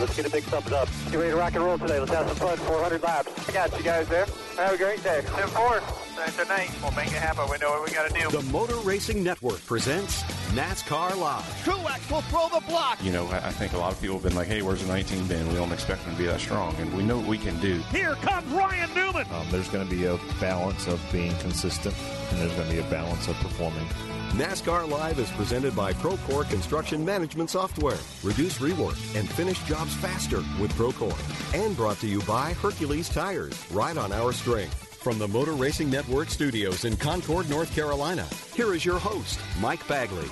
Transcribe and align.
Let's 0.00 0.14
get 0.16 0.26
a 0.26 0.30
big 0.30 0.44
thumbs 0.44 0.70
up. 0.70 0.88
Get 1.10 1.16
ready 1.16 1.30
to 1.30 1.36
rock 1.36 1.54
and 1.54 1.64
roll 1.64 1.76
today. 1.76 1.98
Let's 1.98 2.12
have 2.12 2.28
some 2.28 2.36
fun. 2.36 2.56
400 2.56 3.02
laps. 3.02 3.48
I 3.48 3.52
got 3.52 3.76
you 3.76 3.82
guys 3.82 4.08
there. 4.08 4.26
Have 4.56 4.74
a 4.74 4.76
great 4.76 5.02
day. 5.02 5.22
10 5.24 5.48
4. 5.48 5.80
Tonight, 6.36 6.70
we'll 6.82 6.92
make 6.92 7.06
it 7.06 7.12
happen. 7.14 7.48
We 7.50 7.58
know 7.58 7.70
what 7.70 7.88
we 7.88 7.94
got 7.94 8.10
to 8.10 8.14
do. 8.14 8.28
The 8.30 8.42
Motor 8.52 8.76
Racing 8.78 9.22
Network 9.22 9.64
presents 9.66 10.22
NASCAR 10.52 11.16
Live. 11.16 11.44
Truex 11.64 12.10
will 12.10 12.20
throw 12.22 12.48
the 12.48 12.64
block. 12.66 13.02
You 13.02 13.12
know, 13.12 13.28
I 13.28 13.50
think 13.50 13.72
a 13.72 13.78
lot 13.78 13.92
of 13.92 14.00
people 14.00 14.16
have 14.16 14.24
been 14.24 14.34
like, 14.34 14.48
hey, 14.48 14.62
where's 14.62 14.82
the 14.82 14.88
19 14.88 15.26
been? 15.26 15.48
We 15.48 15.54
don't 15.54 15.72
expect 15.72 16.04
them 16.04 16.12
to 16.14 16.18
be 16.18 16.26
that 16.26 16.40
strong. 16.40 16.74
And 16.76 16.94
we 16.96 17.04
know 17.04 17.18
what 17.18 17.28
we 17.28 17.38
can 17.38 17.58
do. 17.60 17.78
Here 17.92 18.14
comes 18.16 18.46
Ryan 18.52 18.92
Newman. 18.94 19.26
Um, 19.32 19.46
there's 19.50 19.68
going 19.68 19.88
to 19.88 19.90
be 19.94 20.06
a 20.06 20.18
balance 20.40 20.86
of 20.86 21.00
being 21.12 21.36
consistent, 21.38 21.94
and 22.30 22.40
there's 22.40 22.52
going 22.54 22.68
to 22.68 22.74
be 22.74 22.80
a 22.80 22.90
balance 22.90 23.28
of 23.28 23.36
performing. 23.36 23.86
NASCAR 24.34 24.88
Live 24.88 25.18
is 25.18 25.30
presented 25.32 25.74
by 25.74 25.92
Procore 25.94 26.48
Construction 26.48 27.04
Management 27.04 27.50
Software. 27.50 27.98
Reduce 28.22 28.58
rework 28.58 28.96
and 29.18 29.28
finish 29.28 29.58
jobs 29.64 29.94
faster 29.96 30.38
with 30.60 30.70
Procore. 30.74 31.16
And 31.54 31.74
brought 31.76 31.96
to 32.00 32.06
you 32.06 32.20
by 32.20 32.52
Hercules 32.52 33.08
Tires. 33.08 33.58
right 33.72 33.96
on 33.96 34.12
our 34.12 34.32
strength. 34.32 34.74
From 35.02 35.18
the 35.18 35.26
Motor 35.26 35.52
Racing 35.52 35.90
Network 35.90 36.28
studios 36.28 36.84
in 36.84 36.96
Concord, 36.96 37.48
North 37.50 37.74
Carolina, 37.74 38.26
here 38.54 38.74
is 38.74 38.84
your 38.84 38.98
host, 38.98 39.40
Mike 39.60 39.86
Bagley. 39.88 40.28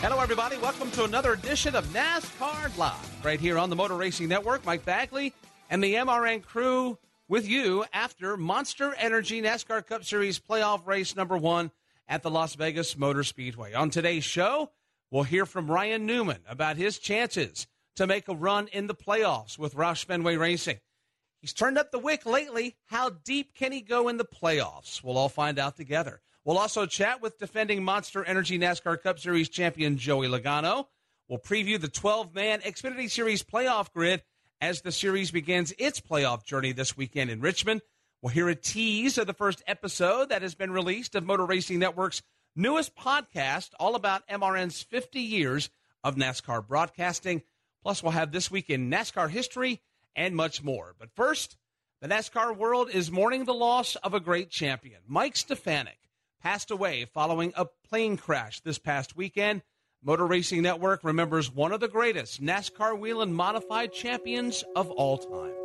Hello, 0.00 0.20
everybody. 0.20 0.56
Welcome 0.58 0.90
to 0.92 1.04
another 1.04 1.32
edition 1.32 1.74
of 1.74 1.84
NASCAR 1.86 2.76
Live, 2.76 3.24
right 3.24 3.40
here 3.40 3.58
on 3.58 3.70
the 3.70 3.76
Motor 3.76 3.96
Racing 3.96 4.28
Network. 4.28 4.64
Mike 4.64 4.84
Bagley 4.84 5.32
and 5.70 5.82
the 5.82 5.94
MRN 5.94 6.42
crew 6.42 6.98
with 7.26 7.48
you 7.48 7.84
after 7.92 8.36
Monster 8.36 8.94
Energy 8.94 9.42
NASCAR 9.42 9.84
Cup 9.86 10.04
Series 10.04 10.38
playoff 10.38 10.86
race 10.86 11.16
number 11.16 11.36
one 11.36 11.70
at 12.10 12.24
the 12.24 12.30
Las 12.30 12.56
Vegas 12.56 12.98
Motor 12.98 13.22
Speedway. 13.22 13.72
On 13.72 13.88
today's 13.88 14.24
show, 14.24 14.72
we'll 15.10 15.22
hear 15.22 15.46
from 15.46 15.70
Ryan 15.70 16.04
Newman 16.04 16.40
about 16.48 16.76
his 16.76 16.98
chances 16.98 17.68
to 17.94 18.06
make 18.06 18.26
a 18.28 18.34
run 18.34 18.66
in 18.68 18.88
the 18.88 18.94
playoffs 18.94 19.56
with 19.56 19.76
Roush 19.76 20.04
Fenway 20.04 20.36
Racing. 20.36 20.80
He's 21.40 21.52
turned 21.52 21.78
up 21.78 21.92
the 21.92 21.98
wick 22.00 22.26
lately. 22.26 22.76
How 22.86 23.10
deep 23.10 23.54
can 23.54 23.70
he 23.70 23.80
go 23.80 24.08
in 24.08 24.16
the 24.16 24.24
playoffs? 24.24 25.02
We'll 25.02 25.16
all 25.16 25.28
find 25.28 25.58
out 25.58 25.76
together. 25.76 26.20
We'll 26.44 26.58
also 26.58 26.84
chat 26.84 27.22
with 27.22 27.38
defending 27.38 27.84
Monster 27.84 28.24
Energy 28.24 28.58
NASCAR 28.58 29.00
Cup 29.00 29.20
Series 29.20 29.48
champion 29.48 29.96
Joey 29.96 30.26
Logano. 30.26 30.86
We'll 31.28 31.38
preview 31.38 31.80
the 31.80 31.88
12 31.88 32.34
man 32.34 32.60
Xfinity 32.60 33.08
Series 33.08 33.44
playoff 33.44 33.92
grid 33.92 34.22
as 34.60 34.82
the 34.82 34.92
series 34.92 35.30
begins 35.30 35.72
its 35.78 36.00
playoff 36.00 36.44
journey 36.44 36.72
this 36.72 36.96
weekend 36.96 37.30
in 37.30 37.40
Richmond. 37.40 37.82
We'll 38.22 38.30
hear 38.30 38.50
a 38.50 38.54
tease 38.54 39.16
of 39.16 39.26
the 39.26 39.32
first 39.32 39.62
episode 39.66 40.28
that 40.28 40.42
has 40.42 40.54
been 40.54 40.72
released 40.72 41.14
of 41.14 41.24
Motor 41.24 41.46
Racing 41.46 41.78
Network's 41.78 42.22
newest 42.54 42.94
podcast, 42.94 43.70
all 43.80 43.94
about 43.94 44.28
MRN's 44.28 44.82
50 44.82 45.20
years 45.20 45.70
of 46.04 46.16
NASCAR 46.16 46.66
broadcasting. 46.66 47.42
Plus, 47.82 48.02
we'll 48.02 48.12
have 48.12 48.30
this 48.30 48.50
week 48.50 48.68
in 48.68 48.90
NASCAR 48.90 49.30
history 49.30 49.80
and 50.14 50.36
much 50.36 50.62
more. 50.62 50.94
But 50.98 51.14
first, 51.16 51.56
the 52.02 52.08
NASCAR 52.08 52.54
world 52.54 52.90
is 52.92 53.10
mourning 53.10 53.46
the 53.46 53.54
loss 53.54 53.96
of 53.96 54.12
a 54.12 54.20
great 54.20 54.50
champion. 54.50 55.00
Mike 55.06 55.36
Stefanik 55.36 56.10
passed 56.42 56.70
away 56.70 57.06
following 57.06 57.54
a 57.56 57.64
plane 57.88 58.18
crash 58.18 58.60
this 58.60 58.78
past 58.78 59.16
weekend. 59.16 59.62
Motor 60.02 60.26
Racing 60.26 60.60
Network 60.60 61.04
remembers 61.04 61.50
one 61.50 61.72
of 61.72 61.80
the 61.80 61.88
greatest 61.88 62.42
NASCAR 62.42 62.98
Whelen 62.98 63.32
Modified 63.32 63.94
champions 63.94 64.62
of 64.76 64.90
all 64.90 65.16
time. 65.16 65.59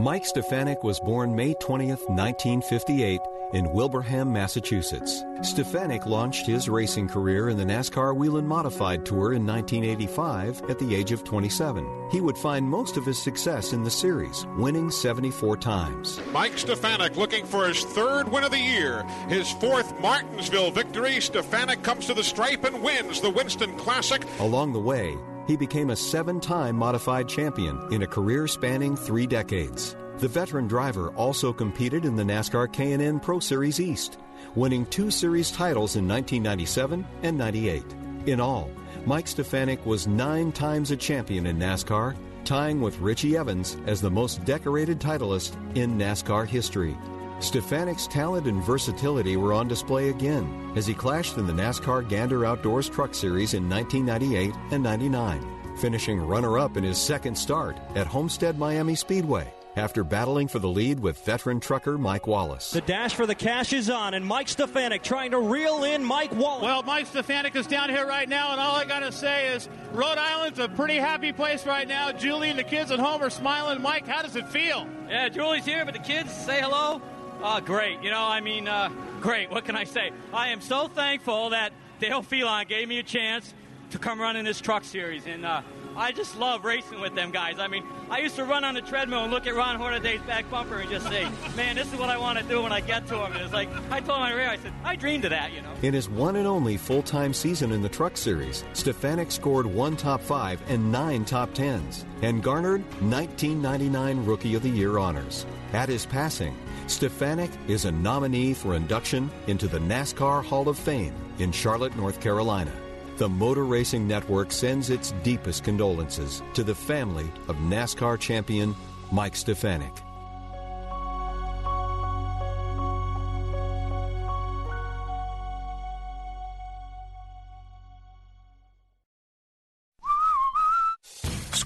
Mike 0.00 0.24
Stefanik 0.24 0.84
was 0.84 1.00
born 1.00 1.34
May 1.34 1.54
20th, 1.54 2.08
1958, 2.08 3.20
in 3.52 3.72
Wilbraham, 3.72 4.32
Massachusetts. 4.32 5.24
Stefanik 5.42 6.06
launched 6.06 6.46
his 6.46 6.68
racing 6.68 7.08
career 7.08 7.48
in 7.48 7.56
the 7.56 7.64
NASCAR 7.64 8.14
Whelen 8.14 8.46
Modified 8.46 9.04
Tour 9.04 9.32
in 9.32 9.44
1985 9.44 10.70
at 10.70 10.78
the 10.78 10.94
age 10.94 11.10
of 11.10 11.24
27. 11.24 11.84
He 12.12 12.20
would 12.20 12.38
find 12.38 12.64
most 12.64 12.96
of 12.96 13.04
his 13.04 13.18
success 13.18 13.72
in 13.72 13.82
the 13.82 13.90
series, 13.90 14.46
winning 14.56 14.88
74 14.92 15.56
times. 15.56 16.20
Mike 16.30 16.58
Stefanik 16.58 17.16
looking 17.16 17.44
for 17.44 17.66
his 17.66 17.82
third 17.82 18.28
win 18.28 18.44
of 18.44 18.52
the 18.52 18.60
year. 18.60 19.02
His 19.28 19.50
fourth 19.50 19.98
Martinsville 20.00 20.70
victory. 20.70 21.20
Stefanik 21.20 21.82
comes 21.82 22.06
to 22.06 22.14
the 22.14 22.22
stripe 22.22 22.62
and 22.62 22.84
wins 22.84 23.20
the 23.20 23.30
Winston 23.30 23.76
Classic. 23.76 24.22
Along 24.38 24.72
the 24.72 24.78
way, 24.78 25.16
he 25.48 25.56
became 25.56 25.90
a 25.90 25.96
seven 25.96 26.38
time 26.38 26.76
modified 26.76 27.28
champion 27.28 27.92
in 27.92 28.02
a 28.02 28.06
career 28.06 28.46
spanning 28.46 28.94
three 28.94 29.26
decades. 29.26 29.96
The 30.18 30.28
veteran 30.28 30.68
driver 30.68 31.08
also 31.14 31.52
competed 31.52 32.04
in 32.04 32.14
the 32.14 32.22
NASCAR 32.22 32.72
K&N 32.72 33.18
Pro 33.18 33.40
Series 33.40 33.80
East, 33.80 34.18
winning 34.54 34.84
two 34.86 35.10
series 35.10 35.50
titles 35.50 35.96
in 35.96 36.06
1997 36.06 37.06
and 37.22 37.38
98. 37.38 37.82
In 38.26 38.40
all, 38.40 38.70
Mike 39.06 39.26
Stefanik 39.26 39.84
was 39.86 40.06
nine 40.06 40.52
times 40.52 40.90
a 40.90 40.96
champion 40.96 41.46
in 41.46 41.58
NASCAR, 41.58 42.14
tying 42.44 42.80
with 42.80 42.98
Richie 42.98 43.36
Evans 43.36 43.76
as 43.86 44.00
the 44.00 44.10
most 44.10 44.44
decorated 44.44 45.00
titleist 45.00 45.56
in 45.76 45.96
NASCAR 45.96 46.46
history. 46.46 46.96
Stefanik's 47.40 48.06
talent 48.06 48.46
and 48.46 48.62
versatility 48.62 49.36
were 49.36 49.52
on 49.52 49.68
display 49.68 50.08
again 50.10 50.72
as 50.76 50.86
he 50.86 50.94
clashed 50.94 51.38
in 51.38 51.46
the 51.46 51.52
NASCAR 51.52 52.08
Gander 52.08 52.44
Outdoors 52.44 52.88
Truck 52.88 53.14
Series 53.14 53.54
in 53.54 53.68
1998 53.68 54.54
and 54.72 54.82
99, 54.82 55.76
finishing 55.78 56.20
runner 56.20 56.58
up 56.58 56.76
in 56.76 56.82
his 56.82 56.98
second 56.98 57.36
start 57.36 57.78
at 57.94 58.06
Homestead 58.08 58.58
Miami 58.58 58.96
Speedway 58.96 59.52
after 59.76 60.02
battling 60.02 60.48
for 60.48 60.58
the 60.58 60.68
lead 60.68 60.98
with 60.98 61.24
veteran 61.24 61.60
trucker 61.60 61.96
Mike 61.96 62.26
Wallace. 62.26 62.72
The 62.72 62.80
dash 62.80 63.14
for 63.14 63.26
the 63.26 63.34
cash 63.36 63.72
is 63.72 63.88
on, 63.88 64.14
and 64.14 64.26
Mike 64.26 64.48
Stefanik 64.48 65.04
trying 65.04 65.30
to 65.30 65.38
reel 65.38 65.84
in 65.84 66.02
Mike 66.04 66.34
Wallace. 66.34 66.64
Well, 66.64 66.82
Mike 66.82 67.06
Stefanik 67.06 67.54
is 67.54 67.68
down 67.68 67.88
here 67.88 68.06
right 68.06 68.28
now, 68.28 68.50
and 68.50 68.60
all 68.60 68.74
I 68.74 68.84
got 68.84 69.00
to 69.00 69.12
say 69.12 69.54
is 69.54 69.68
Rhode 69.92 70.18
Island's 70.18 70.58
a 70.58 70.68
pretty 70.68 70.96
happy 70.96 71.32
place 71.32 71.64
right 71.64 71.86
now. 71.86 72.10
Julie 72.10 72.50
and 72.50 72.58
the 72.58 72.64
kids 72.64 72.90
at 72.90 72.98
home 72.98 73.22
are 73.22 73.30
smiling. 73.30 73.80
Mike, 73.80 74.08
how 74.08 74.22
does 74.22 74.34
it 74.34 74.48
feel? 74.48 74.86
Yeah, 75.08 75.28
Julie's 75.28 75.64
here, 75.64 75.84
but 75.84 75.94
the 75.94 76.00
kids 76.00 76.32
say 76.32 76.60
hello. 76.60 77.00
Oh, 77.42 77.60
great. 77.60 78.02
You 78.02 78.10
know, 78.10 78.22
I 78.22 78.40
mean, 78.40 78.66
uh, 78.66 78.90
great. 79.20 79.50
What 79.50 79.64
can 79.64 79.76
I 79.76 79.84
say? 79.84 80.10
I 80.32 80.48
am 80.48 80.60
so 80.60 80.88
thankful 80.88 81.50
that 81.50 81.72
Dale 82.00 82.22
Phelon 82.22 82.66
gave 82.68 82.88
me 82.88 82.98
a 82.98 83.02
chance 83.02 83.54
to 83.90 83.98
come 83.98 84.20
run 84.20 84.36
in 84.36 84.44
this 84.44 84.60
truck 84.60 84.84
series. 84.84 85.26
And 85.26 85.46
uh, 85.46 85.62
I 85.96 86.12
just 86.12 86.36
love 86.38 86.64
racing 86.64 87.00
with 87.00 87.14
them 87.14 87.30
guys. 87.30 87.58
I 87.58 87.68
mean, 87.68 87.84
I 88.10 88.20
used 88.20 88.36
to 88.36 88.44
run 88.44 88.64
on 88.64 88.74
the 88.74 88.82
treadmill 88.82 89.24
and 89.24 89.32
look 89.32 89.46
at 89.46 89.54
Ron 89.54 89.76
Hornaday's 89.76 90.20
back 90.22 90.50
bumper 90.50 90.78
and 90.78 90.90
just 90.90 91.06
say, 91.08 91.28
man, 91.56 91.76
this 91.76 91.92
is 91.92 91.98
what 91.98 92.08
I 92.08 92.18
want 92.18 92.38
to 92.38 92.44
do 92.44 92.62
when 92.62 92.72
I 92.72 92.80
get 92.80 93.06
to 93.08 93.16
him. 93.16 93.32
And 93.32 93.42
it's 93.42 93.52
like, 93.52 93.68
I 93.90 94.00
told 94.00 94.20
my 94.20 94.32
rear, 94.32 94.48
I 94.48 94.56
said, 94.56 94.72
I 94.84 94.96
dreamed 94.96 95.24
of 95.24 95.30
that, 95.30 95.52
you 95.52 95.62
know. 95.62 95.72
In 95.82 95.94
his 95.94 96.08
one 96.08 96.36
and 96.36 96.46
only 96.46 96.76
full 96.76 97.02
time 97.02 97.32
season 97.32 97.72
in 97.72 97.82
the 97.82 97.88
truck 97.88 98.16
series, 98.16 98.64
Stefanik 98.72 99.30
scored 99.30 99.66
one 99.66 99.96
top 99.96 100.20
five 100.20 100.60
and 100.68 100.92
nine 100.92 101.24
top 101.24 101.54
tens 101.54 102.04
and 102.22 102.42
garnered 102.42 102.82
1999 103.00 104.24
Rookie 104.24 104.54
of 104.54 104.62
the 104.62 104.68
Year 104.70 104.98
honors. 104.98 105.46
At 105.72 105.88
his 105.88 106.06
passing, 106.06 106.56
Stefanik 106.90 107.50
is 107.68 107.84
a 107.84 107.92
nominee 107.92 108.54
for 108.54 108.74
induction 108.74 109.30
into 109.46 109.68
the 109.68 109.78
NASCAR 109.78 110.42
Hall 110.42 110.68
of 110.68 110.78
Fame 110.78 111.14
in 111.38 111.52
Charlotte, 111.52 111.94
North 111.96 112.20
Carolina. 112.20 112.72
The 113.18 113.28
Motor 113.28 113.66
Racing 113.66 114.08
Network 114.08 114.52
sends 114.52 114.88
its 114.88 115.12
deepest 115.22 115.64
condolences 115.64 116.42
to 116.54 116.64
the 116.64 116.74
family 116.74 117.30
of 117.48 117.56
NASCAR 117.56 118.18
champion 118.18 118.74
Mike 119.12 119.36
Stefanik. 119.36 119.92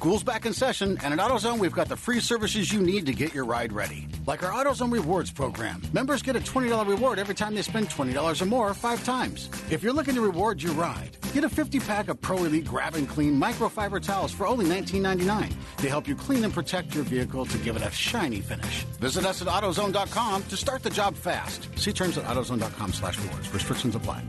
School's 0.02 0.24
back 0.24 0.46
in 0.46 0.52
session, 0.52 0.98
and 1.04 1.14
at 1.14 1.20
AutoZone, 1.20 1.60
we've 1.60 1.70
got 1.76 1.88
the 1.88 1.96
free 1.96 2.18
services 2.18 2.72
you 2.72 2.82
need 2.82 3.06
to 3.06 3.12
get 3.12 3.32
your 3.32 3.44
ride 3.44 3.72
ready. 3.72 4.08
Like 4.26 4.42
our 4.42 4.50
AutoZone 4.50 4.92
Rewards 4.92 5.30
program. 5.30 5.80
Members 5.92 6.22
get 6.22 6.34
a 6.34 6.40
$20 6.40 6.88
reward 6.88 7.20
every 7.20 7.36
time 7.36 7.54
they 7.54 7.62
spend 7.62 7.88
$20 7.88 8.42
or 8.42 8.46
more 8.46 8.74
five 8.74 9.04
times. 9.04 9.48
If 9.70 9.80
you're 9.80 9.92
looking 9.92 10.16
to 10.16 10.20
reward 10.20 10.60
your 10.60 10.72
ride, 10.72 11.16
get 11.32 11.44
a 11.44 11.48
50 11.48 11.78
pack 11.78 12.08
of 12.08 12.20
Pro 12.20 12.38
Elite 12.38 12.64
Grab 12.64 12.96
and 12.96 13.08
Clean 13.08 13.32
microfiber 13.32 14.02
towels 14.02 14.32
for 14.32 14.44
only 14.44 14.66
$19.99. 14.66 15.54
They 15.76 15.88
help 15.88 16.08
you 16.08 16.16
clean 16.16 16.42
and 16.42 16.52
protect 16.52 16.96
your 16.96 17.04
vehicle 17.04 17.46
to 17.46 17.58
give 17.58 17.76
it 17.76 17.82
a 17.82 17.90
shiny 17.92 18.40
finish. 18.40 18.82
Visit 18.98 19.24
us 19.24 19.40
at 19.40 19.46
AutoZone.com 19.46 20.42
to 20.42 20.56
start 20.56 20.82
the 20.82 20.90
job 20.90 21.14
fast. 21.14 21.68
See 21.78 21.92
terms 21.92 22.18
at 22.18 22.24
AutoZone.com 22.24 22.92
slash 22.92 23.20
rewards. 23.20 23.54
Restrictions 23.54 23.94
apply. 23.94 24.24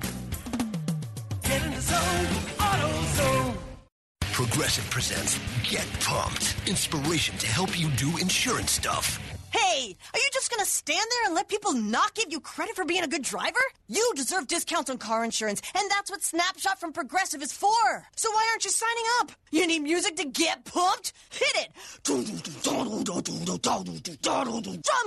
Progressive 4.34 4.90
presents 4.90 5.40
Get 5.62 5.88
Pumped. 6.00 6.56
Inspiration 6.68 7.38
to 7.38 7.46
help 7.46 7.80
you 7.80 7.88
do 7.92 8.18
insurance 8.18 8.72
stuff. 8.72 9.20
Hey, 9.52 9.96
are 10.12 10.20
you 10.20 10.30
just 10.34 10.50
gonna 10.50 10.66
stand 10.66 11.06
there 11.08 11.26
and 11.28 11.36
let 11.36 11.48
people 11.48 11.74
not 11.74 12.16
give 12.16 12.32
you 12.32 12.40
credit 12.40 12.76
for 12.76 12.84
being 12.84 13.04
a 13.04 13.08
good 13.08 13.22
driver? 13.22 13.60
You 13.88 14.12
deserve 14.16 14.48
discounts 14.48 14.90
on 14.90 14.98
car 14.98 15.24
insurance, 15.24 15.62
and 15.76 15.88
that's 15.92 16.10
what 16.10 16.24
Snapshot 16.24 16.80
from 16.80 16.94
Progressive 16.94 17.44
is 17.44 17.54
for. 17.54 18.08
So 18.16 18.32
why 18.32 18.48
aren't 18.50 18.66
you 18.66 18.72
signing 18.72 19.04
up? 19.20 19.34
You 19.52 19.68
need 19.68 19.84
music 19.84 20.16
to 20.16 20.26
get 20.26 20.66
pumped? 20.66 21.14
Hit 21.30 21.56
it! 21.56 21.70
Drum 22.04 22.26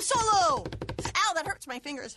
solo! 0.02 0.64
Ow, 1.16 1.32
that 1.34 1.48
hurts 1.48 1.66
my 1.66 1.80
fingers. 1.80 2.16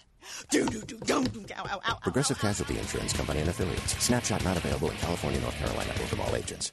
Ow, 1.57 1.65
ow, 1.65 1.81
ow. 1.85 1.97
Progressive 2.03 2.37
Casualty 2.37 2.77
Insurance 2.77 3.13
Company 3.13 3.39
and 3.39 3.49
affiliates. 3.49 3.97
Snapshot 4.03 4.43
not 4.43 4.57
available 4.57 4.91
in 4.91 4.97
California, 4.97 5.41
North 5.41 5.55
Carolina, 5.55 5.89
or 5.89 6.05
from 6.05 6.21
all 6.21 6.35
agents. 6.35 6.71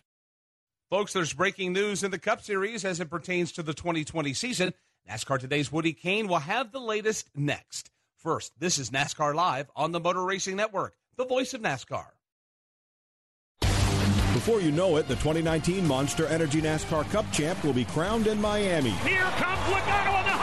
Folks, 0.89 1.13
there's 1.13 1.33
breaking 1.33 1.73
news 1.73 2.05
in 2.05 2.13
the 2.13 2.19
Cup 2.19 2.43
Series 2.43 2.85
as 2.85 3.01
it 3.01 3.11
pertains 3.11 3.51
to 3.53 3.65
the 3.65 3.75
2020 3.75 4.33
season. 4.35 4.73
NASCAR 5.11 5.41
Today's 5.41 5.73
Woody 5.73 5.93
Cain 5.93 6.29
will 6.29 6.39
have 6.39 6.71
the 6.71 6.79
latest 6.79 7.29
next. 7.35 7.91
First, 8.19 8.53
this 8.61 8.79
is 8.79 8.91
NASCAR 8.91 9.35
Live 9.35 9.69
on 9.75 9.91
the 9.91 9.99
Motor 9.99 10.25
Racing 10.25 10.55
Network, 10.55 10.95
the 11.17 11.25
voice 11.25 11.55
of 11.55 11.61
NASCAR. 11.61 12.07
Before 14.33 14.61
you 14.61 14.71
know 14.71 14.97
it, 14.97 15.09
the 15.09 15.17
2019 15.17 15.85
Monster 15.85 16.27
Energy 16.27 16.63
NASCAR 16.63 17.11
Cup 17.11 17.33
champ 17.33 17.65
will 17.65 17.73
be 17.73 17.85
crowned 17.87 18.29
in 18.29 18.41
Miami. 18.41 18.91
Here 18.91 19.23
comes 19.23 19.59
Logano 19.63 20.19
on 20.19 20.25
the 20.25 20.31
high 20.31 20.35
side. 20.35 20.36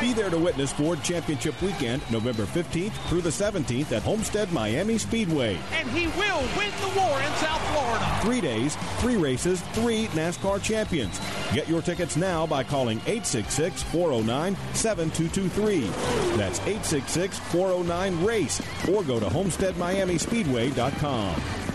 Be 0.00 0.12
there 0.12 0.30
to 0.30 0.38
witness 0.38 0.72
Ford 0.72 1.02
Championship 1.02 1.60
Weekend, 1.62 2.02
November 2.10 2.44
15th 2.44 2.92
through 3.08 3.22
the 3.22 3.30
17th 3.30 3.92
at 3.92 4.02
Homestead 4.02 4.52
Miami 4.52 4.98
Speedway. 4.98 5.56
And 5.72 5.88
he 5.90 6.06
will 6.08 6.40
win 6.58 6.70
the 6.80 6.88
war 6.96 7.20
in 7.20 7.32
South 7.36 7.62
Florida. 7.72 8.18
Three 8.22 8.40
days, 8.40 8.76
three 8.98 9.16
races, 9.16 9.60
three 9.72 10.06
NASCAR 10.08 10.60
champions. 10.62 11.20
Get 11.52 11.68
your 11.68 11.80
tickets 11.82 12.16
now 12.16 12.44
by 12.46 12.64
calling 12.64 12.98
866 13.06 13.82
409 13.84 14.56
7223. 14.74 15.80
That's 16.36 16.58
866 16.60 17.38
409 17.38 18.24
RACE 18.24 18.60
or 18.88 19.02
go 19.04 19.20
to 19.20 19.26
homesteadmiamispeedway.com. 19.26 21.73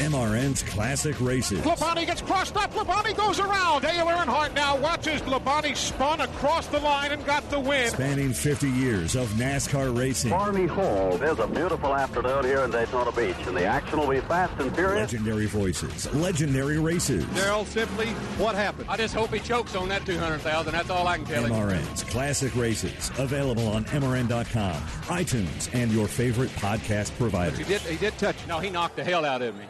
MRN's 0.00 0.62
Classic 0.62 1.14
Races. 1.20 1.60
Labonte 1.60 2.06
gets 2.06 2.22
crossed 2.22 2.56
up. 2.56 2.72
Labonte 2.72 3.14
goes 3.16 3.38
around. 3.38 3.82
Dale 3.82 4.06
Earnhardt 4.06 4.54
now 4.54 4.76
watches 4.78 5.20
Labonte 5.22 5.76
spun 5.76 6.22
across 6.22 6.66
the 6.68 6.80
line 6.80 7.12
and 7.12 7.24
got 7.26 7.48
the 7.50 7.60
win. 7.60 7.90
Spanning 7.90 8.32
50 8.32 8.70
years 8.70 9.14
of 9.14 9.28
NASCAR 9.32 9.96
racing. 9.96 10.30
Barney 10.30 10.66
Hall. 10.66 11.18
There's 11.18 11.38
a 11.38 11.46
beautiful 11.46 11.94
afternoon 11.94 12.44
here 12.44 12.60
in 12.60 12.70
Daytona 12.70 13.12
Beach, 13.12 13.36
and 13.46 13.54
the 13.56 13.64
action 13.66 13.98
will 13.98 14.08
be 14.08 14.20
fast 14.20 14.58
and 14.58 14.74
furious. 14.74 15.12
Legendary 15.12 15.46
voices, 15.46 16.12
legendary 16.14 16.78
races. 16.78 17.24
Daryl, 17.26 17.66
simply, 17.66 18.06
what 18.38 18.54
happened? 18.54 18.86
I 18.88 18.96
just 18.96 19.14
hope 19.14 19.32
he 19.34 19.40
chokes 19.40 19.74
on 19.76 19.90
that 19.90 20.06
200000 20.06 20.72
That's 20.72 20.88
all 20.88 21.06
I 21.06 21.18
can 21.18 21.26
tell 21.26 21.42
you. 21.42 21.48
MRN's 21.52 22.04
Classic 22.04 22.54
Races. 22.56 23.10
Available 23.18 23.68
on 23.68 23.84
MRN.com, 23.86 24.80
iTunes, 25.08 25.68
and 25.74 25.92
your 25.92 26.08
favorite 26.08 26.50
podcast 26.50 27.14
providers. 27.18 27.58
He 27.58 27.64
did, 27.64 27.80
he 27.82 27.96
did 27.96 28.16
touch. 28.16 28.36
No, 28.48 28.60
he 28.60 28.70
knocked 28.70 28.96
the 28.96 29.04
hell 29.04 29.26
out 29.26 29.42
of 29.42 29.54
me. 29.56 29.64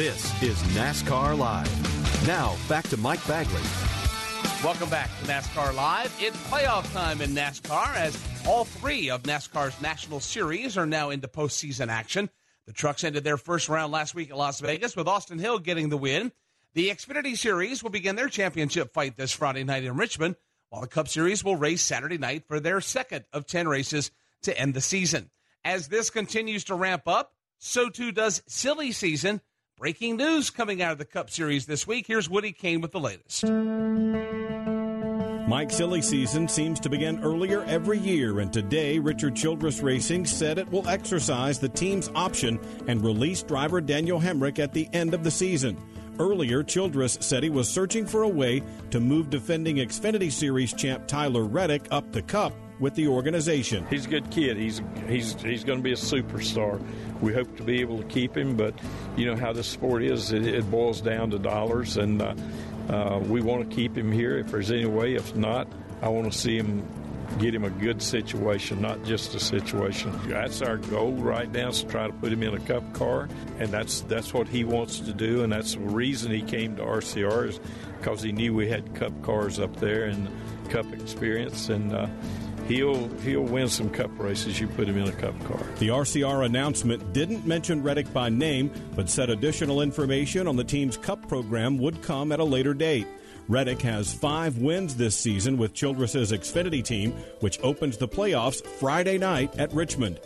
This 0.00 0.42
is 0.42 0.56
NASCAR 0.72 1.36
Live. 1.36 2.26
Now, 2.26 2.56
back 2.70 2.88
to 2.88 2.96
Mike 2.96 3.20
Bagley. 3.28 3.60
Welcome 4.64 4.88
back 4.88 5.10
to 5.20 5.26
NASCAR 5.26 5.74
Live. 5.74 6.16
It's 6.18 6.38
playoff 6.44 6.90
time 6.94 7.20
in 7.20 7.32
NASCAR 7.32 7.94
as 7.96 8.18
all 8.46 8.64
three 8.64 9.10
of 9.10 9.24
NASCAR's 9.24 9.78
national 9.82 10.20
series 10.20 10.78
are 10.78 10.86
now 10.86 11.10
into 11.10 11.28
postseason 11.28 11.88
action. 11.88 12.30
The 12.66 12.72
trucks 12.72 13.04
ended 13.04 13.24
their 13.24 13.36
first 13.36 13.68
round 13.68 13.92
last 13.92 14.14
week 14.14 14.30
at 14.30 14.38
Las 14.38 14.60
Vegas 14.60 14.96
with 14.96 15.06
Austin 15.06 15.38
Hill 15.38 15.58
getting 15.58 15.90
the 15.90 15.98
win. 15.98 16.32
The 16.72 16.88
Xfinity 16.88 17.36
Series 17.36 17.82
will 17.82 17.90
begin 17.90 18.16
their 18.16 18.28
championship 18.28 18.94
fight 18.94 19.18
this 19.18 19.32
Friday 19.32 19.64
night 19.64 19.84
in 19.84 19.96
Richmond, 19.96 20.36
while 20.70 20.80
the 20.80 20.88
Cup 20.88 21.08
Series 21.08 21.44
will 21.44 21.56
race 21.56 21.82
Saturday 21.82 22.16
night 22.16 22.44
for 22.48 22.58
their 22.58 22.80
second 22.80 23.26
of 23.34 23.46
10 23.46 23.68
races 23.68 24.12
to 24.44 24.58
end 24.58 24.72
the 24.72 24.80
season. 24.80 25.30
As 25.62 25.88
this 25.88 26.08
continues 26.08 26.64
to 26.64 26.74
ramp 26.74 27.02
up, 27.06 27.34
so 27.60 27.88
too 27.88 28.10
does 28.10 28.42
silly 28.48 28.90
season. 28.90 29.40
Breaking 29.78 30.16
news 30.16 30.50
coming 30.50 30.82
out 30.82 30.92
of 30.92 30.98
the 30.98 31.04
Cup 31.04 31.30
Series 31.30 31.64
this 31.66 31.86
week. 31.86 32.06
Here's 32.06 32.28
Woody 32.28 32.52
Cain 32.52 32.80
with 32.80 32.92
the 32.92 33.00
latest. 33.00 33.44
Mike 35.48 35.70
Silly 35.70 36.02
season 36.02 36.46
seems 36.46 36.78
to 36.78 36.88
begin 36.88 37.18
earlier 37.24 37.64
every 37.64 37.98
year, 37.98 38.40
and 38.40 38.52
today 38.52 38.98
Richard 38.98 39.34
Childress 39.34 39.80
Racing 39.80 40.26
said 40.26 40.58
it 40.58 40.70
will 40.70 40.86
exercise 40.88 41.58
the 41.58 41.68
team's 41.68 42.10
option 42.14 42.60
and 42.86 43.02
release 43.02 43.42
driver 43.42 43.80
Daniel 43.80 44.20
Hemric 44.20 44.58
at 44.58 44.72
the 44.72 44.88
end 44.92 45.12
of 45.14 45.24
the 45.24 45.30
season. 45.30 45.76
Earlier, 46.18 46.62
Childress 46.62 47.18
said 47.20 47.42
he 47.42 47.50
was 47.50 47.68
searching 47.68 48.06
for 48.06 48.22
a 48.22 48.28
way 48.28 48.62
to 48.90 49.00
move 49.00 49.30
defending 49.30 49.76
Xfinity 49.76 50.30
Series 50.30 50.72
champ 50.74 51.08
Tyler 51.08 51.44
Reddick 51.44 51.88
up 51.90 52.12
the 52.12 52.22
cup 52.22 52.52
with 52.80 52.94
the 52.94 53.06
organization. 53.06 53.86
He's 53.90 54.06
a 54.06 54.08
good 54.08 54.30
kid. 54.30 54.56
He's 54.56 54.82
he's 55.06 55.40
he's 55.42 55.62
going 55.62 55.78
to 55.78 55.82
be 55.82 55.92
a 55.92 55.96
superstar. 55.96 56.82
We 57.20 57.32
hope 57.34 57.54
to 57.58 57.62
be 57.62 57.80
able 57.80 57.98
to 57.98 58.04
keep 58.04 58.36
him, 58.36 58.56
but 58.56 58.74
you 59.16 59.26
know 59.26 59.36
how 59.36 59.52
this 59.52 59.68
sport 59.68 60.02
is. 60.02 60.32
It, 60.32 60.46
it 60.46 60.68
boils 60.70 61.00
down 61.00 61.30
to 61.30 61.38
dollars, 61.38 61.98
and 61.98 62.20
uh, 62.20 62.34
uh, 62.88 63.18
we 63.18 63.42
want 63.42 63.68
to 63.68 63.76
keep 63.76 63.96
him 63.96 64.10
here 64.10 64.38
if 64.38 64.50
there's 64.50 64.70
any 64.72 64.86
way. 64.86 65.14
If 65.14 65.36
not, 65.36 65.68
I 66.02 66.08
want 66.08 66.32
to 66.32 66.36
see 66.36 66.56
him 66.56 66.82
get 67.38 67.54
him 67.54 67.64
a 67.64 67.70
good 67.70 68.02
situation, 68.02 68.80
not 68.80 69.04
just 69.04 69.34
a 69.34 69.40
situation. 69.40 70.18
That's 70.28 70.62
our 70.62 70.78
goal 70.78 71.12
right 71.12 71.50
now 71.50 71.68
is 71.68 71.82
to 71.82 71.88
try 71.88 72.06
to 72.06 72.12
put 72.14 72.32
him 72.32 72.42
in 72.42 72.54
a 72.54 72.60
cup 72.60 72.92
car, 72.94 73.28
and 73.58 73.68
that's 73.68 74.00
that's 74.02 74.32
what 74.32 74.48
he 74.48 74.64
wants 74.64 75.00
to 75.00 75.12
do, 75.12 75.42
and 75.42 75.52
that's 75.52 75.74
the 75.74 75.80
reason 75.80 76.32
he 76.32 76.42
came 76.42 76.76
to 76.76 76.82
RCR 76.82 77.48
is 77.48 77.60
because 77.98 78.22
he 78.22 78.32
knew 78.32 78.54
we 78.54 78.68
had 78.68 78.94
cup 78.94 79.12
cars 79.22 79.60
up 79.60 79.76
there 79.76 80.04
and 80.04 80.28
cup 80.70 80.90
experience, 80.94 81.68
and 81.68 81.94
uh, 81.94 82.06
he'll 82.70 83.08
he'll 83.18 83.42
win 83.42 83.68
some 83.68 83.90
cup 83.90 84.10
races. 84.18 84.60
You 84.60 84.68
put 84.68 84.88
him 84.88 84.96
in 84.96 85.08
a 85.08 85.12
cup 85.12 85.38
car. 85.44 85.62
The 85.78 85.88
RCR 85.88 86.46
announcement 86.46 87.12
didn't 87.12 87.44
mention 87.44 87.82
Reddick 87.82 88.12
by 88.12 88.28
name, 88.28 88.70
but 88.94 89.10
said 89.10 89.28
additional 89.28 89.82
information 89.82 90.46
on 90.46 90.56
the 90.56 90.64
team's 90.64 90.96
cup 90.96 91.28
program 91.28 91.78
would 91.78 92.00
come 92.02 92.32
at 92.32 92.40
a 92.40 92.44
later 92.44 92.72
date. 92.72 93.06
Reddick 93.48 93.82
has 93.82 94.14
five 94.14 94.58
wins 94.58 94.94
this 94.94 95.16
season 95.16 95.58
with 95.58 95.74
Childress's 95.74 96.30
Xfinity 96.30 96.84
team, 96.84 97.10
which 97.40 97.58
opens 97.62 97.96
the 97.96 98.06
playoffs 98.06 98.64
Friday 98.64 99.18
night 99.18 99.58
at 99.58 99.72
Richmond. 99.72 100.20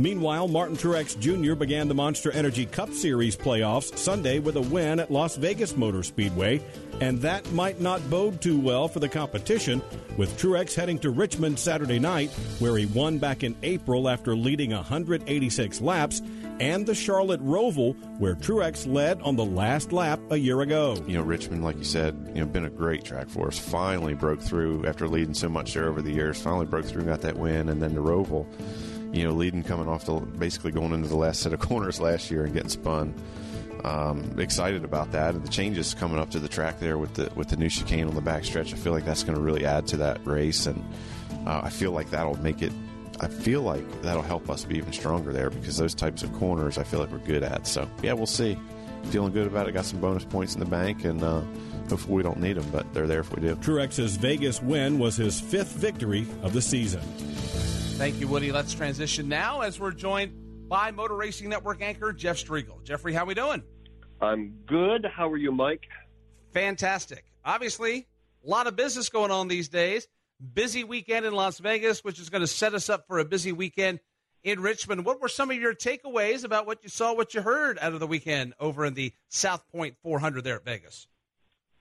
Meanwhile, 0.00 0.48
Martin 0.48 0.78
Truex 0.78 1.20
Jr. 1.20 1.54
began 1.54 1.86
the 1.86 1.94
Monster 1.94 2.32
Energy 2.32 2.64
Cup 2.64 2.90
Series 2.90 3.36
playoffs 3.36 3.98
Sunday 3.98 4.38
with 4.38 4.56
a 4.56 4.62
win 4.62 4.98
at 4.98 5.10
Las 5.10 5.36
Vegas 5.36 5.76
Motor 5.76 6.02
Speedway, 6.02 6.62
and 7.02 7.20
that 7.20 7.52
might 7.52 7.82
not 7.82 8.08
bode 8.08 8.40
too 8.40 8.58
well 8.58 8.88
for 8.88 8.98
the 8.98 9.10
competition, 9.10 9.82
with 10.16 10.38
Truex 10.38 10.74
heading 10.74 10.98
to 11.00 11.10
Richmond 11.10 11.58
Saturday 11.58 11.98
night, 11.98 12.30
where 12.60 12.78
he 12.78 12.86
won 12.86 13.18
back 13.18 13.42
in 13.42 13.54
April 13.62 14.08
after 14.08 14.34
leading 14.34 14.70
186 14.70 15.82
laps, 15.82 16.22
and 16.60 16.86
the 16.86 16.94
Charlotte 16.94 17.44
Roval, 17.44 17.94
where 18.18 18.34
Truex 18.34 18.90
led 18.90 19.20
on 19.20 19.36
the 19.36 19.44
last 19.44 19.92
lap 19.92 20.18
a 20.30 20.36
year 20.38 20.62
ago. 20.62 20.96
You 21.06 21.18
know, 21.18 21.22
Richmond, 21.22 21.62
like 21.62 21.76
you 21.76 21.84
said, 21.84 22.16
you 22.34 22.40
know, 22.40 22.46
been 22.46 22.64
a 22.64 22.70
great 22.70 23.04
track 23.04 23.28
for 23.28 23.48
us. 23.48 23.58
Finally 23.58 24.14
broke 24.14 24.40
through 24.40 24.86
after 24.86 25.06
leading 25.06 25.34
so 25.34 25.50
much 25.50 25.74
there 25.74 25.88
over 25.88 26.00
the 26.00 26.12
years. 26.12 26.40
Finally 26.40 26.64
broke 26.64 26.86
through, 26.86 27.02
and 27.02 27.10
got 27.10 27.20
that 27.20 27.36
win, 27.36 27.68
and 27.68 27.82
then 27.82 27.94
the 27.94 28.02
Roval 28.02 28.46
you 29.12 29.24
know, 29.24 29.32
leading 29.32 29.62
coming 29.62 29.88
off 29.88 30.04
the 30.04 30.14
basically 30.14 30.72
going 30.72 30.92
into 30.92 31.08
the 31.08 31.16
last 31.16 31.40
set 31.40 31.52
of 31.52 31.60
corners 31.68 32.00
last 32.00 32.30
year 32.30 32.44
and 32.44 32.54
getting 32.54 32.68
spun. 32.68 33.14
Um, 33.84 34.38
excited 34.38 34.84
about 34.84 35.12
that 35.12 35.34
and 35.34 35.42
the 35.42 35.48
changes 35.48 35.94
coming 35.94 36.18
up 36.18 36.28
to 36.32 36.38
the 36.38 36.48
track 36.48 36.80
there 36.80 36.98
with 36.98 37.14
the 37.14 37.32
with 37.34 37.48
the 37.48 37.56
new 37.56 37.70
chicane 37.70 38.08
on 38.08 38.14
the 38.14 38.20
backstretch. 38.20 38.74
I 38.74 38.76
feel 38.76 38.92
like 38.92 39.04
that's 39.04 39.22
going 39.22 39.36
to 39.36 39.40
really 39.42 39.64
add 39.64 39.86
to 39.88 39.96
that 39.98 40.24
race, 40.26 40.66
and 40.66 40.84
uh, 41.46 41.62
I 41.64 41.70
feel 41.70 41.92
like 41.92 42.10
that'll 42.10 42.40
make 42.42 42.62
it. 42.62 42.72
I 43.20 43.28
feel 43.28 43.62
like 43.62 44.02
that'll 44.02 44.22
help 44.22 44.50
us 44.50 44.64
be 44.64 44.76
even 44.76 44.92
stronger 44.92 45.32
there 45.32 45.50
because 45.50 45.76
those 45.76 45.94
types 45.94 46.22
of 46.22 46.32
corners 46.34 46.78
I 46.78 46.84
feel 46.84 47.00
like 47.00 47.10
we're 47.10 47.18
good 47.18 47.42
at. 47.42 47.66
So 47.66 47.88
yeah, 48.02 48.12
we'll 48.12 48.26
see. 48.26 48.58
Feeling 49.04 49.32
good 49.32 49.46
about 49.46 49.66
it. 49.66 49.72
Got 49.72 49.86
some 49.86 49.98
bonus 49.98 50.24
points 50.24 50.52
in 50.52 50.60
the 50.60 50.66
bank, 50.66 51.04
and 51.04 51.22
uh, 51.22 51.40
hopefully 51.88 52.16
we 52.16 52.22
don't 52.22 52.38
need 52.38 52.58
them, 52.58 52.68
but 52.70 52.92
they're 52.92 53.06
there 53.06 53.20
if 53.20 53.34
we 53.34 53.40
do. 53.40 53.56
Truex's 53.56 54.16
Vegas 54.16 54.60
win 54.60 54.98
was 54.98 55.16
his 55.16 55.40
fifth 55.40 55.72
victory 55.72 56.26
of 56.42 56.52
the 56.52 56.60
season. 56.60 57.00
Thank 58.00 58.18
you, 58.18 58.28
Woody. 58.28 58.50
Let's 58.50 58.72
transition 58.72 59.28
now 59.28 59.60
as 59.60 59.78
we're 59.78 59.90
joined 59.90 60.32
by 60.70 60.90
Motor 60.90 61.16
Racing 61.16 61.50
Network 61.50 61.82
anchor 61.82 62.14
Jeff 62.14 62.38
Striegle. 62.38 62.82
Jeffrey, 62.82 63.12
how 63.12 63.24
are 63.24 63.26
we 63.26 63.34
doing? 63.34 63.62
I'm 64.22 64.54
good. 64.66 65.04
How 65.04 65.28
are 65.28 65.36
you, 65.36 65.52
Mike? 65.52 65.82
Fantastic. 66.54 67.26
Obviously, 67.44 68.08
a 68.42 68.48
lot 68.48 68.66
of 68.66 68.74
business 68.74 69.10
going 69.10 69.30
on 69.30 69.48
these 69.48 69.68
days. 69.68 70.08
Busy 70.54 70.82
weekend 70.82 71.26
in 71.26 71.34
Las 71.34 71.58
Vegas, 71.58 72.02
which 72.02 72.18
is 72.18 72.30
going 72.30 72.40
to 72.40 72.46
set 72.46 72.72
us 72.72 72.88
up 72.88 73.06
for 73.06 73.18
a 73.18 73.24
busy 73.26 73.52
weekend 73.52 74.00
in 74.42 74.60
Richmond. 74.60 75.04
What 75.04 75.20
were 75.20 75.28
some 75.28 75.50
of 75.50 75.58
your 75.58 75.74
takeaways 75.74 76.42
about 76.42 76.66
what 76.66 76.82
you 76.82 76.88
saw, 76.88 77.14
what 77.14 77.34
you 77.34 77.42
heard 77.42 77.78
out 77.82 77.92
of 77.92 78.00
the 78.00 78.06
weekend 78.06 78.54
over 78.58 78.86
in 78.86 78.94
the 78.94 79.12
South 79.28 79.62
Point 79.70 79.96
400 80.02 80.42
there 80.42 80.56
at 80.56 80.64
Vegas? 80.64 81.06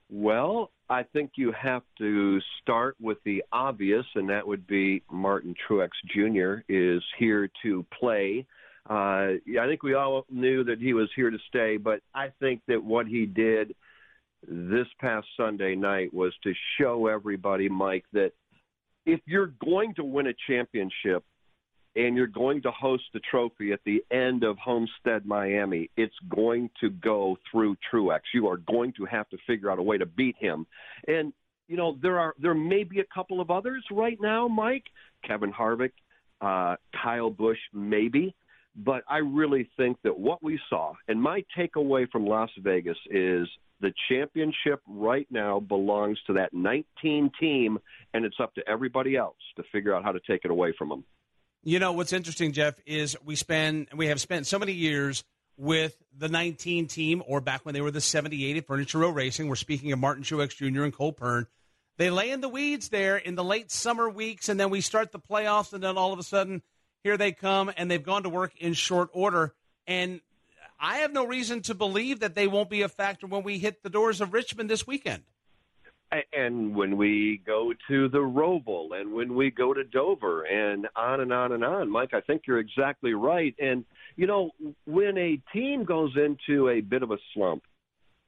Well, 0.10 0.74
I 0.90 1.04
think 1.04 1.32
you 1.36 1.52
have 1.52 1.84
to 2.00 2.40
start 2.62 2.96
with 3.00 3.20
the 3.24 3.44
obvious, 3.52 4.06
and 4.16 4.30
that 4.30 4.48
would 4.48 4.66
be 4.66 5.04
Martin 5.12 5.54
Truex 5.68 5.90
Jr. 6.08 6.62
is 6.68 7.04
here 7.18 7.50
to 7.64 7.86
play. 7.98 8.46
Uh, 8.90 9.38
I 9.60 9.68
think 9.68 9.84
we 9.84 9.94
all 9.94 10.26
knew 10.32 10.64
that 10.64 10.80
he 10.80 10.94
was 10.94 11.10
here 11.16 11.30
to 11.30 11.38
stay, 11.48 11.78
but 11.78 12.02
I 12.16 12.30
think 12.40 12.62
that 12.68 12.84
what 12.84 13.06
he 13.06 13.28
did 13.28 13.76
this 14.48 14.88
past 15.00 15.28
Sunday 15.38 15.76
night 15.76 16.12
was 16.12 16.34
to 16.44 16.54
show 16.80 17.06
everybody, 17.06 17.70
Mike, 17.70 18.06
that 18.14 18.32
if 19.06 19.20
you're 19.26 19.54
going 19.64 19.94
to 19.96 20.04
win 20.04 20.28
a 20.28 20.34
championship, 20.48 21.24
and 21.96 22.16
you're 22.16 22.28
going 22.28 22.62
to 22.62 22.72
host 22.72 23.04
the 23.14 23.20
trophy 23.32 23.72
at 23.72 23.80
the 23.86 24.04
end 24.12 24.44
of 24.44 24.58
Homestead 24.58 25.26
Miami, 25.26 25.90
it's 25.98 26.16
going 26.30 26.70
to 26.82 26.90
go 26.90 27.38
through 27.52 27.76
Truex. 27.92 28.22
You 28.34 28.48
are 28.48 28.58
going 28.58 28.94
to 28.94 29.06
have 29.06 29.28
to 29.30 29.38
figure 29.48 29.72
out 29.72 29.80
a 29.80 29.84
way 29.84 29.98
to 29.98 30.06
beat 30.06 30.36
him. 30.40 30.66
And 31.08 31.34
you 31.68 31.78
know 31.78 31.98
there 32.02 32.20
are 32.20 32.34
there 32.40 32.56
may 32.56 32.84
be 32.84 33.00
a 33.00 33.06
couple 33.14 33.40
of 33.40 33.52
others 33.52 33.84
right 33.92 34.18
now, 34.20 34.48
Mike, 34.48 34.86
Kevin 35.26 35.54
Harvick, 35.54 35.92
uh, 36.42 36.76
Kyle 37.02 37.30
Busch, 37.30 37.60
maybe. 37.74 38.36
But 38.76 39.04
I 39.10 39.18
really 39.18 39.70
think 39.78 39.98
that 40.04 40.18
what 40.18 40.42
we 40.42 40.60
saw, 40.70 40.94
and 41.08 41.22
my 41.22 41.44
takeaway 41.58 42.10
from 42.10 42.26
Las 42.26 42.50
Vegas 42.60 42.98
is 43.10 43.48
the 43.82 43.94
championship 44.10 44.82
right 44.88 45.28
now 45.30 45.60
belongs 45.60 46.18
to 46.28 46.34
that 46.34 46.54
19 46.54 47.32
team, 47.40 47.80
and 48.14 48.26
it's 48.26 48.40
up 48.40 48.54
to 48.56 48.68
everybody 48.68 49.16
else 49.16 49.38
to 49.56 49.64
figure 49.72 49.96
out 49.96 50.04
how 50.04 50.12
to 50.12 50.20
take 50.28 50.46
it 50.46 50.52
away 50.52 50.74
from 50.78 50.90
them. 50.90 51.04
You 51.62 51.80
know 51.80 51.92
what's 51.92 52.14
interesting, 52.14 52.54
Jeff, 52.54 52.76
is 52.86 53.18
we 53.26 53.36
spend 53.36 53.90
we 53.94 54.08
have 54.08 54.22
spent 54.22 54.48
so 54.48 54.58
many 54.58 54.72
years 54.72 55.26
with 55.58 56.02
the 56.18 56.30
19 56.30 56.88
team, 56.88 57.22
or 57.28 57.42
back 57.42 57.66
when 57.66 57.74
they 57.74 57.82
were 57.82 57.92
the 57.92 58.00
78 58.00 58.56
at 58.56 58.66
Furniture 58.66 59.00
Row 59.00 59.10
Racing. 59.10 59.50
We're 59.50 59.56
speaking 59.56 59.92
of 59.92 60.00
Martin 60.00 60.24
Truex 60.24 60.56
Jr. 60.56 60.84
and 60.84 60.94
Cole 60.94 61.12
Pearn. 61.12 61.48
They 61.98 62.10
lay 62.12 62.32
in 62.32 62.40
the 62.40 62.48
weeds 62.48 62.88
there 62.88 63.18
in 63.18 63.36
the 63.36 63.44
late 63.44 63.72
summer 63.72 64.10
weeks, 64.10 64.48
and 64.48 64.58
then 64.58 64.70
we 64.70 64.80
start 64.80 65.12
the 65.12 65.20
playoffs, 65.20 65.74
and 65.74 65.84
then 65.84 65.98
all 65.98 66.14
of 66.14 66.20
a 66.20 66.24
sudden, 66.24 66.62
here 67.04 67.18
they 67.18 67.34
come, 67.34 67.70
and 67.76 67.92
they've 67.92 68.02
gone 68.02 68.24
to 68.24 68.30
work 68.30 68.54
in 68.58 68.72
short 68.72 69.10
order. 69.12 69.54
And 69.86 70.22
I 70.80 71.00
have 71.00 71.12
no 71.12 71.28
reason 71.28 71.62
to 71.64 71.74
believe 71.74 72.22
that 72.22 72.36
they 72.36 72.48
won't 72.48 72.70
be 72.70 72.84
a 72.84 72.90
factor 72.90 73.28
when 73.28 73.44
we 73.44 73.60
hit 73.60 73.84
the 73.84 73.90
doors 73.90 74.22
of 74.22 74.32
Richmond 74.32 74.70
this 74.70 74.88
weekend 74.88 75.24
and 76.34 76.76
when 76.76 76.98
we 76.98 77.42
go 77.46 77.74
to 77.88 78.10
the 78.10 78.18
Roval 78.18 79.00
and 79.00 79.14
when 79.14 79.36
we 79.36 79.52
go 79.52 79.74
to 79.74 79.84
Dover 79.84 80.44
and 80.44 80.88
on 80.96 81.22
and 81.22 81.32
on 81.32 81.52
and 81.52 81.64
on. 81.64 81.90
Mike, 81.90 82.14
I 82.14 82.22
think 82.22 82.44
you're 82.48 82.60
exactly 82.60 83.14
right. 83.14 83.56
And, 83.60 83.86
you 84.16 84.26
know, 84.26 84.52
when 84.86 85.18
a 85.18 85.40
team 85.54 85.84
goes 85.84 86.16
into 86.16 86.70
a 86.70 86.82
bit 86.82 87.04
of 87.04 87.12
a 87.12 87.18
slump, 87.34 87.64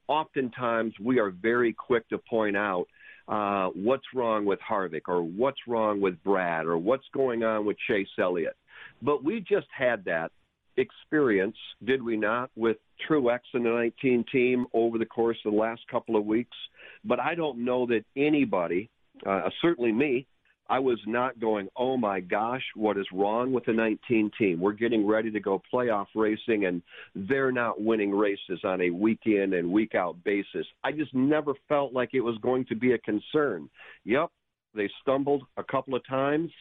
oftentimes 0.08 0.94
we 1.00 1.20
are 1.20 1.32
very 1.32 1.74
quick 1.74 2.08
to 2.10 2.18
point 2.18 2.56
out 2.56 2.86
uh, 3.28 3.70
what's 3.70 4.06
wrong 4.14 4.46
with 4.46 4.60
Harvick 4.60 5.08
or 5.08 5.24
what's 5.24 5.60
wrong 5.68 6.02
with 6.02 6.22
Brad 6.24 6.66
or 6.66 6.78
what's 6.78 7.06
going 7.14 7.44
on 7.44 7.66
with 7.66 7.78
Chase 7.88 8.08
Elliott. 8.20 8.56
But 9.02 9.24
we 9.24 9.40
just 9.40 9.68
had 9.76 10.06
that 10.06 10.32
experience, 10.78 11.58
did 11.86 12.02
we 12.02 12.18
not, 12.18 12.50
with 12.56 12.78
Truex 13.10 13.40
and 13.54 13.66
the 13.66 13.70
19 13.70 14.26
team 14.32 14.66
over 14.74 14.98
the 14.98 15.06
course 15.06 15.38
of 15.46 15.52
the 15.52 15.58
last 15.58 15.82
couple 15.90 16.16
of 16.16 16.26
weeks. 16.26 16.58
But 17.04 17.20
I 17.20 17.36
don't 17.36 17.64
know 17.66 17.86
that 17.88 18.04
anybody, 18.16 18.90
uh, 19.26 19.50
certainly 19.62 19.92
me, 19.92 20.28
I 20.72 20.80
was 20.80 21.00
not 21.06 21.38
going, 21.38 21.68
oh 21.76 21.98
my 21.98 22.22
gosh, 22.22 22.64
what 22.76 22.98
is 22.98 23.06
wrong 23.12 23.52
with 23.52 23.66
the 23.66 23.74
19 23.74 24.32
team? 24.38 24.62
We're 24.62 24.72
getting 24.72 25.06
ready 25.06 25.30
to 25.30 25.40
go 25.42 25.62
playoff 25.74 26.06
racing, 26.16 26.66
and 26.66 26.82
they're 27.14 27.52
not 27.52 27.82
winning 27.82 28.12
races 28.12 28.62
on 28.64 28.80
a 28.80 28.90
week 28.90 29.20
in 29.26 29.54
and 29.54 29.70
week 29.70 29.96
out 29.96 30.24
basis. 30.24 30.66
I 30.82 30.94
just 30.94 31.14
never 31.14 31.54
felt 31.68 31.92
like 31.92 32.12
it 32.14 32.22
was 32.22 32.38
going 32.42 32.66
to 32.68 32.76
be 32.76 32.94
a 32.94 32.98
concern. 33.00 33.70
Yep, 34.06 34.30
they 34.74 34.90
stumbled 35.02 35.44
a 35.58 35.64
couple 35.64 35.94
of 35.94 36.08
times. 36.08 36.52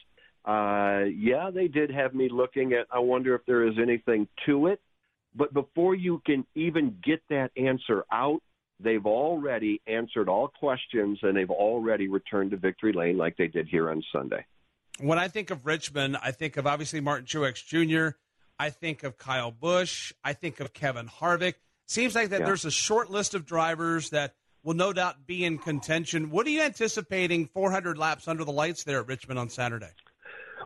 Uh, 0.45 1.05
yeah, 1.15 1.51
they 1.53 1.69
did 1.69 1.91
have 1.91 2.15
me 2.15 2.29
looking 2.31 2.73
at, 2.73 2.87
I 2.91 2.99
wonder 2.99 3.35
if 3.35 3.45
there 3.47 3.67
is 3.67 3.75
anything 3.81 4.27
to 4.47 4.69
it. 4.69 4.81
But 5.35 5.53
before 5.53 5.95
you 5.95 6.21
can 6.27 6.45
even 6.55 6.97
get 7.05 7.23
that 7.29 7.51
answer 7.57 8.05
out, 8.11 8.41
they've 8.81 9.05
already 9.07 9.81
answered 9.87 10.29
all 10.29 10.49
questions 10.49 11.19
and 11.23 11.37
they've 11.37 11.51
already 11.51 12.09
returned 12.09 12.51
to 12.53 12.57
victory 12.57 12.93
lane 12.93 13.17
like 13.17 13.37
they 13.37 13.47
did 13.47 13.69
here 13.69 13.91
on 13.91 14.03
Sunday. 14.13 14.45
When 14.99 15.19
I 15.19 15.29
think 15.29 15.51
of 15.51 15.67
Richmond, 15.67 16.17
I 16.23 16.33
think 16.33 16.57
of 16.57 16.67
obviously 16.67 17.01
Martin 17.01 17.27
Truex 17.27 17.65
Jr., 17.65 18.17
I 18.59 18.71
think 18.71 19.05
of 19.05 19.17
Kyle 19.17 19.51
Busch, 19.51 20.13
I 20.23 20.33
think 20.35 20.61
of 20.61 20.73
Kevin 20.73 21.09
Harvick. 21.09 21.55
Seems 21.87 22.15
like 22.15 22.31
that 22.31 22.41
yeah. 22.41 22.47
there's 22.47 22.65
a 22.65 22.71
short 22.71 23.11
list 23.11 23.35
of 23.35 23.47
drivers 23.47 24.11
that 24.11 24.35
will 24.63 24.75
no 24.75 24.93
doubt 24.93 25.27
be 25.27 25.45
in 25.45 25.59
contention. 25.59 26.31
What 26.31 26.47
are 26.47 26.51
you 26.51 26.61
anticipating 26.63 27.47
400 27.47 27.97
laps 27.97 28.29
under 28.29 28.45
the 28.45 28.53
lights 28.53 28.85
there 28.85 29.01
at 29.01 29.09
Richmond 29.09 29.39
on 29.39 29.49
Saturday? 29.49 29.91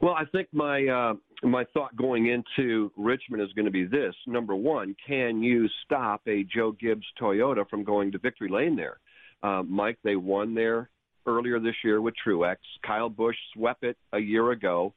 Well, 0.03 0.15
I 0.15 0.25
think 0.27 0.49
my 0.53 0.87
uh, 0.87 1.15
my 1.47 1.65
thought 1.73 1.97
going 1.97 2.27
into 2.27 2.91
Richmond 2.97 3.43
is 3.43 3.53
going 3.53 3.67
to 3.67 3.71
be 3.71 3.85
this: 3.85 4.15
number 4.27 4.55
one, 4.55 4.95
can 5.07 5.43
you 5.43 5.69
stop 5.85 6.23
a 6.27 6.45
Joe 6.45 6.73
Gibbs 6.73 7.07
Toyota 7.21 7.69
from 7.69 7.85
going 7.85 8.13
to 8.13 8.19
victory 8.19 8.49
lane 8.49 8.77
there? 8.77 8.99
Uh, 9.43 9.63
Mike, 9.63 9.99
they 10.03 10.17
won 10.17 10.55
there 10.55 10.91
earlier 11.27 11.61
this 11.61 11.77
year 11.85 12.01
with 12.01 12.15
Truex. 12.27 12.57
Kyle 12.85 13.09
Busch 13.09 13.37
swept 13.55 13.85
it 13.85 13.97
a 14.13 14.19
year 14.19 14.51
ago. 14.51 14.93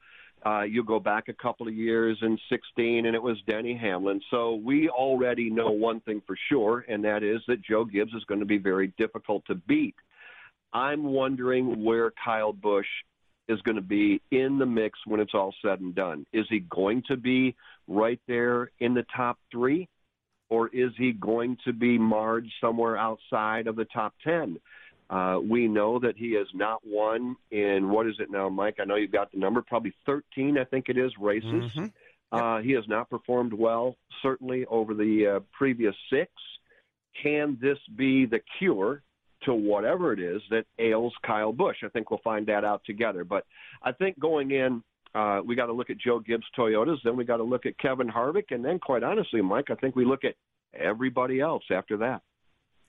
Uh, 0.46 0.62
you 0.62 0.84
go 0.84 1.00
back 1.00 1.28
a 1.28 1.32
couple 1.32 1.66
of 1.66 1.74
years 1.74 2.16
in 2.22 2.38
16, 2.48 3.06
and 3.06 3.14
it 3.14 3.22
was 3.22 3.36
Denny 3.48 3.76
Hamlin. 3.76 4.20
So 4.30 4.54
we 4.54 4.88
already 4.88 5.50
know 5.50 5.70
one 5.70 6.00
thing 6.00 6.22
for 6.26 6.36
sure, 6.48 6.84
and 6.88 7.04
that 7.04 7.22
is 7.22 7.40
that 7.48 7.62
Joe 7.62 7.84
Gibbs 7.84 8.12
is 8.14 8.24
going 8.24 8.40
to 8.40 8.46
be 8.46 8.58
very 8.58 8.92
difficult 8.98 9.44
to 9.46 9.56
beat. 9.56 9.96
I'm 10.72 11.02
wondering 11.04 11.82
where 11.82 12.12
Kyle 12.24 12.52
Busch 12.52 12.86
is 13.48 13.60
going 13.62 13.76
to 13.76 13.82
be 13.82 14.20
in 14.30 14.58
the 14.58 14.66
mix 14.66 14.98
when 15.06 15.20
it's 15.20 15.34
all 15.34 15.54
said 15.62 15.80
and 15.80 15.94
done. 15.94 16.26
Is 16.32 16.46
he 16.48 16.60
going 16.60 17.02
to 17.08 17.16
be 17.16 17.54
right 17.86 18.20
there 18.28 18.70
in 18.78 18.94
the 18.94 19.06
top 19.14 19.38
three, 19.50 19.88
or 20.50 20.68
is 20.68 20.92
he 20.96 21.12
going 21.12 21.56
to 21.64 21.72
be 21.72 21.98
marred 21.98 22.46
somewhere 22.60 22.96
outside 22.96 23.66
of 23.66 23.76
the 23.76 23.86
top 23.86 24.14
10? 24.24 24.58
Uh, 25.10 25.38
we 25.42 25.66
know 25.66 25.98
that 25.98 26.16
he 26.16 26.34
has 26.34 26.46
not 26.52 26.80
won 26.84 27.34
in 27.50 27.88
what 27.88 28.06
is 28.06 28.16
it 28.18 28.30
now, 28.30 28.48
Mike? 28.50 28.76
I 28.78 28.84
know 28.84 28.96
you've 28.96 29.10
got 29.10 29.32
the 29.32 29.38
number, 29.38 29.62
probably 29.62 29.94
13, 30.04 30.58
I 30.58 30.64
think 30.64 30.90
it 30.90 30.98
is, 30.98 31.12
races. 31.18 31.48
Mm-hmm. 31.48 31.80
Yep. 31.80 31.92
Uh, 32.30 32.58
he 32.58 32.72
has 32.72 32.84
not 32.88 33.08
performed 33.08 33.54
well, 33.54 33.96
certainly 34.22 34.66
over 34.66 34.92
the 34.92 35.36
uh, 35.36 35.40
previous 35.56 35.94
six. 36.12 36.30
Can 37.22 37.56
this 37.58 37.78
be 37.96 38.26
the 38.26 38.40
cure 38.58 39.02
to 39.44 39.54
whatever 39.54 40.12
it 40.12 40.20
is 40.20 40.42
that 40.50 40.64
ails 40.78 41.14
Kyle 41.24 41.52
Busch. 41.52 41.76
I 41.84 41.88
think 41.88 42.10
we'll 42.10 42.20
find 42.24 42.46
that 42.46 42.64
out 42.64 42.82
together. 42.84 43.24
But 43.24 43.44
I 43.82 43.92
think 43.92 44.18
going 44.18 44.50
in, 44.50 44.82
uh, 45.14 45.40
we 45.44 45.56
got 45.56 45.66
to 45.66 45.72
look 45.72 45.90
at 45.90 45.98
Joe 45.98 46.20
Gibbs 46.20 46.46
Toyotas, 46.56 46.98
then 47.04 47.16
we 47.16 47.24
got 47.24 47.38
to 47.38 47.44
look 47.44 47.66
at 47.66 47.78
Kevin 47.78 48.08
Harvick, 48.08 48.50
and 48.50 48.64
then, 48.64 48.78
quite 48.78 49.02
honestly, 49.02 49.40
Mike, 49.40 49.70
I 49.70 49.74
think 49.74 49.96
we 49.96 50.04
look 50.04 50.24
at 50.24 50.34
everybody 50.74 51.40
else 51.40 51.64
after 51.70 51.96
that. 51.98 52.22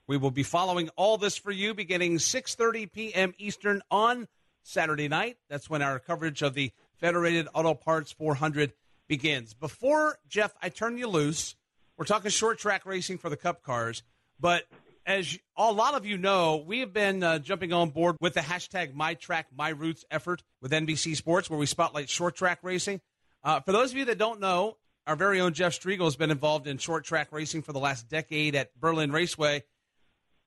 We 0.08 0.18
will 0.18 0.32
be 0.32 0.44
following 0.44 0.90
all 0.96 1.18
this 1.18 1.38
for 1.38 1.52
you 1.52 1.74
beginning 1.74 2.18
6:30 2.18 2.92
p.m. 2.92 3.34
Eastern 3.38 3.82
on 3.92 4.28
Saturday 4.64 5.08
night. 5.08 5.38
That's 5.50 5.70
when 5.70 5.82
our 5.82 6.00
coverage 6.00 6.42
of 6.42 6.56
the 6.56 6.72
Federated 6.98 7.48
Auto 7.54 7.76
Parts 7.76 8.12
400 8.12 8.74
begins. 9.08 9.54
Before 9.54 10.18
Jeff, 10.28 10.54
I 10.62 10.70
turn 10.70 10.98
you 10.98 11.08
loose. 11.08 11.56
We're 11.98 12.06
talking 12.06 12.32
short 12.32 12.60
track 12.60 12.86
racing 12.86 13.18
for 13.18 13.30
the 13.30 13.38
Cup 13.38 13.62
cars, 13.62 14.04
but 14.40 14.64
as 15.10 15.40
a 15.58 15.72
lot 15.72 15.96
of 15.96 16.06
you 16.06 16.20
know, 16.20 16.58
we 16.58 16.82
have 16.82 16.94
been 16.94 17.24
uh, 17.24 17.40
jumping 17.40 17.74
on 17.74 17.90
board 17.90 18.16
with 18.22 18.36
the 18.36 18.42
hashtag 18.42 18.94
MyTrackMyRoots 18.94 20.04
effort 20.12 20.44
with 20.62 20.72
NBC 20.72 21.16
Sports, 21.16 21.50
where 21.50 21.58
we 21.58 21.66
spotlight 21.66 22.12
short 22.12 22.36
track 22.36 22.60
racing. 22.62 23.02
Uh, 23.44 23.60
for 23.60 23.72
those 23.72 23.90
of 23.90 23.98
you 23.98 24.06
that 24.06 24.20
don't 24.20 24.40
know, 24.40 24.78
our 25.08 25.16
very 25.16 25.42
own 25.42 25.54
Jeff 25.54 25.74
Striegle 25.74 26.04
has 26.04 26.16
been 26.16 26.30
involved 26.30 26.68
in 26.68 26.78
short 26.78 27.06
track 27.06 27.30
racing 27.32 27.64
for 27.64 27.74
the 27.74 27.80
last 27.80 28.08
decade 28.08 28.54
at 28.54 28.80
Berlin 28.80 29.12
Raceway. 29.12 29.64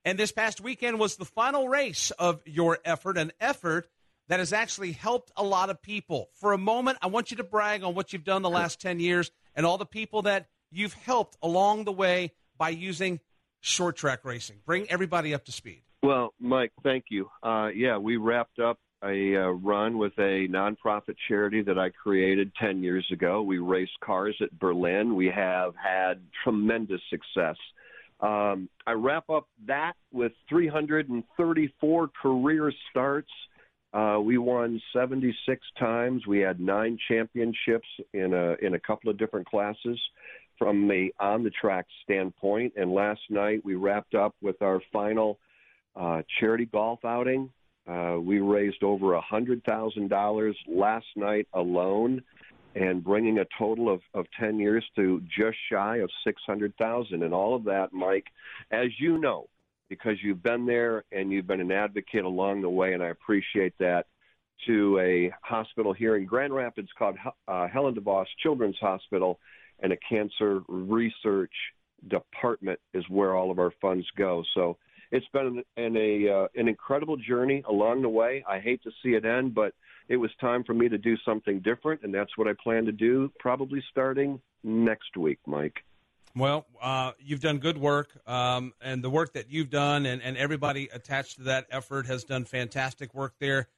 And 0.05 0.17
this 0.17 0.31
past 0.31 0.61
weekend 0.61 1.01
was 1.01 1.17
the 1.17 1.25
final 1.25 1.69
race 1.69 2.13
of 2.13 2.41
your 2.47 2.79
effort, 2.85 3.19
an 3.19 3.33
effort 3.41 3.89
that 4.29 4.39
has 4.39 4.53
actually 4.53 4.93
helped 4.93 5.33
a 5.37 5.43
lot 5.43 5.71
of 5.71 5.83
people. 5.83 6.29
For 6.35 6.53
a 6.53 6.59
moment, 6.59 6.99
I 7.03 7.09
want 7.09 7.33
you 7.33 7.39
to 7.39 7.45
brag 7.45 7.83
on 7.83 7.97
what 7.97 8.13
you've 8.13 8.23
done 8.23 8.43
the 8.43 8.51
last 8.51 8.81
10 8.81 9.01
years 9.01 9.33
and 9.57 9.67
all 9.67 9.77
the 9.77 9.87
people 9.87 10.23
that 10.23 10.47
you've 10.71 10.95
helped 10.95 11.37
along 11.43 11.83
the 11.83 11.93
way 11.93 12.33
by 12.57 12.69
using 12.69 13.19
short 13.63 13.97
track 13.97 14.25
racing. 14.25 14.57
Bring 14.67 14.87
everybody 14.91 15.33
up 15.33 15.47
to 15.47 15.53
speed. 15.53 15.81
Well, 16.03 16.35
Mike, 16.39 16.73
thank 16.83 17.07
you. 17.09 17.31
Uh, 17.43 17.69
yeah, 17.75 17.97
we 17.97 18.19
wrapped 18.19 18.59
up 18.59 18.79
a 19.05 19.37
uh, 19.37 19.49
run 19.51 19.99
with 19.99 20.13
a 20.19 20.47
nonprofit 20.49 21.17
charity 21.29 21.63
that 21.63 21.79
I 21.79 21.91
created 21.91 22.53
10 22.61 22.83
years 22.83 23.07
ago. 23.11 23.43
We 23.43 23.59
raced 23.59 23.99
cars 24.05 24.37
at 24.41 24.57
Berlin. 24.59 25.17
We 25.17 25.27
have 25.27 25.75
had 25.77 26.21
tremendous 26.45 27.01
success 27.09 27.57
Um, 28.21 28.69
I 28.87 28.93
wrap 28.93 29.29
up 29.31 29.49
that 29.67 29.95
with 30.13 30.33
334 30.49 32.09
career 32.23 32.73
starts. 32.91 33.31
Uh, 33.93 34.19
we 34.23 34.39
won 34.39 34.81
76 34.93 35.61
times. 35.79 36.27
We 36.27 36.39
had 36.39 36.61
nine 36.61 36.97
championships 37.09 37.89
in 38.15 38.33
a 38.33 38.55
in 38.65 38.75
a 38.75 38.81
couple 38.81 39.11
of 39.11 39.19
different 39.19 39.47
classes 39.47 40.01
from 40.63 40.87
the 40.87 41.13
on 41.19 41.43
the 41.43 41.51
track 41.51 41.87
standpoint. 42.05 42.73
And 42.77 42.93
last 42.93 43.21
night 43.31 43.61
we 43.65 43.75
wrapped 43.75 44.15
up 44.15 44.35
with 44.41 44.63
our 44.63 44.81
final 44.93 45.39
uh, 45.97 46.23
charity 46.39 46.67
golf 46.67 47.05
outing. 47.05 47.51
Uh, 47.91 48.17
we 48.21 48.39
raised 48.39 48.85
over 48.85 49.15
a 49.15 49.21
hundred 49.21 49.65
thousand 49.65 50.09
dollars 50.09 50.57
last 50.69 51.07
night 51.17 51.49
alone, 51.55 52.23
and 52.77 53.03
bringing 53.03 53.39
a 53.39 53.47
total 53.59 53.93
of, 53.93 54.01
of 54.15 54.25
ten 54.39 54.59
years 54.61 54.85
to 54.95 55.21
just 55.37 55.59
shy 55.71 55.97
of 55.97 56.11
six 56.25 56.41
hundred 56.47 56.73
thousand. 56.77 57.25
And 57.25 57.35
all 57.35 57.57
of 57.57 57.65
that, 57.65 57.93
Mike, 57.93 58.27
as 58.71 58.89
you 59.01 59.19
know, 59.19 59.49
because 59.89 60.17
you've 60.23 60.45
been 60.45 60.65
there 60.65 61.03
and 61.11 61.33
you've 61.33 61.49
been 61.49 61.61
an 61.61 61.73
advocate 61.73 62.25
along 62.25 62.63
the 62.63 62.71
way, 62.71 62.93
and 62.93 63.03
I 63.03 63.09
appreciate 63.09 63.75
that. 63.79 64.07
To 64.69 64.97
a 65.01 65.33
hospital 65.43 65.93
here 65.93 66.15
in 66.17 66.25
Grand 66.25 66.55
Rapids 66.55 66.89
called 66.97 67.17
uh, 67.49 67.67
Helen 67.67 67.97
DeVos 67.97 68.27
Children's 68.45 68.79
Hospital, 68.81 69.41
and 69.83 69.93
a 69.93 69.97
cancer 70.09 70.63
research 70.69 71.53
department 72.09 72.81
is 72.95 73.05
where 73.09 73.35
all 73.37 73.51
of 73.51 73.59
our 73.59 73.73
funds 73.81 74.07
go. 74.17 74.43
So 74.55 74.77
it's 75.11 75.27
been 75.33 75.63
an, 75.77 75.97
a 75.97 76.29
uh, 76.29 76.49
an 76.55 76.69
incredible 76.69 77.17
journey 77.17 77.63
along 77.69 78.03
the 78.03 78.09
way. 78.09 78.45
I 78.49 78.59
hate 78.59 78.83
to 78.85 78.91
see 79.03 79.11
it 79.11 79.25
end, 79.25 79.55
but 79.55 79.75
it 80.09 80.17
was 80.17 80.31
time 80.41 80.65
for 80.65 80.75
me 80.75 80.89
to 80.89 80.99
do 80.99 81.17
something 81.25 81.61
different, 81.61 82.01
and 82.03 82.13
that's 82.13 82.37
what 82.37 82.49
I 82.49 82.53
plan 82.63 82.87
to 82.87 82.93
do. 82.93 83.31
Probably 83.39 83.83
starting 83.91 84.41
next 84.65 85.17
week, 85.17 85.39
Mike. 85.47 85.85
Well, 86.35 86.65
uh, 86.81 87.13
you've 87.21 87.41
done 87.41 87.59
good 87.59 87.77
work, 87.77 88.09
um, 88.27 88.73
and 88.81 89.05
the 89.05 89.11
work 89.11 89.35
that 89.35 89.51
you've 89.51 89.69
done, 89.69 90.07
and, 90.07 90.23
and 90.23 90.39
everybody 90.39 90.89
attached 90.91 91.37
to 91.37 91.43
that 91.45 91.67
effort 91.71 92.07
has 92.07 92.25
done 92.25 92.47
fantastic 92.47 93.13
work 93.13 93.35
there 93.39 93.69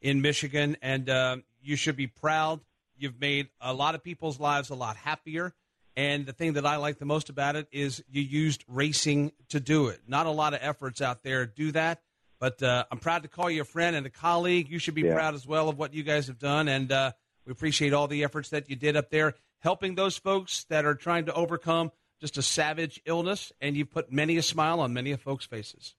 in 0.00 0.22
Michigan, 0.22 0.76
and 0.80 1.10
uh, 1.10 1.38
you 1.60 1.74
should 1.74 1.96
be 1.96 2.06
proud. 2.06 2.60
You've 2.96 3.20
made 3.20 3.48
a 3.60 3.72
lot 3.72 3.94
of 3.94 4.02
people's 4.02 4.38
lives 4.40 4.70
a 4.70 4.74
lot 4.74 4.96
happier. 4.96 5.52
And 5.96 6.26
the 6.26 6.32
thing 6.32 6.54
that 6.54 6.66
I 6.66 6.76
like 6.76 6.98
the 6.98 7.04
most 7.04 7.28
about 7.28 7.54
it 7.54 7.68
is 7.70 8.02
you 8.10 8.22
used 8.22 8.64
racing 8.66 9.32
to 9.50 9.60
do 9.60 9.88
it. 9.88 10.00
Not 10.08 10.26
a 10.26 10.30
lot 10.30 10.52
of 10.54 10.60
efforts 10.62 11.00
out 11.00 11.22
there 11.22 11.46
do 11.46 11.70
that, 11.72 12.02
but 12.40 12.60
uh, 12.62 12.84
I'm 12.90 12.98
proud 12.98 13.22
to 13.22 13.28
call 13.28 13.48
you 13.48 13.62
a 13.62 13.64
friend 13.64 13.94
and 13.94 14.04
a 14.04 14.10
colleague. 14.10 14.68
You 14.68 14.78
should 14.80 14.94
be 14.94 15.02
Yeah. 15.02 15.14
proud 15.14 15.34
as 15.34 15.46
well 15.46 15.68
of 15.68 15.78
what 15.78 15.94
you 15.94 16.02
guys 16.02 16.26
have 16.26 16.40
done, 16.40 16.66
and 16.66 16.90
uh, 16.90 17.12
we 17.46 17.52
appreciate 17.52 17.92
all 17.92 18.08
the 18.08 18.24
efforts 18.24 18.48
that 18.50 18.68
you 18.68 18.74
did 18.74 18.96
up 18.96 19.10
there, 19.10 19.34
helping 19.60 19.94
those 19.94 20.16
folks 20.18 20.64
that 20.64 20.84
are 20.84 20.96
trying 20.96 21.26
to 21.26 21.34
overcome 21.34 21.92
just 22.20 22.36
a 22.38 22.42
savage 22.42 23.00
illness. 23.06 23.52
And 23.60 23.76
you've 23.76 23.92
put 23.92 24.10
many 24.10 24.36
a 24.36 24.42
smile 24.42 24.80
on 24.80 24.92
many 24.92 25.12
of 25.12 25.20
folks' 25.20 25.46
faces. 25.46 25.94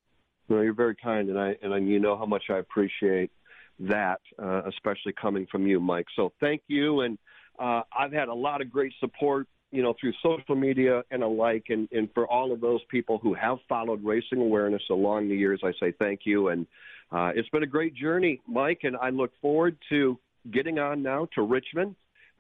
No, 0.50 0.60
you're 0.60 0.74
very 0.74 0.96
kind, 0.96 1.30
and 1.30 1.40
I 1.40 1.56
and 1.62 1.74
I, 1.74 1.78
you 1.78 2.00
know 2.00 2.18
how 2.18 2.26
much 2.26 2.50
I 2.50 2.58
appreciate 2.58 3.32
that, 3.80 4.22
uh, 4.42 4.62
especially 4.68 5.14
coming 5.20 5.48
from 5.52 5.68
you, 5.68 5.80
Mike. 5.80 6.08
So 6.16 6.32
thank 6.40 6.62
you, 6.68 7.02
and 7.02 7.18
uh, 7.60 7.82
I've 7.98 8.14
had 8.14 8.28
a 8.28 8.34
lot 8.34 8.62
of 8.62 8.70
great 8.70 8.94
support, 9.00 9.48
you 9.72 9.84
know, 9.84 9.94
through 10.00 10.14
social 10.24 10.56
media 10.56 11.04
and 11.12 11.24
alike, 11.24 11.66
and 11.70 11.88
and 11.92 12.10
for 12.14 12.28
all 12.28 12.52
of 12.52 12.62
those 12.62 12.82
people 12.90 13.18
who 13.18 13.34
have 13.34 13.58
followed 13.68 14.04
racing 14.04 14.40
awareness 14.40 14.84
along 14.90 15.30
the 15.30 15.36
years, 15.36 15.62
I 15.64 15.74
say 15.80 15.94
thank 15.98 16.22
you, 16.26 16.50
and 16.50 16.68
uh, 17.12 17.32
it's 17.36 17.50
been 17.50 17.64
a 17.64 17.68
great 17.68 17.96
journey, 17.96 18.42
Mike, 18.48 18.80
and 18.84 18.96
I 18.98 19.10
look 19.10 19.32
forward 19.42 19.78
to 19.90 20.18
getting 20.52 20.80
on 20.80 21.02
now 21.02 21.28
to 21.36 21.42
Richmond, 21.42 21.96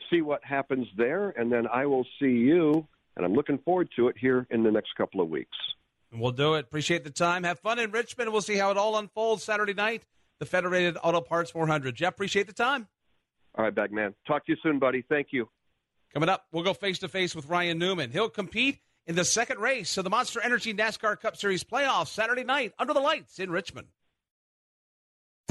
see 0.09 0.21
what 0.21 0.43
happens 0.43 0.87
there, 0.97 1.29
and 1.31 1.51
then 1.51 1.67
I 1.67 1.85
will 1.85 2.05
see 2.19 2.31
you, 2.31 2.87
and 3.15 3.25
I'm 3.25 3.33
looking 3.33 3.57
forward 3.59 3.89
to 3.95 4.07
it 4.07 4.15
here 4.19 4.47
in 4.49 4.63
the 4.63 4.71
next 4.71 4.95
couple 4.95 5.21
of 5.21 5.29
weeks. 5.29 5.57
We'll 6.11 6.31
do 6.31 6.53
it. 6.55 6.65
Appreciate 6.65 7.03
the 7.03 7.09
time. 7.09 7.43
Have 7.43 7.59
fun 7.59 7.79
in 7.79 7.91
Richmond. 7.91 8.31
We'll 8.31 8.41
see 8.41 8.55
how 8.55 8.71
it 8.71 8.77
all 8.77 8.97
unfolds 8.97 9.43
Saturday 9.43 9.73
night. 9.73 10.03
The 10.39 10.45
Federated 10.45 10.97
Auto 11.01 11.21
Parts 11.21 11.51
400. 11.51 11.95
Jeff, 11.95 12.13
appreciate 12.13 12.47
the 12.47 12.53
time. 12.53 12.87
All 13.57 13.63
right, 13.63 13.73
Bagman. 13.73 14.13
Talk 14.27 14.45
to 14.45 14.51
you 14.51 14.57
soon, 14.61 14.79
buddy. 14.79 15.03
Thank 15.07 15.27
you. 15.31 15.49
Coming 16.13 16.29
up, 16.29 16.45
we'll 16.51 16.63
go 16.63 16.73
face 16.73 16.99
to 16.99 17.07
face 17.07 17.35
with 17.35 17.47
Ryan 17.47 17.77
Newman. 17.77 18.11
He'll 18.11 18.29
compete 18.29 18.79
in 19.05 19.15
the 19.15 19.25
second 19.25 19.59
race 19.59 19.97
of 19.97 20.03
the 20.03 20.09
Monster 20.09 20.41
Energy 20.41 20.73
NASCAR 20.73 21.19
Cup 21.19 21.37
Series 21.37 21.63
playoffs 21.63 22.07
Saturday 22.07 22.43
night 22.43 22.73
under 22.79 22.93
the 22.93 22.99
lights 22.99 23.39
in 23.39 23.49
Richmond. 23.49 23.87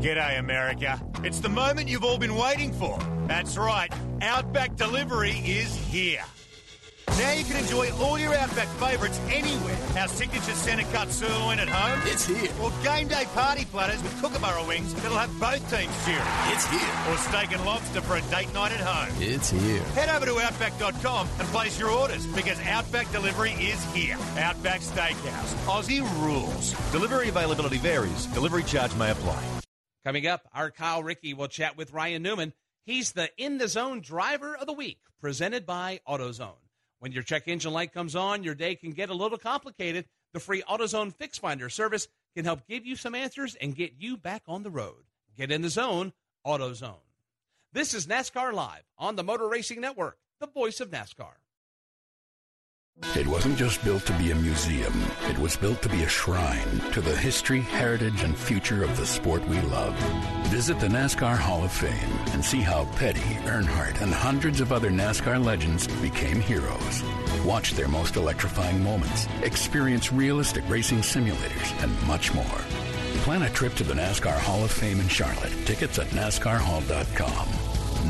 G'day, 0.00 0.38
America. 0.38 1.00
It's 1.24 1.40
the 1.40 1.48
moment 1.48 1.88
you've 1.88 2.04
all 2.04 2.18
been 2.18 2.36
waiting 2.36 2.72
for. 2.72 3.00
That's 3.26 3.56
right, 3.56 3.92
Outback 4.22 4.76
Delivery 4.76 5.32
is 5.32 5.74
here. 5.74 6.22
Now 7.18 7.32
you 7.32 7.42
can 7.42 7.56
enjoy 7.56 7.90
all 7.96 8.16
your 8.16 8.32
Outback 8.32 8.68
favourites 8.78 9.18
anywhere. 9.28 9.76
Our 9.98 10.06
signature 10.06 10.52
centre 10.52 10.86
cut 10.92 11.10
sirloin 11.10 11.58
at 11.58 11.68
home. 11.68 12.00
It's 12.04 12.24
here. 12.24 12.48
Or 12.62 12.70
game 12.84 13.08
day 13.08 13.24
party 13.34 13.64
platters 13.64 14.00
with 14.00 14.12
kookaburra 14.20 14.64
wings 14.68 14.94
that'll 14.94 15.18
have 15.18 15.32
both 15.40 15.68
teams 15.68 15.92
cheering. 16.04 16.22
It's 16.54 16.66
here. 16.66 16.94
Or 17.10 17.16
steak 17.16 17.50
and 17.50 17.64
lobster 17.64 18.00
for 18.00 18.18
a 18.18 18.22
date 18.30 18.54
night 18.54 18.70
at 18.70 18.80
home. 18.80 19.12
It's 19.20 19.50
here. 19.50 19.82
Head 19.96 20.10
over 20.10 20.26
to 20.26 20.38
Outback.com 20.38 21.28
and 21.40 21.48
place 21.48 21.76
your 21.76 21.90
orders 21.90 22.24
because 22.28 22.60
Outback 22.60 23.10
Delivery 23.10 23.52
is 23.52 23.82
here. 23.92 24.16
Outback 24.38 24.80
Steakhouse. 24.80 25.54
Aussie 25.66 26.02
rules. 26.22 26.72
Delivery 26.92 27.30
availability 27.30 27.78
varies. 27.78 28.26
Delivery 28.26 28.62
charge 28.62 28.94
may 28.94 29.10
apply. 29.10 29.42
Coming 30.04 30.26
up, 30.26 30.48
our 30.54 30.70
Kyle 30.70 31.02
Rickey 31.02 31.34
will 31.34 31.48
chat 31.48 31.76
with 31.76 31.92
Ryan 31.92 32.22
Newman. 32.22 32.52
He's 32.86 33.12
the 33.12 33.30
In 33.36 33.58
the 33.58 33.68
Zone 33.68 34.00
Driver 34.00 34.56
of 34.56 34.66
the 34.66 34.72
Week, 34.72 34.98
presented 35.20 35.66
by 35.66 36.00
AutoZone. 36.08 36.54
When 37.00 37.12
your 37.12 37.22
check 37.22 37.48
engine 37.48 37.72
light 37.72 37.92
comes 37.92 38.16
on, 38.16 38.42
your 38.42 38.54
day 38.54 38.74
can 38.74 38.92
get 38.92 39.10
a 39.10 39.14
little 39.14 39.38
complicated. 39.38 40.06
The 40.32 40.40
free 40.40 40.62
AutoZone 40.62 41.14
Fix 41.14 41.38
Finder 41.38 41.68
service 41.68 42.08
can 42.34 42.44
help 42.44 42.66
give 42.68 42.86
you 42.86 42.96
some 42.96 43.14
answers 43.14 43.56
and 43.56 43.74
get 43.74 43.94
you 43.98 44.16
back 44.16 44.42
on 44.46 44.62
the 44.62 44.70
road. 44.70 45.04
Get 45.36 45.50
in 45.50 45.62
the 45.62 45.68
zone, 45.68 46.12
AutoZone. 46.46 46.96
This 47.72 47.92
is 47.92 48.06
NASCAR 48.06 48.52
Live 48.52 48.84
on 48.96 49.16
the 49.16 49.24
Motor 49.24 49.48
Racing 49.48 49.80
Network, 49.80 50.18
the 50.40 50.46
voice 50.46 50.80
of 50.80 50.90
NASCAR. 50.90 51.34
It 53.14 53.26
wasn't 53.26 53.56
just 53.56 53.82
built 53.84 54.04
to 54.06 54.12
be 54.12 54.30
a 54.30 54.34
museum. 54.34 54.92
It 55.28 55.38
was 55.38 55.56
built 55.56 55.82
to 55.82 55.88
be 55.88 56.02
a 56.02 56.08
shrine 56.08 56.80
to 56.92 57.00
the 57.00 57.16
history, 57.16 57.60
heritage, 57.60 58.22
and 58.22 58.36
future 58.36 58.84
of 58.84 58.96
the 58.96 59.06
sport 59.06 59.46
we 59.48 59.60
love. 59.62 59.94
Visit 60.48 60.78
the 60.78 60.88
NASCAR 60.88 61.36
Hall 61.36 61.64
of 61.64 61.72
Fame 61.72 62.18
and 62.32 62.44
see 62.44 62.60
how 62.60 62.84
Petty, 62.96 63.36
Earnhardt, 63.46 64.00
and 64.02 64.12
hundreds 64.12 64.60
of 64.60 64.72
other 64.72 64.90
NASCAR 64.90 65.42
legends 65.44 65.86
became 66.00 66.40
heroes. 66.40 67.02
Watch 67.44 67.72
their 67.72 67.88
most 67.88 68.16
electrifying 68.16 68.82
moments, 68.82 69.26
experience 69.42 70.12
realistic 70.12 70.68
racing 70.68 70.98
simulators, 70.98 71.82
and 71.82 72.06
much 72.06 72.34
more. 72.34 72.60
Plan 73.24 73.42
a 73.42 73.50
trip 73.50 73.74
to 73.74 73.84
the 73.84 73.94
NASCAR 73.94 74.38
Hall 74.38 74.64
of 74.64 74.70
Fame 74.70 75.00
in 75.00 75.08
Charlotte. 75.08 75.52
Tickets 75.66 75.98
at 75.98 76.08
NASCARHall.com. 76.08 77.48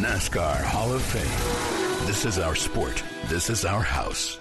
NASCAR 0.02 0.62
Hall 0.62 0.92
of 0.92 1.02
Fame. 1.02 2.06
This 2.06 2.24
is 2.24 2.38
our 2.38 2.54
sport. 2.54 3.02
This 3.26 3.50
is 3.50 3.64
our 3.64 3.82
house. 3.82 4.38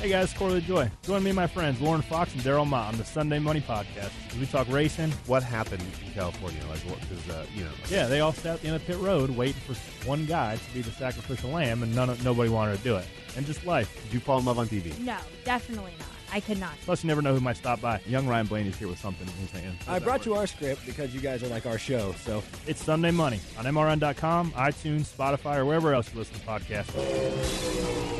Hey 0.00 0.08
guys, 0.08 0.32
Corey 0.32 0.62
LaJoie. 0.62 0.90
Join 1.02 1.22
me 1.22 1.28
and 1.28 1.36
my 1.36 1.46
friends 1.46 1.78
Lauren 1.78 2.00
Fox 2.00 2.32
and 2.32 2.42
Daryl 2.42 2.66
Mott 2.66 2.94
on 2.94 2.98
the 2.98 3.04
Sunday 3.04 3.38
Money 3.38 3.60
Podcast. 3.60 4.10
as 4.30 4.38
We 4.38 4.46
talk 4.46 4.66
racing. 4.70 5.10
What 5.26 5.42
happened 5.42 5.82
in 5.82 6.12
California? 6.12 6.58
Like, 6.70 6.78
what? 6.80 7.00
Because 7.00 7.28
uh, 7.28 7.44
you 7.54 7.64
know. 7.64 7.70
Yeah, 7.90 8.06
they 8.06 8.20
all 8.20 8.32
sat 8.32 8.54
at 8.54 8.60
the 8.62 8.68
end 8.68 8.76
of 8.76 8.86
pit 8.86 8.96
road 8.96 9.28
waiting 9.28 9.60
for 9.60 9.74
one 10.08 10.24
guy 10.24 10.56
to 10.56 10.72
be 10.74 10.80
the 10.80 10.90
sacrificial 10.90 11.50
lamb, 11.50 11.82
and 11.82 11.94
none 11.94 12.08
of, 12.08 12.24
nobody 12.24 12.48
wanted 12.48 12.78
to 12.78 12.82
do 12.82 12.96
it. 12.96 13.04
And 13.36 13.44
just 13.44 13.66
life. 13.66 13.94
Did 14.04 14.14
you 14.14 14.20
fall 14.20 14.38
in 14.38 14.46
love 14.46 14.58
on 14.58 14.68
TV? 14.68 14.98
No, 15.00 15.18
definitely 15.44 15.92
not. 15.98 16.08
I 16.32 16.40
could 16.40 16.58
not. 16.58 16.72
Plus, 16.86 17.04
you 17.04 17.08
never 17.08 17.20
know 17.20 17.34
who 17.34 17.40
might 17.40 17.58
stop 17.58 17.82
by. 17.82 18.00
Young 18.06 18.26
Ryan 18.26 18.46
Blaney's 18.46 18.78
here 18.78 18.88
with 18.88 18.98
something 18.98 19.28
in 19.28 19.34
his 19.34 19.50
hand. 19.50 19.76
I 19.86 19.98
brought 19.98 20.24
you 20.24 20.34
our 20.34 20.46
script 20.46 20.86
because 20.86 21.12
you 21.12 21.20
guys 21.20 21.42
are 21.42 21.48
like 21.48 21.66
our 21.66 21.76
show. 21.76 22.14
So 22.24 22.42
It's 22.66 22.82
Sunday 22.82 23.10
Money 23.10 23.40
on 23.58 23.66
MRN.com, 23.66 24.52
iTunes, 24.52 25.14
Spotify, 25.14 25.58
or 25.58 25.66
wherever 25.66 25.92
else 25.92 26.10
you 26.10 26.20
listen 26.20 26.40
to 26.40 26.46
podcasts. 26.46 28.19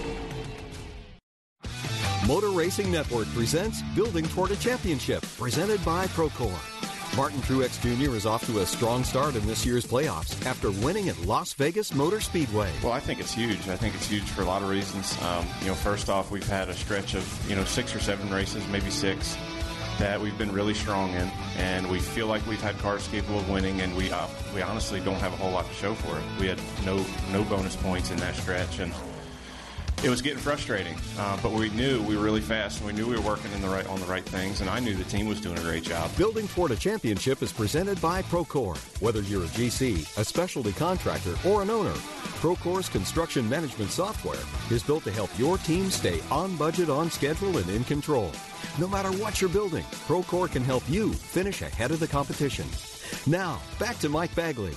Motor 2.30 2.50
Racing 2.50 2.92
Network 2.92 3.26
presents 3.34 3.82
Building 3.96 4.24
Toward 4.24 4.52
a 4.52 4.56
Championship, 4.56 5.20
presented 5.36 5.84
by 5.84 6.06
Procore. 6.06 6.56
Martin 7.16 7.40
Truex 7.40 7.80
Jr. 7.82 8.14
is 8.14 8.24
off 8.24 8.46
to 8.46 8.60
a 8.60 8.66
strong 8.66 9.02
start 9.02 9.34
in 9.34 9.44
this 9.48 9.66
year's 9.66 9.84
playoffs 9.84 10.46
after 10.46 10.70
winning 10.70 11.08
at 11.08 11.18
Las 11.22 11.54
Vegas 11.54 11.92
Motor 11.92 12.20
Speedway. 12.20 12.70
Well, 12.84 12.92
I 12.92 13.00
think 13.00 13.18
it's 13.18 13.34
huge. 13.34 13.66
I 13.66 13.74
think 13.74 13.96
it's 13.96 14.06
huge 14.06 14.22
for 14.22 14.42
a 14.42 14.44
lot 14.44 14.62
of 14.62 14.68
reasons. 14.68 15.20
Um, 15.22 15.44
you 15.60 15.66
know, 15.66 15.74
first 15.74 16.08
off, 16.08 16.30
we've 16.30 16.46
had 16.46 16.68
a 16.68 16.74
stretch 16.74 17.16
of 17.16 17.50
you 17.50 17.56
know 17.56 17.64
six 17.64 17.96
or 17.96 17.98
seven 17.98 18.32
races, 18.32 18.64
maybe 18.68 18.90
six, 18.90 19.36
that 19.98 20.20
we've 20.20 20.38
been 20.38 20.52
really 20.52 20.74
strong 20.74 21.10
in, 21.14 21.28
and 21.56 21.90
we 21.90 21.98
feel 21.98 22.28
like 22.28 22.46
we've 22.46 22.62
had 22.62 22.78
cars 22.78 23.08
capable 23.08 23.40
of 23.40 23.50
winning, 23.50 23.80
and 23.80 23.96
we 23.96 24.12
uh, 24.12 24.28
we 24.54 24.62
honestly 24.62 25.00
don't 25.00 25.18
have 25.18 25.32
a 25.32 25.36
whole 25.36 25.50
lot 25.50 25.66
to 25.66 25.74
show 25.74 25.94
for 25.94 26.16
it. 26.16 26.22
We 26.38 26.46
had 26.46 26.60
no 26.86 27.04
no 27.32 27.42
bonus 27.42 27.74
points 27.74 28.12
in 28.12 28.18
that 28.18 28.36
stretch, 28.36 28.78
and 28.78 28.94
it 30.02 30.08
was 30.08 30.22
getting 30.22 30.38
frustrating. 30.38 30.96
Uh, 31.18 31.38
but 31.42 31.52
we 31.52 31.68
knew 31.70 32.02
we 32.02 32.16
were 32.16 32.22
really 32.22 32.40
fast, 32.40 32.78
and 32.78 32.86
we 32.86 32.92
knew 32.92 33.06
we 33.06 33.16
were 33.16 33.22
working 33.22 33.52
in 33.52 33.60
the 33.60 33.68
right 33.68 33.86
on 33.86 34.00
the 34.00 34.06
right 34.06 34.24
things, 34.24 34.60
and 34.60 34.70
I 34.70 34.80
knew 34.80 34.94
the 34.94 35.04
team 35.04 35.26
was 35.26 35.40
doing 35.40 35.58
a 35.58 35.62
great 35.62 35.84
job. 35.84 36.14
Building 36.16 36.48
toward 36.48 36.70
a 36.70 36.76
championship 36.76 37.42
is 37.42 37.52
presented 37.52 38.00
by 38.00 38.22
Procore. 38.22 38.78
Whether 39.00 39.20
you're 39.22 39.44
a 39.44 39.48
GC, 39.48 40.18
a 40.18 40.24
specialty 40.24 40.72
contractor, 40.72 41.34
or 41.46 41.62
an 41.62 41.70
owner, 41.70 41.92
Procore's 42.40 42.88
construction 42.88 43.48
management 43.48 43.90
software 43.90 44.40
is 44.74 44.82
built 44.82 45.04
to 45.04 45.10
help 45.10 45.30
your 45.38 45.58
team 45.58 45.90
stay 45.90 46.20
on 46.30 46.56
budget, 46.56 46.88
on 46.88 47.10
schedule, 47.10 47.58
and 47.58 47.68
in 47.68 47.84
control. 47.84 48.32
No 48.78 48.88
matter 48.88 49.10
what 49.12 49.40
you're 49.40 49.50
building, 49.50 49.84
Procore 50.06 50.50
can 50.50 50.64
help 50.64 50.82
you 50.88 51.12
finish 51.12 51.60
ahead 51.60 51.90
of 51.90 52.00
the 52.00 52.08
competition. 52.08 52.66
Now, 53.26 53.60
back 53.78 53.98
to 53.98 54.08
Mike 54.08 54.34
Bagley. 54.34 54.74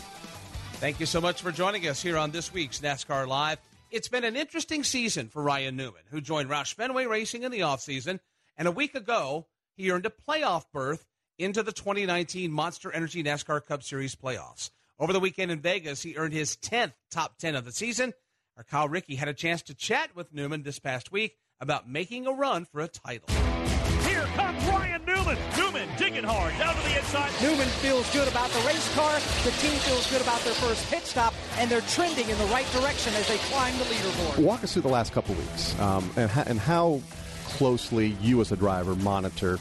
Thank 0.73 0.99
you 0.99 1.05
so 1.05 1.21
much 1.21 1.41
for 1.41 1.51
joining 1.51 1.87
us 1.87 2.01
here 2.01 2.17
on 2.17 2.31
this 2.31 2.53
week's 2.53 2.81
NASCAR 2.81 3.25
Live. 3.25 3.59
It's 3.93 4.07
been 4.07 4.23
an 4.23 4.35
interesting 4.35 4.83
season 4.83 5.29
for 5.29 5.43
Ryan 5.43 5.75
Newman, 5.75 6.01
who 6.09 6.19
joined 6.19 6.49
Roush 6.49 6.73
Fenway 6.73 7.05
Racing 7.05 7.43
in 7.43 7.51
the 7.51 7.59
offseason, 7.59 8.19
and 8.57 8.67
a 8.67 8.71
week 8.71 8.95
ago, 8.95 9.45
he 9.77 9.91
earned 9.91 10.07
a 10.07 10.09
playoff 10.09 10.63
berth 10.73 11.05
into 11.37 11.61
the 11.61 11.71
2019 11.71 12.51
Monster 12.51 12.91
Energy 12.91 13.23
NASCAR 13.23 13.63
Cup 13.63 13.83
Series 13.83 14.15
playoffs. 14.15 14.71
Over 14.97 15.13
the 15.13 15.19
weekend 15.19 15.51
in 15.51 15.59
Vegas, 15.59 16.01
he 16.01 16.17
earned 16.17 16.33
his 16.33 16.57
10th 16.57 16.93
top 17.11 17.37
10 17.37 17.53
of 17.53 17.65
the 17.65 17.71
season. 17.71 18.15
Our 18.57 18.63
Kyle 18.63 18.89
Rickey 18.89 19.13
had 19.13 19.27
a 19.27 19.33
chance 19.33 19.61
to 19.61 19.75
chat 19.75 20.15
with 20.15 20.33
Newman 20.33 20.63
this 20.63 20.79
past 20.79 21.11
week 21.11 21.37
about 21.59 21.87
making 21.87 22.25
a 22.25 22.31
run 22.31 22.65
for 22.65 22.81
a 22.81 22.87
title. 22.87 23.29
Here 24.07 24.25
comes 24.35 24.63
Ryan 24.65 25.05
Newman. 25.05 25.37
Newman 25.55 25.89
digging 25.97 26.23
hard 26.23 26.57
down 26.57 26.75
to 26.75 26.81
the 26.81 26.97
inside. 26.97 27.31
Newman 27.41 27.67
feels 27.77 28.11
good 28.11 28.27
about 28.27 28.49
the 28.49 28.59
race 28.61 28.95
car. 28.95 29.19
The 29.43 29.51
team 29.61 29.77
feels 29.79 30.09
good 30.09 30.21
about 30.21 30.41
their 30.41 30.53
first 30.55 30.89
pit 30.89 31.03
stop, 31.03 31.33
and 31.57 31.69
they're 31.69 31.81
trending 31.81 32.29
in 32.29 32.37
the 32.37 32.45
right 32.45 32.69
direction 32.71 33.13
as 33.15 33.27
they 33.27 33.37
climb 33.37 33.77
the 33.77 33.83
leaderboard. 33.85 34.39
Walk 34.39 34.63
us 34.63 34.73
through 34.73 34.81
the 34.83 34.87
last 34.89 35.11
couple 35.13 35.35
weeks 35.35 35.77
um, 35.79 36.09
and, 36.15 36.29
ha- 36.29 36.43
and 36.47 36.59
how 36.59 37.01
closely 37.45 38.17
you 38.21 38.41
as 38.41 38.51
a 38.51 38.55
driver 38.55 38.95
monitor 38.95 39.59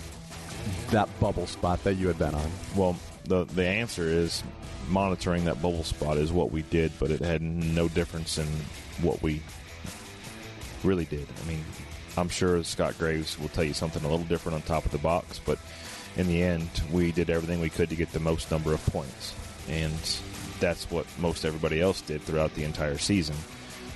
that 0.90 1.08
bubble 1.20 1.46
spot 1.46 1.82
that 1.84 1.94
you 1.94 2.06
had 2.06 2.18
been 2.18 2.34
on. 2.34 2.50
Well, 2.76 2.96
the 3.24 3.44
the 3.44 3.66
answer 3.66 4.04
is 4.04 4.42
monitoring 4.88 5.44
that 5.44 5.56
bubble 5.62 5.84
spot 5.84 6.16
is 6.16 6.32
what 6.32 6.50
we 6.50 6.62
did, 6.62 6.92
but 6.98 7.10
it 7.10 7.20
had 7.20 7.42
no 7.42 7.88
difference 7.88 8.38
in 8.38 8.46
what 9.00 9.22
we 9.22 9.42
really 10.84 11.04
did. 11.04 11.26
I 11.42 11.48
mean, 11.48 11.64
I'm 12.16 12.28
sure 12.28 12.62
Scott 12.64 12.98
Graves 12.98 13.38
will 13.38 13.48
tell 13.48 13.64
you 13.64 13.74
something 13.74 14.04
a 14.04 14.08
little 14.08 14.26
different 14.26 14.56
on 14.56 14.62
top 14.62 14.84
of 14.84 14.90
the 14.92 14.98
box, 14.98 15.40
but 15.44 15.58
in 16.16 16.26
the 16.26 16.42
end, 16.42 16.68
we 16.90 17.12
did 17.12 17.30
everything 17.30 17.60
we 17.60 17.70
could 17.70 17.88
to 17.88 17.96
get 17.96 18.12
the 18.12 18.20
most 18.20 18.50
number 18.50 18.74
of 18.74 18.84
points, 18.86 19.34
and 19.68 19.92
that's 20.62 20.88
what 20.92 21.06
most 21.18 21.44
everybody 21.44 21.80
else 21.80 22.00
did 22.02 22.22
throughout 22.22 22.54
the 22.54 22.62
entire 22.62 22.96
season 22.96 23.34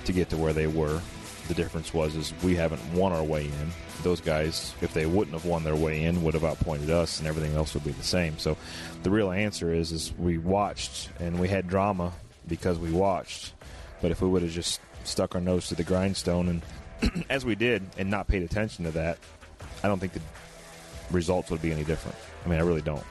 to 0.03 0.11
get 0.11 0.29
to 0.29 0.37
where 0.37 0.51
they 0.51 0.67
were. 0.67 0.99
The 1.47 1.53
difference 1.53 1.93
was 1.93 2.13
is 2.15 2.33
we 2.43 2.55
haven't 2.55 2.83
won 2.93 3.13
our 3.13 3.23
way 3.23 3.45
in. 3.45 3.71
Those 4.03 4.19
guys, 4.19 4.75
if 4.81 4.93
they 4.93 5.05
wouldn't 5.05 5.33
have 5.33 5.45
won 5.45 5.63
their 5.63 5.77
way 5.77 6.03
in, 6.03 6.21
would 6.23 6.33
have 6.33 6.43
outpointed 6.43 6.89
us, 6.89 7.19
and 7.19 7.27
everything 7.27 7.55
else 7.55 7.73
would 7.73 7.85
be 7.85 7.91
the 7.91 8.03
same. 8.03 8.37
So, 8.37 8.57
the 9.03 9.09
real 9.09 9.31
answer 9.31 9.73
is 9.73 9.93
is 9.93 10.13
we 10.17 10.37
watched 10.37 11.09
and 11.21 11.39
we 11.39 11.47
had 11.47 11.69
drama 11.69 12.11
because 12.47 12.77
we 12.77 12.91
watched. 12.91 13.53
But 14.01 14.11
if 14.11 14.21
we 14.21 14.27
would 14.27 14.41
have 14.41 14.51
just 14.51 14.81
stuck 15.05 15.35
our 15.35 15.41
nose 15.41 15.69
to 15.69 15.75
the 15.75 15.83
grindstone 15.83 16.61
and 17.01 17.25
as 17.29 17.45
we 17.45 17.55
did 17.55 17.81
and 17.97 18.11
not 18.11 18.27
paid 18.27 18.43
attention 18.43 18.83
to 18.85 18.91
that, 18.91 19.17
I 19.83 19.87
don't 19.87 19.99
think 19.99 20.13
the 20.13 20.21
results 21.11 21.49
would 21.49 21.61
be 21.61 21.71
any 21.71 21.85
different. 21.85 22.17
I 22.45 22.49
mean, 22.49 22.59
I 22.59 22.63
really 22.63 22.81
don't. 22.81 23.05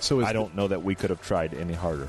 So 0.00 0.24
I 0.24 0.32
don't 0.32 0.56
know 0.56 0.66
that 0.66 0.82
we 0.82 0.96
could 0.96 1.10
have 1.10 1.22
tried 1.22 1.54
any 1.54 1.74
harder. 1.74 2.08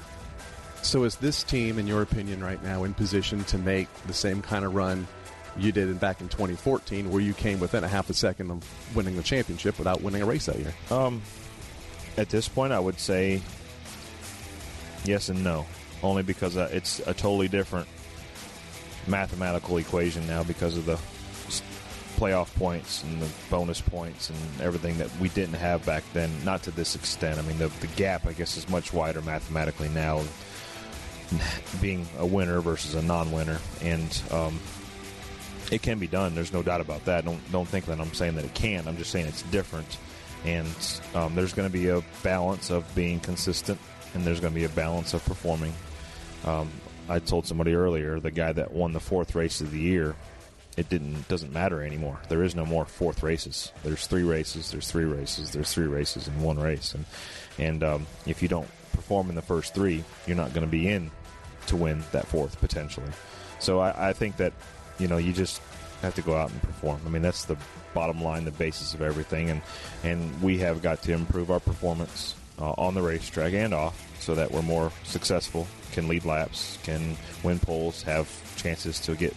So 0.83 1.05
is 1.05 1.15
this 1.15 1.43
team, 1.43 1.79
in 1.79 1.87
your 1.87 2.01
opinion, 2.01 2.43
right 2.43 2.61
now 2.61 2.83
in 2.83 2.93
position 2.93 3.43
to 3.45 3.57
make 3.57 3.87
the 4.05 4.13
same 4.13 4.41
kind 4.41 4.65
of 4.65 4.75
run 4.75 5.07
you 5.57 5.71
did 5.71 5.97
back 5.99 6.19
in 6.19 6.27
2014, 6.27 7.09
where 7.09 7.21
you 7.21 7.33
came 7.33 7.59
within 7.59 7.83
a 7.83 7.87
half 7.87 8.09
a 8.09 8.13
second 8.13 8.51
of 8.51 8.95
winning 8.95 9.15
the 9.15 9.23
championship 9.23 9.77
without 9.77 10.01
winning 10.01 10.21
a 10.21 10.25
race 10.25 10.47
that 10.47 10.59
year? 10.59 10.73
Um, 10.91 11.21
at 12.17 12.29
this 12.29 12.49
point, 12.49 12.73
I 12.73 12.79
would 12.79 12.99
say 12.99 13.41
yes 15.05 15.29
and 15.29 15.41
no, 15.43 15.65
only 16.03 16.21
because 16.21 16.57
uh, 16.57 16.69
it's 16.71 16.99
a 16.99 17.13
totally 17.13 17.47
different 17.47 17.87
mathematical 19.07 19.77
equation 19.77 20.27
now 20.27 20.43
because 20.43 20.75
of 20.75 20.85
the 20.85 20.99
playoff 22.17 22.53
points 22.55 23.03
and 23.03 23.21
the 23.21 23.29
bonus 23.49 23.81
points 23.81 24.29
and 24.29 24.39
everything 24.61 24.97
that 24.97 25.09
we 25.19 25.29
didn't 25.29 25.55
have 25.55 25.85
back 25.85 26.03
then. 26.13 26.29
Not 26.43 26.63
to 26.63 26.71
this 26.71 26.95
extent. 26.95 27.39
I 27.39 27.41
mean, 27.43 27.57
the, 27.57 27.67
the 27.79 27.87
gap, 27.87 28.27
I 28.27 28.33
guess, 28.33 28.57
is 28.57 28.67
much 28.69 28.93
wider 28.93 29.21
mathematically 29.21 29.89
now, 29.89 30.21
being 31.81 32.07
a 32.17 32.25
winner 32.25 32.61
versus 32.61 32.95
a 32.95 33.01
non-winner, 33.01 33.59
and 33.81 34.21
um, 34.31 34.59
it 35.71 35.81
can 35.81 35.99
be 35.99 36.07
done. 36.07 36.35
There's 36.35 36.53
no 36.53 36.63
doubt 36.63 36.81
about 36.81 37.05
that. 37.05 37.25
Don't 37.25 37.39
don't 37.51 37.67
think 37.67 37.85
that 37.85 37.99
I'm 37.99 38.13
saying 38.13 38.35
that 38.35 38.45
it 38.45 38.53
can't. 38.53 38.87
I'm 38.87 38.97
just 38.97 39.11
saying 39.11 39.27
it's 39.27 39.43
different, 39.43 39.97
and 40.45 40.67
um, 41.15 41.35
there's 41.35 41.53
going 41.53 41.67
to 41.67 41.73
be 41.73 41.89
a 41.89 42.01
balance 42.21 42.69
of 42.69 42.93
being 42.95 43.19
consistent, 43.19 43.79
and 44.13 44.23
there's 44.23 44.39
going 44.39 44.53
to 44.53 44.59
be 44.59 44.65
a 44.65 44.69
balance 44.69 45.13
of 45.13 45.23
performing. 45.25 45.73
Um, 46.45 46.69
I 47.09 47.19
told 47.19 47.45
somebody 47.45 47.73
earlier, 47.73 48.19
the 48.19 48.31
guy 48.31 48.53
that 48.53 48.71
won 48.71 48.93
the 48.93 48.99
fourth 48.99 49.35
race 49.35 49.59
of 49.61 49.71
the 49.71 49.79
year, 49.79 50.15
it 50.77 50.89
didn't 50.89 51.27
doesn't 51.27 51.51
matter 51.51 51.83
anymore. 51.83 52.19
There 52.29 52.43
is 52.43 52.55
no 52.55 52.65
more 52.65 52.85
fourth 52.85 53.23
races. 53.23 53.71
There's 53.83 54.07
three 54.07 54.23
races. 54.23 54.71
There's 54.71 54.89
three 54.89 55.05
races. 55.05 55.51
There's 55.51 55.73
three 55.73 55.87
races 55.87 56.27
in 56.27 56.41
one 56.41 56.59
race, 56.59 56.93
and 56.93 57.05
and 57.57 57.83
um, 57.83 58.07
if 58.25 58.41
you 58.41 58.47
don't 58.47 58.67
perform 58.93 59.29
in 59.29 59.35
the 59.35 59.41
first 59.41 59.73
three, 59.73 60.03
you're 60.25 60.37
not 60.37 60.53
going 60.53 60.65
to 60.65 60.71
be 60.71 60.87
in 60.87 61.11
to 61.67 61.75
win 61.75 62.03
that 62.11 62.27
fourth 62.27 62.59
potentially. 62.59 63.09
So 63.59 63.79
I, 63.79 64.09
I 64.09 64.13
think 64.13 64.37
that 64.37 64.53
you 64.99 65.07
know 65.07 65.17
you 65.17 65.33
just 65.33 65.61
have 66.01 66.15
to 66.15 66.21
go 66.21 66.35
out 66.35 66.51
and 66.51 66.61
perform. 66.61 67.01
I 67.05 67.09
mean 67.09 67.21
that's 67.21 67.45
the 67.45 67.57
bottom 67.93 68.21
line, 68.21 68.45
the 68.45 68.51
basis 68.51 68.93
of 68.93 69.01
everything, 69.01 69.49
and 69.49 69.61
and 70.03 70.41
we 70.41 70.57
have 70.59 70.81
got 70.81 71.01
to 71.03 71.13
improve 71.13 71.51
our 71.51 71.59
performance 71.59 72.35
uh, 72.59 72.71
on 72.77 72.93
the 72.93 73.01
racetrack 73.01 73.53
and 73.53 73.73
off 73.73 73.99
so 74.19 74.35
that 74.35 74.51
we're 74.51 74.61
more 74.61 74.91
successful, 75.03 75.67
can 75.91 76.07
lead 76.07 76.25
laps, 76.25 76.77
can 76.83 77.17
win 77.43 77.59
poles, 77.59 78.03
have 78.03 78.29
chances 78.55 78.99
to 79.01 79.15
get 79.15 79.35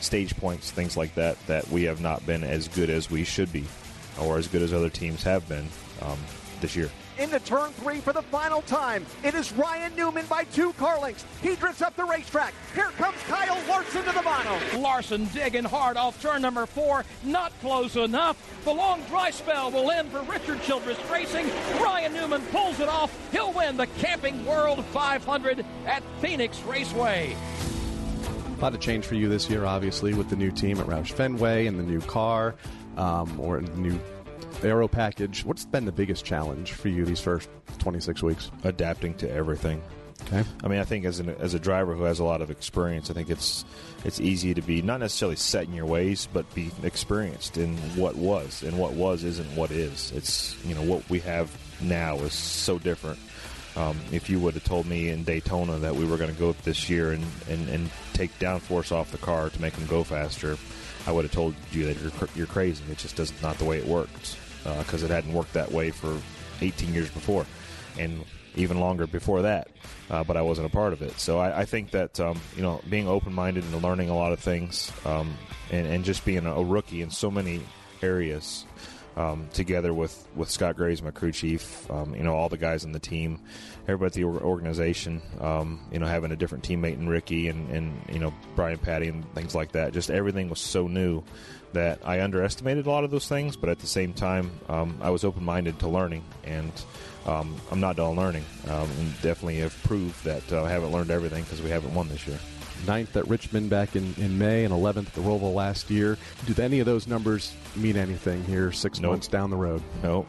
stage 0.00 0.36
points, 0.36 0.70
things 0.70 0.96
like 0.96 1.14
that. 1.14 1.38
That 1.46 1.68
we 1.68 1.84
have 1.84 2.00
not 2.00 2.24
been 2.26 2.44
as 2.44 2.68
good 2.68 2.90
as 2.90 3.10
we 3.10 3.24
should 3.24 3.52
be, 3.52 3.64
or 4.20 4.38
as 4.38 4.48
good 4.48 4.62
as 4.62 4.72
other 4.72 4.90
teams 4.90 5.22
have 5.22 5.48
been 5.48 5.68
um, 6.02 6.18
this 6.60 6.76
year. 6.76 6.90
Into 7.18 7.40
turn 7.40 7.70
three 7.72 8.00
for 8.00 8.12
the 8.12 8.22
final 8.22 8.62
time. 8.62 9.04
It 9.22 9.34
is 9.34 9.52
Ryan 9.52 9.94
Newman 9.96 10.26
by 10.26 10.44
two 10.44 10.72
car 10.74 11.00
lengths. 11.00 11.24
He 11.42 11.56
drifts 11.56 11.82
up 11.82 11.96
the 11.96 12.04
racetrack. 12.04 12.54
Here 12.74 12.90
comes 12.96 13.16
Kyle 13.24 13.58
Larson 13.68 14.04
to 14.04 14.12
the 14.12 14.22
mono. 14.22 14.58
Larson 14.78 15.26
digging 15.26 15.64
hard 15.64 15.96
off 15.96 16.20
turn 16.22 16.42
number 16.42 16.66
four. 16.66 17.04
Not 17.24 17.52
close 17.60 17.96
enough. 17.96 18.36
The 18.64 18.72
long 18.72 19.02
dry 19.08 19.30
spell 19.30 19.70
will 19.70 19.90
end 19.90 20.10
for 20.10 20.22
Richard 20.22 20.62
Childress 20.62 20.98
Racing. 21.10 21.46
Ryan 21.80 22.12
Newman 22.12 22.42
pulls 22.46 22.80
it 22.80 22.88
off. 22.88 23.16
He'll 23.32 23.52
win 23.52 23.76
the 23.76 23.86
Camping 23.98 24.44
World 24.44 24.84
500 24.86 25.64
at 25.86 26.02
Phoenix 26.20 26.60
Raceway. 26.62 27.36
A 28.58 28.60
lot 28.60 28.74
of 28.74 28.80
change 28.80 29.04
for 29.04 29.14
you 29.14 29.28
this 29.28 29.48
year, 29.48 29.64
obviously, 29.64 30.14
with 30.14 30.30
the 30.30 30.36
new 30.36 30.50
team 30.50 30.80
at 30.80 30.86
Roush 30.86 31.12
Fenway 31.12 31.66
and 31.66 31.78
the 31.78 31.84
new 31.84 32.00
car, 32.00 32.56
um, 32.96 33.38
or 33.38 33.60
the 33.60 33.76
new 33.76 34.00
aero 34.64 34.88
package. 34.88 35.44
What's 35.44 35.64
been 35.64 35.84
the 35.84 35.92
biggest 35.92 36.24
challenge 36.24 36.72
for 36.72 36.88
you 36.88 37.04
these 37.04 37.20
first 37.20 37.48
26 37.78 38.22
weeks? 38.22 38.50
Adapting 38.64 39.14
to 39.14 39.30
everything. 39.30 39.82
Okay. 40.24 40.44
I 40.62 40.68
mean, 40.68 40.80
I 40.80 40.84
think 40.84 41.04
as 41.04 41.20
an, 41.20 41.30
as 41.38 41.54
a 41.54 41.58
driver 41.58 41.94
who 41.94 42.02
has 42.02 42.18
a 42.18 42.24
lot 42.24 42.42
of 42.42 42.50
experience, 42.50 43.10
I 43.10 43.14
think 43.14 43.30
it's 43.30 43.64
it's 44.04 44.20
easy 44.20 44.52
to 44.54 44.62
be 44.62 44.82
not 44.82 45.00
necessarily 45.00 45.36
set 45.36 45.64
in 45.64 45.72
your 45.72 45.86
ways, 45.86 46.28
but 46.32 46.52
be 46.54 46.70
experienced 46.82 47.56
in 47.56 47.76
what 47.96 48.16
was, 48.16 48.62
and 48.62 48.78
what 48.78 48.92
was 48.92 49.24
isn't 49.24 49.56
what 49.56 49.70
is. 49.70 50.12
It's 50.12 50.56
you 50.64 50.74
know 50.74 50.82
what 50.82 51.08
we 51.08 51.20
have 51.20 51.50
now 51.80 52.16
is 52.16 52.32
so 52.32 52.78
different. 52.78 53.18
Um, 53.76 53.96
if 54.10 54.28
you 54.28 54.40
would 54.40 54.54
have 54.54 54.64
told 54.64 54.86
me 54.86 55.08
in 55.08 55.22
Daytona 55.22 55.78
that 55.78 55.94
we 55.94 56.04
were 56.04 56.16
going 56.16 56.34
to 56.34 56.38
go 56.38 56.50
up 56.50 56.60
this 56.62 56.90
year 56.90 57.12
and, 57.12 57.24
and, 57.48 57.68
and 57.68 57.90
take 58.12 58.36
downforce 58.40 58.90
off 58.90 59.12
the 59.12 59.18
car 59.18 59.50
to 59.50 59.62
make 59.62 59.74
them 59.74 59.86
go 59.86 60.02
faster, 60.02 60.58
I 61.06 61.12
would 61.12 61.24
have 61.24 61.30
told 61.30 61.54
you 61.70 61.86
that 61.86 62.00
you're, 62.00 62.10
you're 62.34 62.46
crazy. 62.48 62.82
It 62.90 62.98
just 62.98 63.14
does 63.14 63.32
not 63.40 63.56
the 63.58 63.64
way 63.64 63.78
it 63.78 63.86
worked 63.86 64.36
because 64.78 65.02
it 65.02 65.10
hadn't 65.10 65.32
worked 65.32 65.52
that 65.54 65.70
way 65.72 65.90
for 65.90 66.20
18 66.60 66.92
years 66.92 67.10
before, 67.10 67.46
and 67.98 68.24
even 68.56 68.80
longer 68.80 69.06
before 69.06 69.42
that. 69.42 69.68
Uh, 70.10 70.24
but 70.24 70.36
I 70.36 70.42
wasn't 70.42 70.66
a 70.66 70.70
part 70.70 70.92
of 70.92 71.02
it, 71.02 71.18
so 71.20 71.38
I, 71.38 71.60
I 71.60 71.64
think 71.64 71.90
that 71.92 72.18
um, 72.20 72.40
you 72.56 72.62
know 72.62 72.80
being 72.88 73.08
open-minded 73.08 73.64
and 73.64 73.82
learning 73.82 74.10
a 74.10 74.16
lot 74.16 74.32
of 74.32 74.40
things, 74.40 74.90
um, 75.04 75.36
and, 75.70 75.86
and 75.86 76.04
just 76.04 76.24
being 76.24 76.46
a, 76.46 76.62
rookie 76.62 77.02
in 77.02 77.10
so 77.10 77.30
many 77.30 77.60
areas. 78.02 78.64
um, 79.18 79.48
together 79.52 79.92
with, 79.92 80.28
with 80.36 80.48
Scott 80.48 80.76
Graves, 80.76 81.02
my 81.02 81.10
crew 81.10 81.32
chief, 81.32 81.90
um, 81.90 82.14
you 82.14 82.22
know, 82.22 82.34
all 82.34 82.48
the 82.48 82.56
guys 82.56 82.84
on 82.84 82.92
the 82.92 83.00
team, 83.00 83.40
everybody 83.88 84.06
at 84.06 84.12
the 84.12 84.24
organization, 84.24 85.20
um, 85.40 85.80
you 85.90 85.98
know, 85.98 86.06
having 86.06 86.30
a 86.30 86.36
different 86.36 86.62
teammate 86.62 86.94
in 86.94 87.08
Ricky 87.08 87.48
and, 87.48 87.68
and, 87.70 88.00
you 88.12 88.20
know, 88.20 88.32
Brian 88.54 88.78
Pattie 88.78 89.08
and 89.08 89.28
things 89.34 89.56
like 89.56 89.72
that. 89.72 89.92
Just 89.92 90.08
everything 90.08 90.48
was 90.48 90.60
so 90.60 90.86
new 90.86 91.24
that 91.72 92.00
I 92.04 92.22
underestimated 92.22 92.86
a 92.86 92.90
lot 92.90 93.04
of 93.04 93.10
those 93.10 93.28
things, 93.28 93.56
but 93.56 93.68
at 93.68 93.78
the 93.78 93.86
same 93.86 94.12
time, 94.12 94.50
um, 94.68 94.96
I 95.00 95.10
was 95.10 95.24
open 95.24 95.44
minded 95.44 95.78
to 95.80 95.88
learning, 95.88 96.24
and 96.44 96.72
um, 97.26 97.54
I'm 97.70 97.80
not 97.80 97.96
done 97.96 98.16
learning. 98.16 98.44
Um, 98.68 98.88
and 98.98 99.12
definitely 99.22 99.58
have 99.58 99.80
proved 99.82 100.24
that 100.24 100.50
uh, 100.52 100.64
I 100.64 100.70
haven't 100.70 100.92
learned 100.92 101.10
everything 101.10 101.44
because 101.44 101.60
we 101.62 101.70
haven't 101.70 101.94
won 101.94 102.08
this 102.08 102.26
year. 102.26 102.38
Ninth 102.86 103.16
at 103.16 103.26
Richmond 103.28 103.70
back 103.70 103.96
in, 103.96 104.14
in 104.18 104.38
May 104.38 104.64
and 104.64 104.72
11th 104.72 105.08
at 105.08 105.14
the 105.14 105.20
Roval 105.20 105.52
last 105.52 105.90
year. 105.90 106.16
Do 106.46 106.62
any 106.62 106.78
of 106.80 106.86
those 106.86 107.06
numbers 107.08 107.52
mean 107.74 107.96
anything 107.96 108.44
here 108.44 108.70
six 108.70 109.00
Nope. 109.00 109.10
months 109.12 109.26
down 109.28 109.50
the 109.50 109.56
road? 109.56 109.82
Nope. 110.02 110.28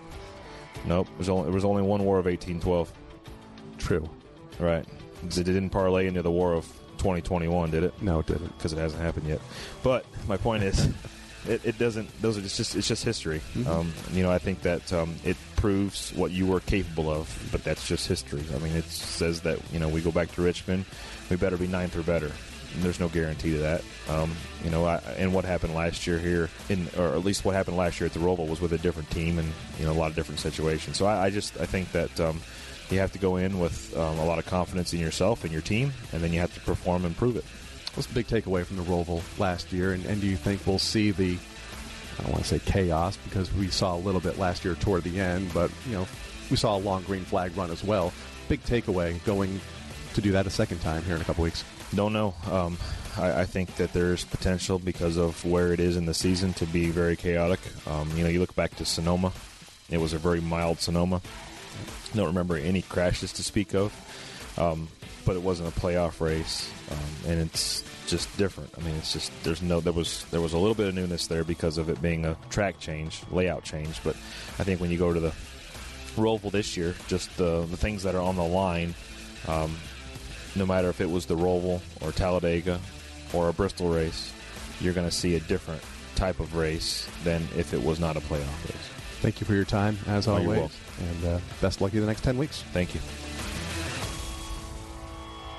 Nope. 0.86 1.08
There 1.08 1.18
was 1.20 1.30
only, 1.30 1.44
there 1.44 1.54
was 1.54 1.66
only 1.66 1.84
one 1.84 2.04
war 2.04 2.18
of 2.18 2.26
1812. 2.26 2.92
True. 3.78 4.10
Right. 4.60 4.86
It 5.24 5.44
didn't 5.44 5.70
parlay 5.70 6.08
into 6.08 6.22
the 6.22 6.32
war 6.32 6.54
of 6.54 6.66
2021, 6.98 7.70
did 7.72 7.84
it? 7.84 8.02
No, 8.02 8.20
it 8.20 8.26
didn't. 8.26 8.48
Because 8.58 8.74
it 8.74 8.78
hasn't 8.80 9.02
happened 9.02 9.28
yet. 9.28 9.42
But 9.84 10.06
my 10.28 10.38
point 10.38 10.64
is, 10.64 10.90
it, 11.48 11.62
it 11.66 11.78
doesn't. 11.78 12.10
Those 12.22 12.38
are 12.38 12.42
just 12.42 12.60
it's 12.76 12.88
just 12.88 13.04
history. 13.04 13.42
Mhm. 13.56 13.68
Um, 13.68 13.94
you 14.12 14.24
know, 14.24 14.32
I 14.32 14.38
think 14.40 14.62
that 14.64 14.92
um, 14.94 15.16
it 15.24 15.38
proves 15.56 16.12
what 16.14 16.32
you 16.32 16.46
were 16.46 16.60
capable 16.60 17.10
of, 17.10 17.50
but 17.52 17.64
that's 17.64 17.88
just 17.88 18.08
history. 18.08 18.44
I 18.56 18.60
mean, 18.60 18.76
it 18.76 18.86
says 18.86 19.42
that 19.42 19.60
you 19.72 19.80
know 19.80 19.90
we 19.90 20.02
go 20.02 20.12
back 20.12 20.32
to 20.34 20.42
Richmond, 20.42 20.86
we 21.30 21.36
better 21.36 21.58
be 21.58 21.68
ninth 21.68 21.96
or 21.96 22.04
better. 22.04 22.32
And 22.76 22.84
there's 22.84 23.00
no 23.00 23.08
guarantee 23.08 23.54
to 23.54 23.58
that. 23.60 23.82
Um, 24.08 24.32
you 24.64 24.70
know, 24.70 24.86
I, 24.86 24.98
and 25.18 25.34
what 25.34 25.44
happened 25.44 25.74
last 25.74 26.06
year 26.06 26.20
here, 26.20 26.50
in 26.70 26.88
or 27.00 27.14
at 27.16 27.26
least 27.26 27.44
what 27.44 27.56
happened 27.56 27.78
last 27.78 28.00
year 28.00 28.06
at 28.06 28.14
the 28.14 28.20
Roval 28.20 28.48
was 28.48 28.62
with 28.62 28.74
a 28.74 28.78
different 28.78 29.10
team 29.10 29.40
and 29.40 29.52
you 29.80 29.86
know 29.86 29.92
a 29.92 29.98
lot 30.00 30.12
of 30.12 30.16
different 30.16 30.40
situations. 30.40 30.96
So 30.98 31.06
I, 31.08 31.26
I 31.26 31.30
just 31.30 31.60
I 31.60 31.66
think 31.66 31.92
that. 31.94 32.20
Um, 32.20 32.42
you 32.92 32.98
have 32.98 33.12
to 33.12 33.20
go 33.20 33.36
in 33.36 33.60
with 33.60 33.96
um, 33.96 34.18
a 34.18 34.26
lot 34.26 34.40
of 34.40 34.48
confidence 34.48 34.94
in 34.94 35.00
yourself 35.00 35.44
and 35.44 35.54
your 35.54 35.62
team, 35.62 35.94
and 36.12 36.24
then 36.24 36.34
you 36.34 36.40
have 36.40 36.52
to 36.56 36.60
perform 36.62 37.06
and 37.06 37.16
prove 37.16 37.36
it. 37.36 37.46
What's 37.94 38.08
the 38.08 38.14
big 38.14 38.28
takeaway 38.28 38.66
from 38.66 38.78
the 38.78 38.84
Roval 38.84 39.22
last 39.40 39.74
year? 39.74 39.94
And, 39.94 40.06
and 40.06 40.22
do 40.22 40.28
you 40.28 40.38
think 40.38 40.66
we'll 40.66 40.80
see 40.80 41.12
the, 41.12 41.38
I 42.18 42.24
don't 42.24 42.32
want 42.32 42.44
to 42.46 42.50
say 42.50 42.60
chaos 42.60 43.18
because 43.18 43.54
we 43.54 43.68
saw 43.68 43.96
a 43.96 44.00
little 44.00 44.22
bit 44.22 44.38
last 44.38 44.64
year 44.64 44.76
toward 44.76 45.04
the 45.04 45.20
end, 45.20 45.52
but, 45.54 45.72
you 45.88 45.94
know, 45.94 46.08
we 46.50 46.58
saw 46.58 46.76
a 46.76 46.80
long 46.80 47.04
green 47.04 47.26
flag 47.26 47.56
run 47.58 47.72
as 47.72 47.84
well. 47.84 48.14
Big 48.48 48.64
takeaway 48.64 49.24
going 49.26 49.60
to 50.14 50.22
do 50.22 50.32
that 50.32 50.48
a 50.48 50.50
second 50.50 50.80
time 50.82 51.04
here 51.04 51.16
in 51.16 51.22
a 51.22 51.26
couple 51.26 51.44
weeks. 51.44 51.64
Don't 51.94 52.14
know. 52.14 52.36
Um, 52.50 52.78
I, 53.18 53.42
I 53.42 53.46
think 53.46 53.76
that 53.78 53.94
there's 53.94 54.24
potential 54.26 54.80
because 54.80 55.18
of 55.18 55.44
where 55.46 55.74
it 55.74 55.80
is 55.80 55.98
in 55.98 56.06
the 56.06 56.14
season 56.14 56.54
to 56.54 56.66
be 56.66 56.90
very 56.90 57.16
chaotic. 57.16 57.60
Um, 57.88 58.10
you 58.16 58.24
know, 58.24 58.30
you 58.30 58.40
look 58.40 58.56
back 58.56 58.76
to 58.76 58.86
Sonoma; 58.86 59.32
it 59.90 59.98
was 59.98 60.14
a 60.14 60.20
very 60.20 60.42
mild 60.42 60.80
Sonoma. 60.80 61.22
Don't 62.14 62.28
remember 62.28 62.58
any 62.58 62.82
crashes 62.82 63.34
to 63.34 63.44
speak 63.44 63.74
of, 63.74 63.94
um, 64.58 64.88
but 65.26 65.36
it 65.36 65.42
wasn't 65.42 65.70
a 65.70 65.80
playoff 65.80 66.22
race, 66.22 66.72
um, 66.92 66.98
and 67.32 67.42
it's 67.42 67.84
just 68.08 68.36
different. 68.38 68.72
I 68.78 68.82
mean, 68.82 68.96
it's 68.96 69.14
just 69.14 69.32
there's 69.44 69.62
no 69.62 69.80
there 69.80 69.94
was 69.94 70.26
there 70.32 70.42
was 70.42 70.54
a 70.54 70.58
little 70.58 70.76
bit 70.76 70.88
of 70.88 70.96
newness 70.96 71.28
there 71.28 71.44
because 71.44 71.78
of 71.78 71.90
it 71.90 72.02
being 72.02 72.26
a 72.26 72.36
track 72.50 72.80
change, 72.80 73.22
layout 73.32 73.64
change. 73.64 74.02
But 74.04 74.16
I 74.58 74.64
think 74.64 74.80
when 74.82 74.92
you 74.92 74.98
go 74.98 75.14
to 75.14 75.20
the 75.20 75.34
Roval 76.16 76.52
this 76.52 76.76
year, 76.76 76.96
just 77.08 77.36
the 77.38 77.66
the 77.66 77.78
things 77.78 78.04
that 78.04 78.16
are 78.16 78.22
on 78.22 78.36
the 78.36 78.44
line. 78.44 78.96
Um, 79.48 79.76
no 80.56 80.66
matter 80.66 80.90
if 80.90 81.00
it 81.00 81.10
was 81.10 81.26
the 81.28 81.36
Roval 81.36 81.80
or 82.02 82.12
Talladega 82.12 82.80
or 83.34 83.50
a 83.50 83.54
Bristol 83.54 83.90
race, 83.90 84.34
you're 84.82 84.94
going 84.94 85.08
to 85.08 85.16
see 85.16 85.36
a 85.36 85.40
different 85.42 85.82
type 86.16 86.40
of 86.40 86.56
race 86.56 87.08
than 87.24 87.42
if 87.56 87.74
it 87.74 87.82
was 87.82 88.00
not 88.00 88.18
a 88.18 88.20
playoff 88.20 88.66
race. 88.66 88.90
Thank 89.22 89.40
you 89.42 89.46
for 89.46 89.54
your 89.54 89.66
time, 89.66 89.98
as 90.08 90.28
Oh, 90.28 90.38
always. 90.38 90.76
And 91.00 91.26
uh, 91.26 91.40
best 91.62 91.82
luck 91.82 91.94
you 91.94 92.02
the 92.02 92.08
next 92.08 92.24
10 92.24 92.38
weeks. 92.38 92.64
Thank 92.74 92.96
you. 92.96 93.02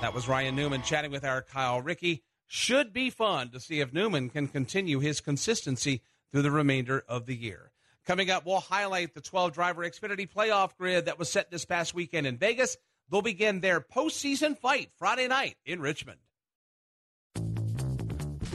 That 0.01 0.15
was 0.15 0.27
Ryan 0.27 0.55
Newman 0.55 0.81
chatting 0.81 1.11
with 1.11 1.23
our 1.23 1.43
Kyle 1.43 1.79
Rickey. 1.79 2.23
Should 2.47 2.91
be 2.91 3.11
fun 3.11 3.51
to 3.51 3.59
see 3.59 3.81
if 3.81 3.93
Newman 3.93 4.29
can 4.29 4.47
continue 4.47 4.99
his 4.99 5.21
consistency 5.21 6.01
through 6.31 6.41
the 6.41 6.49
remainder 6.49 7.03
of 7.07 7.27
the 7.27 7.35
year. 7.35 7.71
Coming 8.03 8.31
up, 8.31 8.43
we'll 8.43 8.61
highlight 8.61 9.13
the 9.13 9.21
12 9.21 9.53
driver 9.53 9.83
Xfinity 9.83 10.27
playoff 10.27 10.75
grid 10.75 11.05
that 11.05 11.19
was 11.19 11.29
set 11.29 11.51
this 11.51 11.65
past 11.65 11.93
weekend 11.93 12.25
in 12.25 12.39
Vegas. 12.39 12.77
They'll 13.11 13.21
begin 13.21 13.59
their 13.59 13.79
postseason 13.79 14.57
fight 14.57 14.89
Friday 14.97 15.27
night 15.27 15.57
in 15.67 15.81
Richmond. 15.81 16.17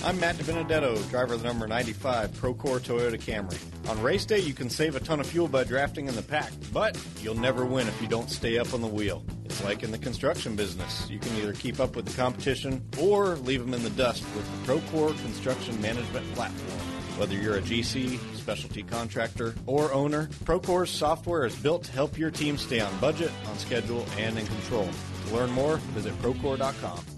I'm 0.05 0.21
Matt 0.21 0.37
DiBenedetto, 0.37 1.09
driver 1.11 1.35
of 1.35 1.43
the 1.43 1.49
number 1.49 1.67
95 1.67 2.31
Procore 2.33 2.79
Toyota 2.79 3.19
Camry. 3.19 3.59
On 3.91 4.01
race 4.03 4.25
day, 4.25 4.39
you 4.39 4.53
can 4.53 4.69
save 4.69 4.95
a 4.95 5.01
ton 5.01 5.21
of 5.21 5.27
fuel 5.27 5.49
by 5.49 5.65
drafting 5.65 6.07
in 6.07 6.15
the 6.15 6.23
pack, 6.23 6.53
but 6.73 6.97
you'll 7.23 7.35
never 7.35 7.65
win 7.65 7.89
if 7.89 8.01
you 8.01 8.07
don't 8.07 8.31
stay 8.31 8.59
up 8.59 8.73
on 8.75 8.83
the 8.83 8.87
wheel. 8.87 9.25
It's 9.45 9.65
like 9.65 9.83
in 9.83 9.91
the 9.91 9.99
construction 9.99 10.55
business. 10.55 11.09
You 11.09 11.19
can 11.19 11.35
either 11.37 11.55
keep 11.55 11.81
up 11.81 11.97
with 11.97 12.07
the 12.07 12.15
competition 12.15 12.85
or 13.01 13.37
leave 13.37 13.61
them 13.61 13.75
in 13.75 13.83
the 13.83 13.91
dust 13.91 14.23
with 14.37 14.67
the 14.67 14.73
Procore 14.73 15.19
Construction 15.23 15.81
Management 15.81 16.33
Platform. 16.35 16.81
Whether 17.19 17.35
you're 17.35 17.57
a 17.57 17.63
GC, 17.63 18.19
specialty 18.37 18.83
contractor, 18.83 19.55
or 19.65 19.93
owner, 19.93 20.29
Procore's 20.45 20.91
software 20.91 21.47
is 21.47 21.57
built 21.57 21.85
to 21.85 21.93
help 21.93 22.19
your 22.19 22.31
team 22.31 22.59
stay 22.59 22.81
on 22.81 22.97
budget, 22.99 23.33
on 23.47 23.59
schedule, 23.59 24.07
and 24.19 24.39
in 24.39 24.47
control. 24.47 24.89
To 25.29 25.35
learn 25.35 25.51
more, 25.51 25.79
visit 25.79 26.13
Procore.com. 26.21 27.16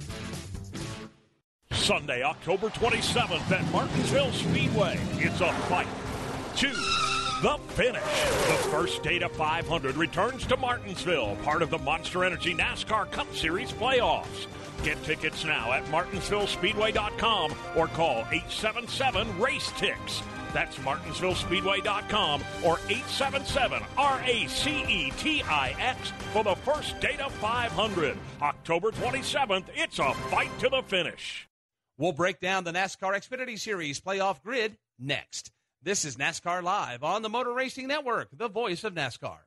Sunday, 1.89 2.23
October 2.23 2.69
27th 2.69 3.51
at 3.51 3.73
Martinsville 3.73 4.31
Speedway. 4.33 4.99
It's 5.13 5.41
a 5.41 5.51
fight 5.71 5.89
to 6.57 6.69
the 6.69 7.59
finish. 7.69 8.03
The 8.03 8.69
first 8.71 9.03
Data 9.03 9.27
500 9.27 9.97
returns 9.97 10.47
to 10.49 10.59
Martinsville, 10.59 11.37
part 11.37 11.63
of 11.63 11.71
the 11.71 11.79
Monster 11.79 12.25
Energy 12.25 12.55
NASCAR 12.55 13.11
Cup 13.11 13.35
Series 13.35 13.73
playoffs. 13.73 14.49
Get 14.85 15.03
tickets 15.03 15.47
now 15.47 15.73
at 15.73 15.83
martinsvillespeedway.com 15.87 17.55
or 17.75 17.87
call 17.87 18.19
877 18.33 19.41
Race. 19.41 19.73
That's 20.53 20.77
martinsvillespeedway.com 20.77 22.43
or 22.67 22.81
877 22.91 23.83
R 23.97 24.21
A 24.27 24.47
C 24.47 24.85
E 24.87 25.11
T 25.13 25.43
I 25.43 25.75
X 25.79 26.13
for 26.35 26.45
the 26.45 26.55
first 26.57 27.01
Data 27.01 27.31
500. 27.31 28.19
October 28.43 28.91
27th, 28.91 29.65
it's 29.75 29.99
a 29.99 30.13
fight 30.13 30.51
to 30.59 30.69
the 30.69 30.83
finish. 30.83 31.48
We'll 31.99 32.13
break 32.13 32.39
down 32.39 32.63
the 32.63 32.71
NASCAR 32.71 33.17
Xfinity 33.17 33.59
Series 33.59 34.01
playoff 34.01 34.41
grid 34.41 34.79
next. 35.01 35.51
This 35.83 36.05
is 36.05 36.15
NASCAR 36.15 36.63
Live 36.63 37.03
on 37.03 37.23
the 37.23 37.29
Motor 37.29 37.53
Racing 37.53 37.89
Network, 37.89 38.29
the 38.33 38.49
voice 38.49 38.85
of 38.85 38.95
NASCAR. 38.95 39.39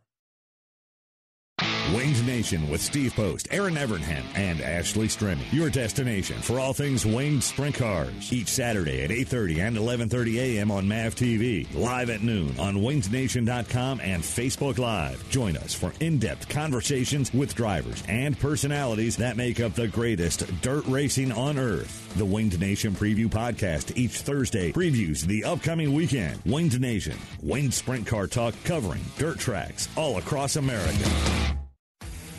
Winged 1.94 2.26
Nation 2.26 2.70
with 2.70 2.80
Steve 2.80 3.14
Post, 3.16 3.50
Aaron 3.52 3.76
Evernham, 3.76 4.24
and 4.36 4.62
Ashley 4.62 5.08
Strimmy. 5.08 5.52
Your 5.52 5.70
destination 5.70 6.42
for 6.42 6.58
all 6.58 6.72
things 6.72 7.06
winged 7.06 7.44
sprint 7.44 7.76
cars. 7.76 8.32
Each 8.32 8.48
Saturday 8.48 9.04
at 9.04 9.10
8.30 9.10 9.68
and 9.68 9.76
11.30 9.76 10.36
a.m. 10.38 10.72
on 10.72 10.88
MAV 10.88 11.16
TV. 11.16 11.68
Live 11.76 12.10
at 12.10 12.24
noon 12.24 12.58
on 12.58 12.78
wingednation.com 12.78 14.00
and 14.02 14.24
Facebook 14.24 14.78
Live. 14.78 15.30
Join 15.30 15.58
us 15.58 15.74
for 15.74 15.94
in-depth 16.00 16.48
conversations 16.48 17.34
with 17.34 17.56
drivers 17.56 18.04
and 18.08 18.40
personalities 18.40 19.18
that 19.18 19.36
make 19.36 19.60
up 19.60 19.74
the 19.74 19.90
greatest 19.90 20.46
dirt 20.62 20.86
racing 20.88 21.34
on 21.34 21.58
earth. 21.58 22.14
The 22.16 22.26
Winged 22.26 22.60
Nation 22.60 22.94
Preview 22.94 23.28
Podcast 23.28 23.98
each 23.98 24.22
Thursday 24.22 24.72
previews 24.72 25.26
the 25.26 25.44
upcoming 25.44 25.94
weekend. 25.94 26.40
Winged 26.46 26.80
Nation, 26.80 27.18
winged 27.42 27.74
sprint 27.74 28.08
car 28.08 28.28
talk 28.28 28.54
covering 28.64 29.04
dirt 29.18 29.40
tracks 29.40 29.90
all 29.98 30.18
across 30.18 30.56
America. 30.56 31.10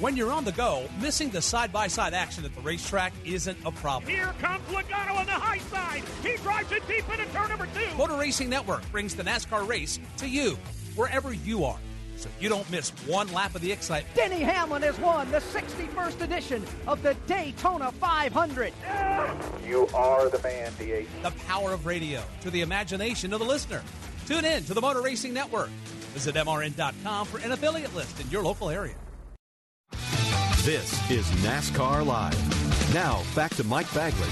When 0.00 0.16
you're 0.16 0.32
on 0.32 0.44
the 0.44 0.52
go, 0.52 0.88
missing 1.00 1.30
the 1.30 1.42
side 1.42 1.72
by 1.72 1.86
side 1.86 2.12
action 2.12 2.44
at 2.44 2.54
the 2.54 2.60
racetrack 2.60 3.12
isn't 3.24 3.58
a 3.64 3.70
problem. 3.70 4.10
Here 4.10 4.34
comes 4.40 4.64
Logano 4.68 5.16
on 5.16 5.26
the 5.26 5.32
high 5.32 5.58
side. 5.58 6.02
He 6.22 6.36
drives 6.38 6.72
it 6.72 6.86
deep 6.88 7.08
into 7.08 7.24
turn 7.26 7.50
number 7.50 7.68
two. 7.74 7.94
Motor 7.96 8.16
Racing 8.16 8.48
Network 8.48 8.90
brings 8.90 9.14
the 9.14 9.22
NASCAR 9.22 9.66
race 9.68 10.00
to 10.16 10.28
you, 10.28 10.58
wherever 10.96 11.32
you 11.32 11.64
are, 11.64 11.78
so 12.16 12.28
you 12.40 12.48
don't 12.48 12.68
miss 12.70 12.90
one 13.06 13.32
lap 13.32 13.54
of 13.54 13.60
the 13.60 13.70
excitement. 13.70 14.14
Denny 14.16 14.40
Hamlin 14.40 14.82
has 14.82 14.98
won 14.98 15.30
the 15.30 15.38
61st 15.38 16.20
edition 16.22 16.64
of 16.88 17.00
the 17.02 17.14
Daytona 17.26 17.92
500. 17.92 18.72
You 19.64 19.86
are 19.94 20.28
the 20.28 20.42
man, 20.42 20.72
D8. 20.72 21.06
The 21.22 21.30
power 21.46 21.72
of 21.72 21.86
radio 21.86 22.24
to 22.40 22.50
the 22.50 22.62
imagination 22.62 23.32
of 23.32 23.38
the 23.38 23.46
listener. 23.46 23.82
Tune 24.26 24.44
in 24.44 24.64
to 24.64 24.74
the 24.74 24.80
Motor 24.80 25.02
Racing 25.02 25.32
Network. 25.32 25.70
Visit 26.14 26.34
MRN.com 26.34 27.26
for 27.26 27.38
an 27.38 27.52
affiliate 27.52 27.94
list 27.94 28.18
in 28.20 28.28
your 28.30 28.42
local 28.42 28.68
area. 28.68 28.94
This 30.64 31.10
is 31.10 31.26
NASCAR 31.44 32.06
Live. 32.06 32.94
Now, 32.94 33.24
back 33.34 33.52
to 33.56 33.64
Mike 33.64 33.92
Bagley. 33.92 34.28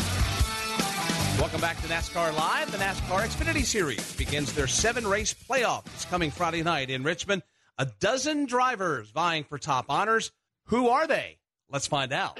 Welcome 1.41 1.61
back 1.61 1.81
to 1.83 1.89
NASCAR 1.89 2.33
Live. 2.37 2.71
The 2.71 2.79
NASCAR 2.79 3.23
Xfinity 3.27 3.65
Series 3.65 4.15
begins 4.15 4.53
their 4.53 4.69
seven 4.69 5.05
race 5.09 5.35
playoff 5.35 5.83
this 5.87 6.05
coming 6.05 6.31
Friday 6.31 6.63
night 6.63 6.89
in 6.89 7.03
Richmond. 7.03 7.43
A 7.79 7.87
dozen 7.99 8.47
drivers 8.47 9.11
vying 9.11 9.43
for 9.43 9.59
top 9.59 9.87
honors. 9.89 10.31
Who 10.67 10.91
are 10.91 11.09
they? 11.09 11.39
Let's 11.69 11.89
find 11.89 12.13
out. 12.13 12.39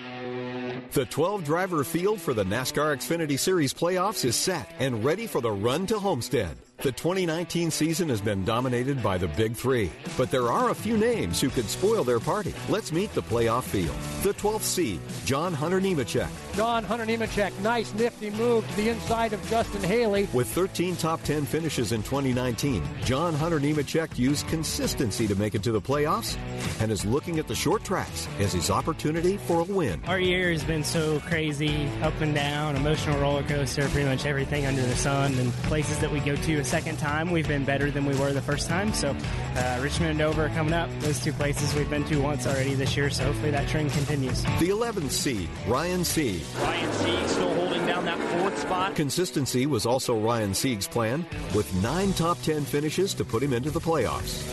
The 0.93 1.07
12 1.07 1.43
driver 1.43 1.83
field 1.83 2.21
for 2.21 2.33
the 2.33 2.45
NASCAR 2.45 2.97
Xfinity 2.97 3.41
Series 3.41 3.75
playoffs 3.75 4.25
is 4.25 4.37
set 4.37 4.73
and 4.79 5.05
ready 5.05 5.27
for 5.27 5.41
the 5.41 5.51
run 5.51 5.89
to 5.89 5.99
Homestead. 5.99 6.57
The 6.83 6.93
2019 6.93 7.71
season 7.71 8.09
has 8.09 8.23
been 8.23 8.43
dominated 8.43 9.03
by 9.03 9.19
the 9.19 9.29
Big 9.29 9.55
Three, 9.55 9.93
but 10.17 10.31
there 10.31 10.51
are 10.51 10.71
a 10.71 10.75
few 10.75 10.97
names 10.97 11.39
who 11.39 11.51
could 11.51 11.69
spoil 11.69 12.05
their 12.05 12.21
party. 12.21 12.55
Let's 12.71 12.91
meet 12.91 13.13
the 13.13 13.21
playoff 13.23 13.65
field. 13.65 13.95
The 14.23 14.33
12th 14.33 14.63
seed, 14.63 14.99
John 15.27 15.53
Hunter 15.53 15.79
Nemechek. 15.79 16.31
John 16.55 16.83
Hunter 16.83 17.05
Nemechek, 17.05 17.53
nice 17.61 17.93
nifty 17.93 18.31
move 18.31 18.67
to 18.67 18.77
the 18.77 18.89
inside 18.89 19.35
of 19.35 19.47
Justin 19.51 19.83
Haley. 19.83 20.27
With 20.33 20.49
13 20.49 20.97
top 20.97 21.23
10 21.23 21.45
finishes 21.45 21.93
in 21.93 22.03
2019, 22.03 22.83
John 23.05 23.35
Hunter 23.35 23.61
Nemechek 23.61 24.19
used 24.19 24.49
consistency 24.49 25.29
to 25.29 25.35
make 25.35 25.55
it 25.55 25.63
to 25.65 25.73
the 25.73 25.83
playoffs 25.83 26.39
and 26.81 26.91
is 26.91 27.05
looking 27.05 27.39
at 27.39 27.47
the 27.47 27.55
short 27.55 27.85
tracks 27.85 28.27
as 28.39 28.55
his 28.55 28.71
opportunity 28.71 29.37
for 29.37 29.61
a 29.61 29.65
win. 29.65 30.01
Our 30.07 30.19
year 30.19 30.51
has 30.51 30.65
been 30.65 30.85
so 30.85 31.21
crazy, 31.21 31.91
up 32.01 32.19
and 32.23 32.35
down, 32.35 32.75
emotional 32.77 33.21
roller 33.21 33.43
coaster, 33.43 33.87
pretty 33.91 34.09
much 34.09 34.25
everything 34.25 34.65
under 34.65 34.81
the 34.81 34.97
sun, 34.97 35.35
and 35.35 35.53
places 35.65 35.99
that 35.99 36.11
we 36.11 36.21
go 36.21 36.37
to 36.37 36.59
second 36.71 37.01
time, 37.01 37.33
we've 37.33 37.49
been 37.49 37.65
better 37.65 37.91
than 37.91 38.05
we 38.05 38.17
were 38.17 38.33
the 38.33 38.41
first 38.41 38.69
time. 38.69 38.95
So 38.95 39.17
uh, 39.57 39.81
Richmond 39.83 40.13
and 40.13 40.19
Dover 40.21 40.49
coming 40.51 40.73
up. 40.73 40.89
Those 41.01 41.19
two 41.19 41.33
places 41.33 41.75
we've 41.75 41.91
been 41.91 42.05
to 42.05 42.19
once 42.19 42.47
already 42.47 42.75
this 42.75 42.97
year. 42.97 43.11
So 43.11 43.25
hopefully 43.25 43.51
that 43.51 43.67
trend 43.67 43.91
continues. 43.91 44.45
The 44.45 44.69
11th 44.69 45.11
seed, 45.11 45.49
Ryan 45.67 46.05
Sieg. 46.05 46.43
Ryan 46.61 46.93
Sieg 46.93 47.29
still 47.29 47.55
holding 47.55 47.85
down 47.87 48.05
that 48.05 48.19
fourth 48.39 48.57
spot. 48.57 48.95
Consistency 48.95 49.67
was 49.67 49.85
also 49.85 50.17
Ryan 50.17 50.55
Sieg's 50.55 50.87
plan, 50.87 51.27
with 51.57 51.75
nine 51.83 52.13
top 52.13 52.41
10 52.43 52.65
finishes 52.65 53.15
to 53.15 53.25
put 53.25 53.43
him 53.43 53.53
into 53.53 53.73
the 53.73 53.81
playoffs. 53.81 54.47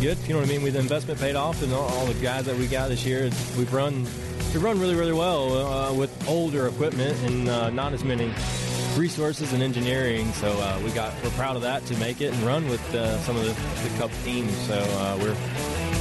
Good, 0.00 0.16
you 0.26 0.32
know 0.32 0.40
what 0.40 0.48
I 0.48 0.52
mean. 0.52 0.62
With 0.62 0.72
the 0.72 0.80
investment 0.80 1.20
paid 1.20 1.36
off, 1.36 1.62
and 1.62 1.70
all, 1.74 1.88
all 1.90 2.06
the 2.06 2.14
guys 2.22 2.46
that 2.46 2.56
we 2.56 2.66
got 2.66 2.88
this 2.88 3.04
year, 3.04 3.24
we've 3.58 3.72
run 3.74 4.06
we 4.54 4.60
run 4.60 4.80
really, 4.80 4.94
really 4.94 5.12
well 5.12 5.52
uh, 5.52 5.92
with 5.92 6.10
older 6.26 6.66
equipment 6.66 7.14
and 7.24 7.48
uh, 7.50 7.68
not 7.68 7.92
as 7.92 8.02
many 8.04 8.32
resources 8.98 9.52
and 9.52 9.62
engineering. 9.62 10.32
So 10.32 10.48
uh, 10.48 10.80
we 10.84 10.90
got 10.90 11.14
we're 11.22 11.30
proud 11.30 11.56
of 11.56 11.62
that 11.62 11.86
to 11.86 11.96
make 11.98 12.20
it 12.20 12.34
and 12.34 12.42
run 12.42 12.68
with 12.68 12.82
uh, 12.94 13.18
some 13.20 13.36
of 13.36 13.44
the, 13.44 13.88
the 13.88 13.98
Cup 13.98 14.10
teams. 14.24 14.54
So 14.66 14.74
uh, 14.74 15.16
we're 15.20 15.36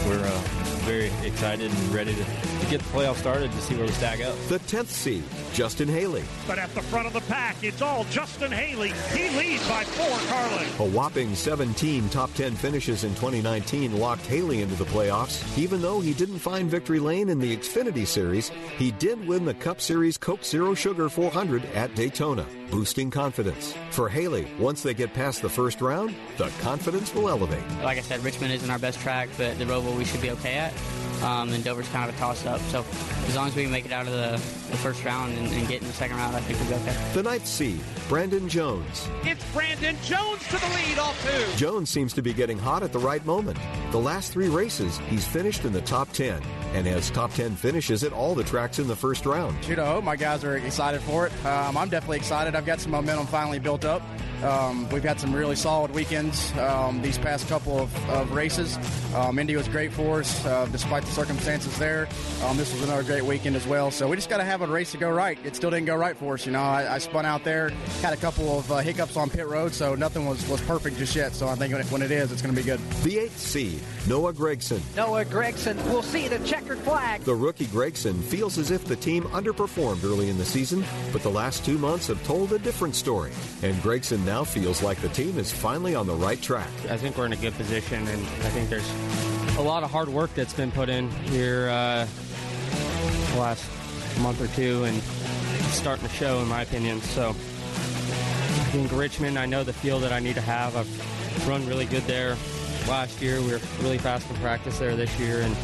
we're 0.07 0.25
uh, 0.25 0.41
very 0.87 1.11
excited 1.25 1.69
and 1.69 1.93
ready 1.93 2.15
to, 2.15 2.23
to 2.23 2.65
get 2.69 2.79
the 2.79 2.89
playoff 2.97 3.15
started 3.15 3.51
to 3.51 3.61
see 3.61 3.75
where 3.75 3.85
we 3.85 3.91
stack 3.91 4.21
up. 4.21 4.37
The 4.47 4.59
10th 4.59 4.87
seed, 4.87 5.21
Justin 5.53 5.89
Haley. 5.89 6.23
But 6.47 6.59
at 6.59 6.73
the 6.73 6.81
front 6.81 7.07
of 7.07 7.13
the 7.13 7.19
pack, 7.21 7.57
it's 7.61 7.81
all 7.81 8.05
Justin 8.05 8.53
Haley. 8.53 8.93
He 9.13 9.29
leads 9.37 9.67
by 9.67 9.83
four, 9.83 10.17
Carling. 10.29 10.67
A 10.79 10.95
whopping 10.95 11.35
17 11.35 12.07
top 12.07 12.33
10 12.35 12.55
finishes 12.55 13.03
in 13.03 13.13
2019 13.15 13.99
locked 13.99 14.25
Haley 14.27 14.61
into 14.61 14.75
the 14.75 14.85
playoffs. 14.85 15.57
Even 15.57 15.81
though 15.81 15.99
he 15.99 16.13
didn't 16.13 16.39
find 16.39 16.71
victory 16.71 16.99
lane 16.99 17.27
in 17.27 17.39
the 17.39 17.55
Xfinity 17.55 18.07
Series, 18.07 18.49
he 18.77 18.91
did 18.91 19.27
win 19.27 19.43
the 19.43 19.53
Cup 19.55 19.81
Series 19.81 20.17
Coke 20.17 20.45
Zero 20.45 20.73
Sugar 20.73 21.09
400 21.09 21.65
at 21.75 21.93
Daytona, 21.95 22.45
boosting 22.69 23.09
confidence. 23.09 23.75
For 23.91 24.09
Haley, 24.09 24.47
once 24.59 24.83
they 24.83 24.93
get 24.93 25.13
past 25.13 25.41
the 25.41 25.49
first 25.49 25.81
round, 25.81 26.15
the 26.37 26.49
confidence 26.61 27.13
will 27.13 27.29
elevate. 27.29 27.63
Like 27.83 27.97
I 27.97 28.01
said, 28.01 28.23
Richmond 28.23 28.53
isn't 28.53 28.69
our 28.69 28.79
best 28.79 28.99
track, 28.99 29.29
but 29.37 29.57
the 29.57 29.65
Roval 29.65 29.95
we 29.97 30.05
should 30.05 30.21
be 30.21 30.31
okay 30.31 30.55
at. 30.55 30.73
Um, 31.23 31.51
and 31.51 31.63
Dover's 31.63 31.89
kind 31.89 32.07
of 32.07 32.15
a 32.15 32.19
toss 32.19 32.45
up. 32.45 32.61
So 32.61 32.85
as 33.27 33.35
long 33.35 33.47
as 33.47 33.55
we 33.55 33.65
make 33.65 33.85
it 33.85 33.91
out 33.91 34.05
of 34.05 34.13
the, 34.13 34.31
the 34.69 34.77
first 34.77 35.03
round 35.03 35.35
and, 35.37 35.51
and, 35.51 35.67
get 35.67 35.81
in 35.81 35.87
the 35.87 35.93
second 35.93 36.15
round, 36.17 36.35
I 36.35 36.41
think 36.41 36.59
we'll 36.59 36.69
be 36.69 36.75
okay. 36.75 37.13
The 37.13 37.23
ninth 37.23 37.47
seed, 37.47 37.79
Brandon 38.07 38.47
Jones. 38.47 39.07
It's 39.23 39.43
Brandon 39.51 39.95
Jones 40.03 40.43
to 40.47 40.57
the 40.57 40.67
lead 40.75 40.99
off 40.99 41.19
two. 41.25 41.57
Jones 41.57 41.89
seems 41.89 42.13
to 42.13 42.21
be 42.21 42.33
getting 42.33 42.59
hot 42.59 42.83
at 42.83 42.93
the 42.93 42.99
right 42.99 43.25
moment. 43.25 43.57
The 43.91 43.97
last 43.97 44.31
three 44.31 44.47
races, 44.47 44.99
he's 45.09 45.25
finished 45.25 45.65
in 45.65 45.73
the 45.73 45.81
top 45.81 46.11
10 46.13 46.41
and 46.73 46.85
has 46.85 47.09
top 47.09 47.33
10 47.33 47.55
finishes 47.55 48.03
at 48.03 48.13
all 48.13 48.35
the 48.35 48.43
tracks 48.43 48.77
in 48.77 48.87
the 48.87 48.95
first 48.95 49.25
round. 49.25 49.63
Shoot, 49.63 49.79
I 49.79 49.87
hope 49.87 50.03
my 50.03 50.15
guys 50.15 50.43
are 50.43 50.57
excited 50.57 51.01
for 51.01 51.27
it. 51.27 51.45
Um, 51.45 51.77
I'm 51.77 51.89
definitely 51.89 52.17
excited. 52.17 52.55
I've 52.57 52.65
got 52.65 52.79
some 52.79 52.91
momentum 52.91 53.27
finally 53.27 53.59
built 53.59 53.85
up. 53.85 54.01
Um, 54.43 54.87
we've 54.89 55.03
had 55.03 55.19
some 55.19 55.33
really 55.33 55.55
solid 55.55 55.91
weekends 55.91 56.55
um, 56.57 57.01
these 57.01 57.17
past 57.17 57.47
couple 57.47 57.79
of, 57.79 58.09
of 58.09 58.31
races. 58.31 58.77
Um, 59.15 59.39
Indy 59.39 59.55
was 59.55 59.67
great 59.67 59.91
for 59.91 60.19
us, 60.19 60.45
uh, 60.45 60.67
despite 60.71 61.03
the 61.03 61.11
circumstances 61.11 61.77
there. 61.79 62.07
Um, 62.43 62.55
this 62.55 62.71
was 62.71 62.83
another 62.83 63.03
great 63.03 63.23
weekend 63.23 63.55
as 63.55 63.65
well. 63.65 63.89
So 63.89 64.07
we 64.07 64.15
just 64.15 64.29
got 64.29 64.37
to 64.37 64.43
have 64.43 64.61
a 64.61 64.67
race 64.67 64.91
to 64.91 64.97
go 64.97 65.09
right. 65.09 65.39
It 65.43 65.55
still 65.55 65.71
didn't 65.71 65.85
go 65.85 65.95
right 65.95 66.15
for 66.15 66.35
us. 66.35 66.45
You 66.45 66.51
know, 66.51 66.61
I, 66.61 66.95
I 66.95 66.97
spun 66.99 67.25
out 67.25 67.43
there, 67.43 67.69
had 68.01 68.13
a 68.13 68.17
couple 68.17 68.59
of 68.59 68.71
uh, 68.71 68.77
hiccups 68.77 69.17
on 69.17 69.29
pit 69.29 69.47
road, 69.47 69.73
so 69.73 69.95
nothing 69.95 70.27
was, 70.27 70.47
was 70.47 70.61
perfect 70.61 70.97
just 70.97 71.15
yet. 71.15 71.33
So 71.33 71.47
I 71.47 71.55
think 71.55 71.73
when 71.73 71.81
it, 71.81 71.91
when 71.91 72.01
it 72.03 72.11
is, 72.11 72.31
it's 72.31 72.41
going 72.41 72.53
to 72.53 72.61
be 72.61 72.65
good. 72.65 72.79
The 73.03 73.17
eighth 73.17 73.39
seed, 73.39 73.79
Noah 74.07 74.33
Gragson. 74.33 74.81
Noah 74.95 75.25
Gragson 75.25 75.83
will 75.91 76.03
see 76.03 76.27
the 76.27 76.39
checkered 76.39 76.79
flag. 76.79 77.21
The 77.21 77.35
rookie 77.35 77.65
Gragson 77.65 78.21
feels 78.21 78.57
as 78.59 78.69
if 78.69 78.85
the 78.85 78.95
team 78.95 79.23
underperformed 79.25 80.03
early 80.03 80.29
in 80.29 80.37
the 80.37 80.45
season, 80.45 80.83
but 81.11 81.23
the 81.23 81.31
last 81.31 81.65
two 81.65 81.79
months 81.79 82.07
have 82.07 82.23
told 82.23 82.53
a 82.53 82.59
different 82.59 82.93
story. 82.93 83.31
And 83.63 83.73
Gragson 83.77 84.26
now 84.27 84.43
feels 84.43 84.83
like 84.83 84.99
the 84.99 85.07
team 85.09 85.39
is 85.39 85.53
finally 85.53 85.95
on 85.95 86.05
the 86.05 86.13
right 86.13 86.41
track. 86.41 86.69
I 86.89 86.97
think 86.97 87.17
we're 87.17 87.25
in 87.25 87.31
a 87.31 87.37
good 87.37 87.53
position, 87.53 88.05
and 88.09 88.21
I 88.21 88.49
think 88.49 88.69
there's 88.69 88.91
a 89.57 89.61
lot 89.61 89.83
of 89.83 89.89
hard 89.89 90.09
work 90.09 90.33
that's 90.35 90.53
been 90.53 90.69
put 90.69 90.89
in 90.89 91.09
here 91.09 91.69
uh, 91.69 92.05
the 93.31 93.39
last 93.39 93.63
month 94.19 94.41
or 94.41 94.47
two, 94.53 94.83
and 94.83 95.01
starting 95.71 96.05
to 96.05 96.13
show, 96.13 96.41
in 96.41 96.47
my 96.49 96.63
opinion. 96.63 96.99
So 96.99 97.29
I 97.29 98.69
think 98.73 98.91
Richmond, 98.91 99.39
I 99.39 99.45
know 99.45 99.63
the 99.63 99.71
feel 99.71 99.97
that 99.99 100.11
I 100.11 100.19
need 100.19 100.35
to 100.35 100.41
have. 100.41 100.75
I've 100.75 101.47
run 101.47 101.65
really 101.65 101.85
good 101.85 102.03
there 102.03 102.35
last 102.89 103.21
year. 103.21 103.39
We 103.39 103.51
were 103.53 103.61
really 103.79 103.97
fast 103.97 104.29
in 104.29 104.35
practice 104.37 104.77
there 104.77 104.97
this 104.97 105.17
year, 105.17 105.41
and 105.41 105.55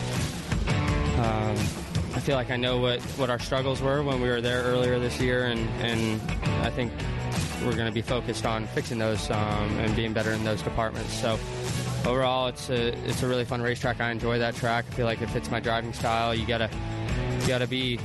um, 1.19 1.83
feel 2.23 2.38
like 2.38 2.51
I 2.51 2.55
know 2.55 2.77
what, 2.77 3.01
what 3.17 3.29
our 3.29 3.38
struggles 3.38 3.81
were 3.81 4.01
when 4.01 4.21
we 4.21 4.29
were 4.29 4.39
there 4.39 4.63
earlier 4.63 4.97
this 4.97 5.19
year, 5.19 5.47
and, 5.47 5.59
and 5.81 6.21
I 6.65 6.69
think 6.69 6.93
we're 7.65 7.75
going 7.75 7.88
to 7.88 7.91
be 7.91 8.01
focused 8.01 8.45
on 8.45 8.65
fixing 8.67 8.97
those 8.97 9.29
um, 9.29 9.79
and 9.79 9.93
being 9.93 10.13
better 10.13 10.31
in 10.31 10.45
those 10.45 10.62
departments. 10.62 11.13
So 11.13 11.38
overall, 12.05 12.47
it's 12.47 12.69
a 12.69 12.93
it's 13.07 13.23
a 13.23 13.27
really 13.27 13.43
fun 13.43 13.62
racetrack. 13.62 13.99
I 13.99 14.09
enjoy 14.09 14.39
that 14.39 14.55
track. 14.55 14.86
I 14.89 14.93
feel 14.93 15.05
like 15.05 15.21
it 15.21 15.29
fits 15.31 15.51
my 15.51 15.59
driving 15.59 15.91
style. 15.91 16.33
You 16.33 16.45
gotta 16.45 16.69
you 17.41 17.47
gotta 17.47 17.67
be 17.67 17.99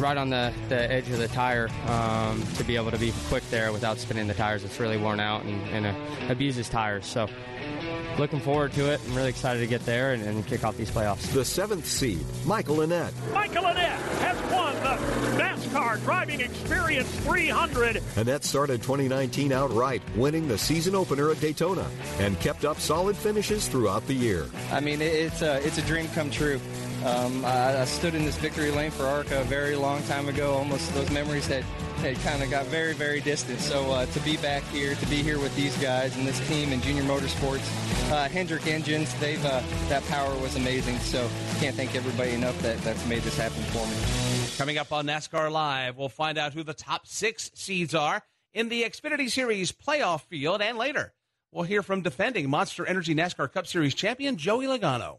right 0.00 0.16
on 0.16 0.30
the, 0.30 0.52
the 0.68 0.90
edge 0.90 1.08
of 1.10 1.18
the 1.18 1.28
tire 1.28 1.68
um, 1.88 2.42
to 2.54 2.64
be 2.64 2.76
able 2.76 2.90
to 2.90 2.98
be 2.98 3.12
quick 3.28 3.48
there 3.50 3.72
without 3.72 3.98
spinning 3.98 4.26
the 4.26 4.34
tires. 4.34 4.64
It's 4.64 4.80
really 4.80 4.96
worn 4.96 5.20
out 5.20 5.44
and, 5.44 5.60
and 5.68 5.86
uh, 5.86 6.32
abuses 6.32 6.68
tires. 6.68 7.06
So 7.06 7.28
looking 8.18 8.40
forward 8.40 8.72
to 8.72 8.92
it. 8.92 9.00
I'm 9.06 9.14
really 9.14 9.28
excited 9.28 9.60
to 9.60 9.66
get 9.66 9.84
there 9.84 10.12
and, 10.12 10.22
and, 10.22 10.46
kick 10.46 10.64
off 10.64 10.76
these 10.76 10.90
playoffs. 10.90 11.32
The 11.32 11.44
seventh 11.44 11.86
seed, 11.86 12.24
Michael 12.44 12.76
Annett. 12.76 13.12
Michael 13.32 13.64
Annett 13.64 13.98
has 14.20 14.52
won 14.52 14.74
the 14.76 15.42
NASCAR 15.42 16.02
Driving 16.04 16.40
Experience 16.40 17.10
300. 17.20 17.96
Annett 17.96 18.42
started 18.42 18.82
2019 18.82 19.52
outright, 19.52 20.02
winning 20.16 20.48
the 20.48 20.58
season 20.58 20.94
opener 20.94 21.30
at 21.30 21.40
Daytona, 21.40 21.86
and 22.18 22.38
kept 22.40 22.64
up 22.64 22.78
solid 22.78 23.16
finishes 23.16 23.68
throughout 23.68 24.06
the 24.06 24.14
year. 24.14 24.46
I 24.70 24.80
mean, 24.80 25.00
it's 25.00 25.42
a, 25.42 25.64
it's 25.66 25.78
a 25.78 25.82
dream 25.82 26.08
come 26.08 26.30
true. 26.30 26.60
Um, 27.06 27.44
I, 27.44 27.82
I, 27.82 27.84
stood 27.84 28.16
in 28.16 28.24
this 28.24 28.36
victory 28.36 28.72
lane 28.72 28.90
for 28.90 29.04
ARCA 29.04 29.40
a 29.40 29.44
very 29.44 29.76
long 29.76 30.02
time 30.04 30.28
ago. 30.28 30.54
Almost 30.54 30.92
those 30.92 31.08
memories 31.12 31.46
that 31.46 31.62
had 31.98 32.16
kind 32.20 32.42
of 32.42 32.50
got 32.50 32.66
very, 32.66 32.94
very 32.94 33.20
distant. 33.20 33.60
So 33.60 33.92
uh, 33.92 34.06
to 34.06 34.20
be 34.20 34.36
back 34.38 34.64
here, 34.64 34.96
to 34.96 35.06
be 35.06 35.22
here 35.22 35.38
with 35.38 35.54
these 35.54 35.76
guys 35.78 36.16
and 36.16 36.26
this 36.26 36.46
team 36.48 36.72
in 36.72 36.80
Junior 36.80 37.04
Motorsports, 37.04 37.62
uh, 38.10 38.28
Hendrick 38.28 38.66
Engines, 38.66 39.14
they've 39.20 39.44
uh, 39.44 39.62
that 39.88 40.04
power 40.06 40.36
was 40.38 40.56
amazing. 40.56 40.98
So 40.98 41.28
can't 41.60 41.76
thank 41.76 41.94
everybody 41.94 42.32
enough 42.32 42.60
that 42.62 42.78
that's 42.78 43.06
made 43.06 43.22
this 43.22 43.38
happen 43.38 43.62
for 43.64 43.86
me. 43.86 44.56
Coming 44.58 44.76
up 44.76 44.92
on 44.92 45.06
NASCAR 45.06 45.48
Live, 45.48 45.96
we'll 45.96 46.08
find 46.08 46.36
out 46.36 46.54
who 46.54 46.64
the 46.64 46.74
top 46.74 47.06
six 47.06 47.52
seeds 47.54 47.94
are 47.94 48.20
in 48.52 48.68
the 48.68 48.82
Xfinity 48.82 49.30
Series 49.30 49.70
playoff 49.70 50.22
field, 50.22 50.60
and 50.60 50.76
later 50.76 51.14
we'll 51.52 51.64
hear 51.64 51.84
from 51.84 52.02
defending 52.02 52.50
Monster 52.50 52.84
Energy 52.84 53.14
NASCAR 53.14 53.52
Cup 53.52 53.68
Series 53.68 53.94
champion 53.94 54.36
Joey 54.36 54.66
Logano. 54.66 55.18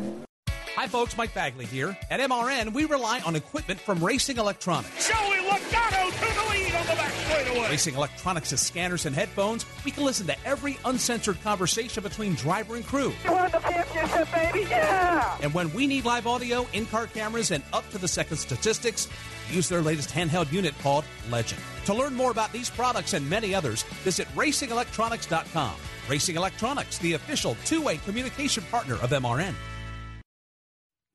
Hi, 0.75 0.87
folks. 0.87 1.17
Mike 1.17 1.33
Bagley 1.33 1.65
here. 1.65 1.97
At 2.09 2.19
MRN, 2.19 2.73
we 2.73 2.85
rely 2.85 3.19
on 3.21 3.35
equipment 3.35 3.79
from 3.79 4.03
Racing 4.03 4.37
Electronics. 4.37 5.07
Joey 5.09 5.37
Logano 5.37 6.09
to 6.11 6.33
the 6.33 6.49
lead 6.49 6.73
on 6.73 6.87
the 6.87 6.93
back 6.93 7.11
straightaway. 7.11 7.57
away. 7.59 7.69
Racing 7.69 7.95
Electronics' 7.95 8.59
scanners 8.59 9.05
and 9.05 9.13
headphones, 9.13 9.65
we 9.83 9.91
can 9.91 10.05
listen 10.05 10.25
to 10.27 10.35
every 10.45 10.79
uncensored 10.85 11.41
conversation 11.43 12.01
between 12.01 12.35
driver 12.35 12.77
and 12.77 12.85
crew. 12.85 13.13
You 13.25 13.31
won 13.31 13.51
the 13.51 13.59
championship, 13.59 14.31
baby! 14.33 14.65
Yeah! 14.69 15.37
And 15.41 15.53
when 15.53 15.71
we 15.73 15.87
need 15.87 16.05
live 16.05 16.25
audio, 16.25 16.65
in 16.73 16.85
car 16.85 17.05
cameras, 17.07 17.51
and 17.51 17.63
up 17.73 17.87
to 17.91 17.97
the 17.97 18.07
second 18.07 18.37
statistics, 18.37 19.07
use 19.51 19.67
their 19.67 19.81
latest 19.81 20.09
handheld 20.09 20.51
unit 20.51 20.73
called 20.81 21.03
Legend. 21.29 21.61
To 21.85 21.93
learn 21.93 22.15
more 22.15 22.31
about 22.31 22.51
these 22.53 22.69
products 22.69 23.13
and 23.13 23.29
many 23.29 23.53
others, 23.53 23.83
visit 24.03 24.27
racingelectronics.com. 24.35 25.73
Racing 26.09 26.37
Electronics, 26.37 26.97
the 26.99 27.13
official 27.13 27.55
two 27.65 27.81
way 27.81 27.97
communication 27.97 28.63
partner 28.71 28.95
of 28.95 29.09
MRN. 29.11 29.53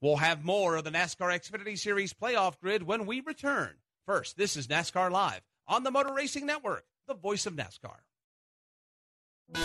We'll 0.00 0.16
have 0.16 0.44
more 0.44 0.76
of 0.76 0.84
the 0.84 0.90
NASCAR 0.90 1.32
Xfinity 1.32 1.78
Series 1.78 2.12
playoff 2.12 2.58
grid 2.60 2.82
when 2.82 3.06
we 3.06 3.20
return. 3.20 3.76
First, 4.06 4.36
this 4.36 4.56
is 4.56 4.66
NASCAR 4.66 5.10
Live 5.10 5.40
on 5.66 5.84
the 5.84 5.90
Motor 5.90 6.12
Racing 6.12 6.46
Network, 6.46 6.84
the 7.08 7.14
voice 7.14 7.46
of 7.46 7.54
NASCAR. 7.54 7.96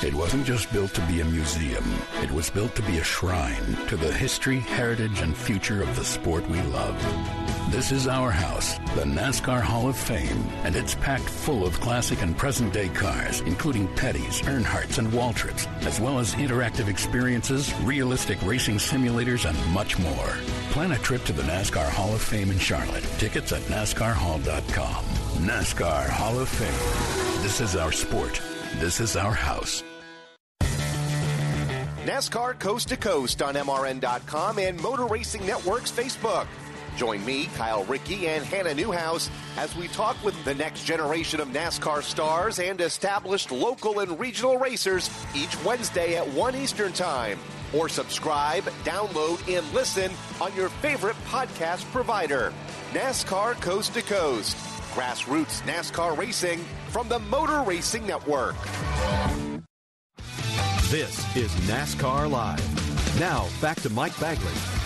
It 0.03 0.13
wasn't 0.13 0.45
just 0.45 0.71
built 0.71 0.93
to 0.93 1.01
be 1.07 1.21
a 1.21 1.25
museum. 1.25 1.83
It 2.21 2.31
was 2.31 2.49
built 2.49 2.75
to 2.75 2.83
be 2.83 2.99
a 2.99 3.03
shrine 3.03 3.75
to 3.87 3.97
the 3.97 4.13
history, 4.13 4.59
heritage, 4.59 5.21
and 5.21 5.35
future 5.35 5.81
of 5.81 5.95
the 5.95 6.05
sport 6.05 6.47
we 6.49 6.61
love. 6.61 7.40
This 7.69 7.91
is 7.91 8.07
our 8.07 8.31
house, 8.31 8.77
the 8.95 9.03
NASCAR 9.03 9.61
Hall 9.61 9.87
of 9.87 9.95
Fame, 9.95 10.43
and 10.63 10.75
it's 10.75 10.95
packed 10.95 11.29
full 11.29 11.65
of 11.65 11.79
classic 11.79 12.21
and 12.21 12.35
present 12.37 12.73
day 12.73 12.89
cars, 12.89 13.39
including 13.41 13.87
Pettys, 13.89 14.43
Earnhardts, 14.43 14.97
and 14.97 15.07
Waltrips, 15.09 15.67
as 15.85 15.99
well 16.01 16.19
as 16.19 16.33
interactive 16.35 16.89
experiences, 16.89 17.73
realistic 17.83 18.41
racing 18.43 18.75
simulators, 18.75 19.47
and 19.47 19.73
much 19.73 19.97
more. 19.99 20.29
Plan 20.71 20.91
a 20.91 20.97
trip 20.97 21.23
to 21.25 21.33
the 21.33 21.43
NASCAR 21.43 21.87
Hall 21.87 22.13
of 22.13 22.21
Fame 22.21 22.51
in 22.51 22.59
Charlotte. 22.59 23.03
Tickets 23.19 23.53
at 23.53 23.61
NASCARHall.com. 23.63 25.05
NASCAR 25.45 26.09
Hall 26.09 26.39
of 26.39 26.49
Fame. 26.49 27.41
This 27.43 27.61
is 27.61 27.75
our 27.77 27.91
sport. 27.91 28.41
This 28.79 28.99
is 28.99 29.15
our 29.15 29.33
house. 29.33 29.83
NASCAR 32.05 32.59
Coast 32.59 32.89
to 32.89 32.97
Coast 32.97 33.43
on 33.43 33.53
MRN.com 33.53 34.57
and 34.57 34.81
Motor 34.81 35.05
Racing 35.05 35.45
Network's 35.45 35.91
Facebook. 35.91 36.47
Join 36.97 37.23
me, 37.25 37.45
Kyle 37.55 37.83
Rickey, 37.85 38.27
and 38.27 38.43
Hannah 38.45 38.73
Newhouse 38.73 39.29
as 39.57 39.75
we 39.75 39.87
talk 39.87 40.21
with 40.23 40.43
the 40.45 40.53
next 40.53 40.83
generation 40.83 41.39
of 41.39 41.47
NASCAR 41.49 42.03
stars 42.03 42.59
and 42.59 42.79
established 42.81 43.51
local 43.51 43.99
and 43.99 44.19
regional 44.19 44.57
racers 44.57 45.09
each 45.35 45.61
Wednesday 45.63 46.15
at 46.15 46.27
1 46.27 46.55
Eastern 46.55 46.93
Time. 46.93 47.39
Or 47.73 47.87
subscribe, 47.87 48.63
download, 48.83 49.39
and 49.55 49.65
listen 49.73 50.11
on 50.41 50.53
your 50.55 50.69
favorite 50.69 51.15
podcast 51.27 51.89
provider. 51.91 52.53
NASCAR 52.91 53.59
Coast 53.61 53.93
to 53.93 54.01
Coast. 54.01 54.57
Grassroots 54.93 55.61
NASCAR 55.61 56.17
racing 56.17 56.59
from 56.89 57.07
the 57.07 57.19
Motor 57.19 57.61
Racing 57.61 58.05
Network. 58.05 58.55
This 60.89 61.35
is 61.37 61.49
NASCAR 61.69 62.29
Live. 62.29 63.19
Now, 63.19 63.47
back 63.61 63.79
to 63.81 63.89
Mike 63.89 64.19
Bagley. 64.19 64.80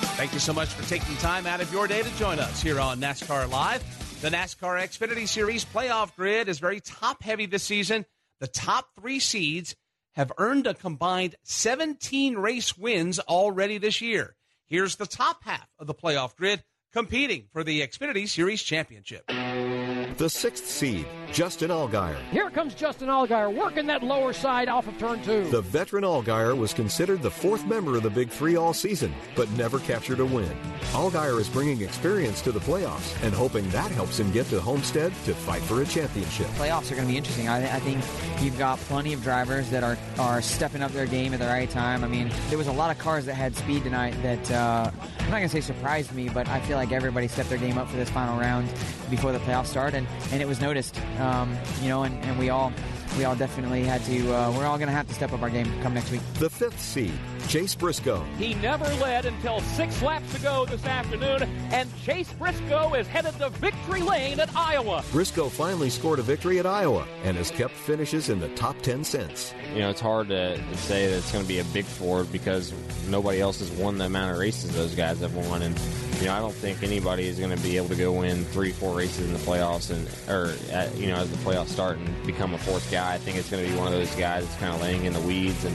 Thank 0.00 0.32
you 0.32 0.40
so 0.40 0.52
much 0.52 0.68
for 0.68 0.88
taking 0.88 1.16
time 1.16 1.46
out 1.46 1.60
of 1.60 1.72
your 1.72 1.86
day 1.86 2.02
to 2.02 2.18
join 2.18 2.38
us 2.38 2.62
here 2.62 2.80
on 2.80 3.00
NASCAR 3.00 3.50
Live. 3.50 3.82
The 4.20 4.30
NASCAR 4.30 4.80
Xfinity 4.82 5.28
Series 5.28 5.64
playoff 5.64 6.14
grid 6.16 6.48
is 6.48 6.58
very 6.58 6.80
top 6.80 7.22
heavy 7.22 7.46
this 7.46 7.62
season. 7.62 8.04
The 8.40 8.48
top 8.48 8.88
three 8.98 9.20
seeds 9.20 9.76
have 10.14 10.32
earned 10.38 10.66
a 10.66 10.74
combined 10.74 11.36
17 11.44 12.36
race 12.36 12.76
wins 12.76 13.20
already 13.20 13.78
this 13.78 14.00
year. 14.00 14.34
Here's 14.66 14.96
the 14.96 15.06
top 15.06 15.44
half 15.44 15.68
of 15.78 15.86
the 15.86 15.94
playoff 15.94 16.34
grid 16.34 16.64
competing 16.92 17.46
for 17.52 17.62
the 17.62 17.80
Xfinity 17.80 18.28
Series 18.28 18.62
championship. 18.62 19.24
The 19.26 20.28
sixth 20.28 20.66
seed, 20.66 21.06
Justin 21.32 21.70
Allgaier. 21.70 22.18
Here 22.30 22.50
comes 22.50 22.74
Justin 22.74 23.08
Allgaier 23.08 23.54
working 23.54 23.86
that 23.86 24.02
lower 24.02 24.32
side 24.32 24.68
off 24.68 24.88
of 24.88 24.98
turn 24.98 25.22
two. 25.22 25.48
The 25.50 25.60
veteran 25.60 26.04
Allgaier 26.04 26.56
was 26.56 26.72
considered 26.72 27.22
the 27.22 27.30
fourth 27.30 27.66
member 27.66 27.96
of 27.96 28.02
the 28.02 28.10
Big 28.10 28.30
Three 28.30 28.56
all 28.56 28.72
season, 28.72 29.14
but 29.36 29.50
never 29.52 29.78
captured 29.78 30.20
a 30.20 30.24
win. 30.24 30.50
Allgaier 30.92 31.38
is 31.38 31.48
bringing 31.48 31.82
experience 31.82 32.40
to 32.42 32.52
the 32.52 32.60
playoffs 32.60 33.22
and 33.22 33.34
hoping 33.34 33.68
that 33.70 33.90
helps 33.90 34.18
him 34.18 34.30
get 34.32 34.46
to 34.46 34.60
Homestead 34.60 35.12
to 35.24 35.34
fight 35.34 35.62
for 35.62 35.82
a 35.82 35.84
championship. 35.86 36.46
Playoffs 36.48 36.90
are 36.90 36.94
going 36.94 37.06
to 37.06 37.12
be 37.12 37.18
interesting. 37.18 37.48
I, 37.48 37.76
I 37.76 37.80
think 37.80 38.02
you've 38.42 38.58
got 38.58 38.78
plenty 38.80 39.12
of 39.12 39.22
drivers 39.22 39.70
that 39.70 39.84
are, 39.84 39.98
are 40.18 40.40
stepping 40.40 40.82
up 40.82 40.92
their 40.92 41.06
game 41.06 41.34
at 41.34 41.40
the 41.40 41.46
right 41.46 41.68
time. 41.68 42.04
I 42.04 42.08
mean, 42.08 42.30
there 42.48 42.58
was 42.58 42.68
a 42.68 42.72
lot 42.72 42.90
of 42.90 42.98
cars 42.98 43.26
that 43.26 43.34
had 43.34 43.54
speed 43.54 43.84
tonight 43.84 44.14
that 44.22 44.50
uh, 44.50 44.90
I'm 45.20 45.30
not 45.30 45.38
going 45.38 45.42
to 45.42 45.48
say 45.48 45.60
surprised 45.60 46.12
me, 46.14 46.28
but 46.28 46.48
I 46.48 46.60
feel 46.60 46.76
like 46.76 46.90
everybody 46.92 47.28
stepped 47.28 47.50
their 47.50 47.58
game 47.58 47.76
up 47.76 47.88
for 47.88 47.96
this 47.96 48.10
final 48.10 48.38
round 48.40 48.68
before 49.10 49.32
the 49.32 49.38
playoffs 49.40 49.66
start, 49.66 49.94
and, 49.94 50.06
and 50.32 50.40
it 50.40 50.48
was 50.48 50.60
noticed. 50.60 50.98
Um, 51.18 51.56
you 51.82 51.88
know, 51.88 52.04
and, 52.04 52.14
and 52.24 52.38
we 52.38 52.50
all 52.50 52.72
we 53.16 53.24
all 53.24 53.36
definitely 53.36 53.84
had 53.84 54.04
to. 54.04 54.34
Uh, 54.34 54.52
we're 54.52 54.66
all 54.66 54.78
going 54.78 54.88
to 54.88 54.94
have 54.94 55.08
to 55.08 55.14
step 55.14 55.32
up 55.32 55.42
our 55.42 55.50
game 55.50 55.66
come 55.82 55.94
next 55.94 56.10
week. 56.10 56.20
The 56.34 56.50
fifth 56.50 56.80
seed, 56.80 57.12
Chase 57.48 57.74
Briscoe. 57.74 58.22
He 58.36 58.52
never 58.56 58.84
led 58.96 59.24
until 59.24 59.60
six 59.60 60.02
laps 60.02 60.34
to 60.34 60.40
go 60.42 60.66
this 60.66 60.84
afternoon, 60.84 61.44
and 61.72 61.88
Chase 62.02 62.30
Briscoe 62.34 62.92
is 62.92 63.06
headed 63.06 63.38
to 63.38 63.48
victory 63.48 64.02
lane 64.02 64.38
at 64.38 64.54
Iowa. 64.54 65.02
Briscoe 65.12 65.48
finally 65.48 65.88
scored 65.88 66.18
a 66.18 66.22
victory 66.22 66.58
at 66.58 66.66
Iowa 66.66 67.06
and 67.24 67.38
has 67.38 67.50
kept 67.50 67.72
finishes 67.72 68.28
in 68.28 68.38
the 68.38 68.50
top 68.50 68.78
10 68.82 69.02
since. 69.02 69.54
You 69.72 69.78
know, 69.78 69.88
it's 69.88 70.00
hard 70.00 70.28
to, 70.28 70.58
to 70.58 70.76
say 70.76 71.06
that 71.06 71.16
it's 71.16 71.32
going 71.32 71.42
to 71.42 71.48
be 71.48 71.58
a 71.58 71.64
big 71.64 71.86
Ford 71.86 72.30
because 72.30 72.74
nobody 73.08 73.40
else 73.40 73.60
has 73.60 73.70
won 73.72 73.96
the 73.96 74.04
amount 74.04 74.32
of 74.32 74.38
races 74.38 74.74
those 74.74 74.94
guys 74.94 75.20
have 75.20 75.34
won, 75.34 75.62
and 75.62 75.80
you 76.20 76.26
know, 76.26 76.34
I 76.34 76.40
don't 76.40 76.54
think 76.54 76.82
anybody 76.82 77.28
is 77.28 77.38
going 77.38 77.56
to 77.56 77.62
be 77.62 77.78
able 77.78 77.88
to 77.88 77.96
go 77.96 78.12
win 78.12 78.44
three, 78.44 78.72
four 78.72 78.94
races 78.94 79.26
in 79.26 79.32
the 79.32 79.38
playoffs 79.38 79.90
and, 79.90 80.06
or 80.28 80.52
at, 80.70 80.94
you 80.98 81.06
know, 81.06 81.16
as 81.16 81.30
the 81.30 81.38
playoffs 81.38 81.68
start 81.68 81.96
and 81.96 82.26
become 82.26 82.52
a 82.52 82.58
fourth 82.58 82.90
guy. 82.90 83.14
I 83.14 83.18
think 83.18 83.38
it's 83.38 83.48
going 83.48 83.64
to 83.64 83.72
be 83.72 83.78
one 83.78 83.86
of 83.86 83.94
those 83.94 84.14
guys 84.16 84.44
that's 84.44 84.58
kind 84.58 84.74
of 84.74 84.82
laying 84.82 85.06
in 85.06 85.14
the 85.14 85.20
weeds, 85.20 85.64
and 85.64 85.74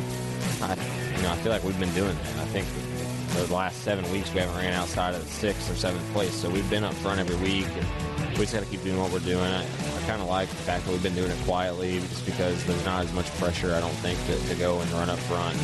I, 0.62 0.78
you 1.16 1.24
know, 1.24 1.32
I 1.32 1.36
feel 1.38 1.52
like 1.52 1.64
we've 1.64 1.80
been 1.80 1.94
doing 1.94 2.16
that. 2.16 2.38
I 2.40 2.46
think 2.46 2.68
the 3.48 3.54
last 3.54 3.82
seven 3.82 4.10
weeks 4.12 4.34
we 4.34 4.40
haven't 4.42 4.56
ran 4.56 4.74
outside 4.74 5.16
of 5.16 5.24
the 5.24 5.30
sixth 5.30 5.70
or 5.72 5.76
seventh 5.76 6.08
place, 6.14 6.34
so 6.34 6.50
we've 6.50 6.70
been 6.70 6.84
up 6.84 6.94
front 6.96 7.20
every 7.20 7.36
week, 7.38 7.68
and 7.76 8.30
we 8.38 8.46
just 8.46 8.54
got 8.54 8.64
to 8.64 8.70
keep 8.70 8.84
doing 8.84 9.00
what 9.00 9.12
we're 9.12 9.20
doing. 9.20 9.40
I 9.42 9.66
kind 10.04 10.22
of 10.22 10.28
like 10.28 10.50
the 10.50 10.56
fact 10.56 10.86
that 10.86 10.92
we've 10.92 11.04
been 11.04 11.16
doing 11.16 11.32
it 11.32 11.46
quietly, 11.46 12.00
just 12.00 12.26
because 12.26 12.64
there's 12.66 12.86
not 12.86 13.04
as 13.04 13.14
much 13.14 13.26
pressure, 13.38 13.74
I 13.74 13.80
don't 13.80 13.96
think, 13.96 14.20
to, 14.28 14.50
to 14.50 14.56
go 14.56 14.80
and 14.80 14.92
run 14.92 15.10
up 15.10 15.20
front. 15.20 15.58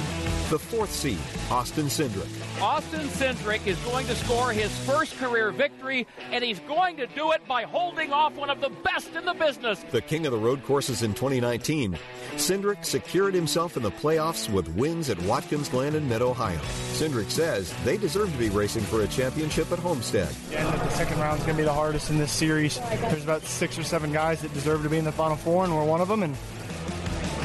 The 0.50 0.60
fourth 0.60 0.92
seed, 0.92 1.20
Austin 1.52 1.86
Cindric. 1.86 2.28
Austin 2.62 3.08
Cindric 3.08 3.68
is 3.68 3.78
going 3.80 4.06
to 4.08 4.16
score 4.16 4.52
his 4.52 4.76
first 4.80 5.18
career 5.18 5.52
victory, 5.52 6.08
and 6.32 6.44
he's 6.44 6.60
going 6.62 6.98
to 6.98 7.08
do 7.08 7.32
it 7.32 7.46
by 7.48 7.64
holding 7.64 8.12
off 8.12 8.36
one 8.36 8.50
of 8.50 8.60
the 8.60 8.70
best 8.70 9.16
in 9.16 9.26
the 9.26 9.34
business. 9.34 9.84
The 9.92 10.02
king 10.02 10.26
of 10.26 10.32
the 10.32 10.38
road 10.38 10.64
courses 10.64 11.04
in 11.04 11.14
2019, 11.14 11.98
Cindric 12.36 12.86
secured 12.86 13.34
himself 13.34 13.78
in 13.78 13.84
the 13.84 13.92
playoffs 13.92 14.50
with 14.52 14.68
wins 14.70 15.10
at 15.10 15.22
Watkins 15.24 15.70
Glen 15.70 15.96
and 15.96 16.08
Mid 16.10 16.22
Ohio. 16.22 16.60
Cindric 16.94 17.30
says 17.30 17.74
they 17.84 17.98
deserve 17.98 18.32
to 18.32 18.38
be 18.38 18.50
racing 18.50 18.84
for 18.84 19.02
a 19.04 19.08
championship 19.08 19.72
at 19.72 19.80
Homestead. 19.80 20.34
And 20.54 20.68
the 20.68 20.90
second 20.90 21.20
round 21.20 21.40
is 21.40 21.46
going 21.46 21.56
to 21.58 21.62
be 21.62 21.66
the 21.66 21.74
hardest 21.74 22.10
in 22.10 22.18
this 22.18 22.32
series. 22.32 22.78
There's 22.80 23.24
about 23.24 23.44
six 23.44 23.78
or 23.78 23.84
seven 23.84 24.12
guys 24.12 24.29
that 24.38 24.54
deserve 24.54 24.84
to 24.84 24.90
be 24.90 24.98
in 24.98 25.06
the 25.06 25.12
final 25.12 25.36
four, 25.36 25.64
and 25.64 25.76
we're 25.76 25.84
one 25.84 26.02
of 26.02 26.08
them. 26.08 26.24
And 26.24 26.36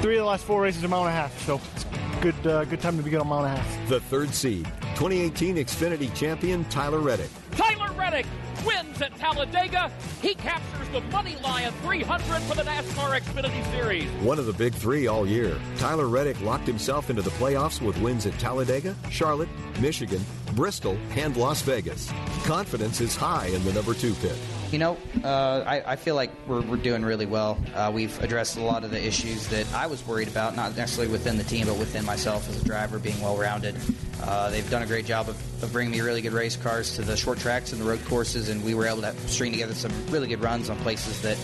three 0.03 0.17
of 0.17 0.21
the 0.21 0.27
last 0.27 0.45
four 0.45 0.61
races 0.61 0.83
are 0.83 0.87
a 0.87 0.91
mile 0.91 1.01
and 1.01 1.09
a 1.09 1.13
half, 1.13 1.47
so 1.47 1.61
it's 1.75 1.85
good, 2.21 2.47
uh, 2.47 2.65
good 2.67 2.81
time 2.81 2.97
to 2.97 3.03
be 3.03 3.11
good 3.11 3.21
on 3.21 3.27
mile 3.27 3.45
and 3.45 3.59
a 3.59 3.61
half. 3.61 3.89
The 3.89 4.01
third 4.01 4.35
seed, 4.35 4.67
2018 4.97 5.57
Xfinity 5.57 6.15
champion 6.15 6.65
Tyler 6.67 7.01
Reddick. 7.01 7.31
Tyler 7.53 7.93
Reddick 7.93 8.27
wins 8.67 9.01
at 9.03 9.17
Talladega. 9.17 9.91
He 10.23 10.35
captures 10.35 10.89
the 10.89 11.01
MoneyLion 11.03 11.73
300 11.83 12.43
for 12.43 12.55
the 12.55 12.63
NASCAR 12.63 13.21
Xfinity 13.21 13.71
Series. 13.71 14.09
One 14.23 14.39
of 14.39 14.47
the 14.47 14.53
big 14.53 14.75
three 14.75 15.07
all 15.07 15.27
year, 15.27 15.59
Tyler 15.79 16.09
Reddick 16.09 16.41
locked 16.43 16.67
himself 16.67 17.11
into 17.11 17.23
the 17.23 17.31
playoffs 17.31 17.81
with 17.81 17.99
wins 18.01 18.27
at 18.27 18.39
Talladega, 18.39 18.95
Charlotte, 19.11 19.49
Michigan, 19.81 20.25
Bristol, 20.55 20.99
and 21.17 21.37
Las 21.37 21.63
Vegas. 21.63 22.13
Confidence 22.45 23.01
is 23.01 23.17
high 23.17 23.47
in 23.47 23.65
the 23.65 23.73
number 23.73 23.95
two 23.95 24.15
pit. 24.15 24.37
You 24.75 24.81
know, 24.81 24.99
uh, 25.23 25.63
I, 25.65 25.93
I, 25.93 25.95
feel 25.95 26.17
like 26.17 26.33
we're, 26.49 26.61
we're 26.63 26.77
doing 26.77 27.05
really 27.05 27.27
well. 27.27 27.57
Uh, 27.77 27.93
we've 27.95 28.21
addressed 28.25 28.57
a 28.57 28.61
lot 28.61 28.83
of 28.83 28.91
the 28.91 29.01
issues 29.01 29.47
that 29.51 29.73
I 29.73 29.87
was 29.87 30.05
worried 30.05 30.27
about, 30.27 30.57
not 30.57 30.77
necessarily 30.77 31.13
within 31.13 31.39
the 31.39 31.45
team, 31.45 31.69
but 31.69 31.77
within 31.77 32.05
myself 32.05 32.49
as 32.49 32.61
a 32.61 32.65
driver, 32.65 32.99
being 32.99 33.21
well 33.21 33.37
rounded. 33.37 33.77
Uh, 34.21 34.51
they've 34.51 34.69
done 34.69 34.83
a 34.83 34.87
great 34.87 35.07
job 35.07 35.29
of, 35.29 35.63
of, 35.63 35.73
bringing 35.73 35.93
me 35.93 36.01
really 36.01 36.23
good 36.23 36.33
race 36.33 36.57
cars 36.57 36.97
to 36.97 37.03
the 37.03 37.17
short 37.17 37.39
tracks 37.39 37.71
and 37.71 37.81
the 37.81 37.85
road 37.85 38.05
courses, 38.07 38.49
and 38.49 38.65
we 38.65 38.75
were 38.75 38.85
able 38.85 39.03
to 39.03 39.17
string 39.29 39.53
together 39.53 39.75
some 39.75 39.93
really 40.11 40.27
good 40.27 40.43
runs 40.43 40.69
on 40.69 40.77
places 40.79 41.23
that 41.23 41.39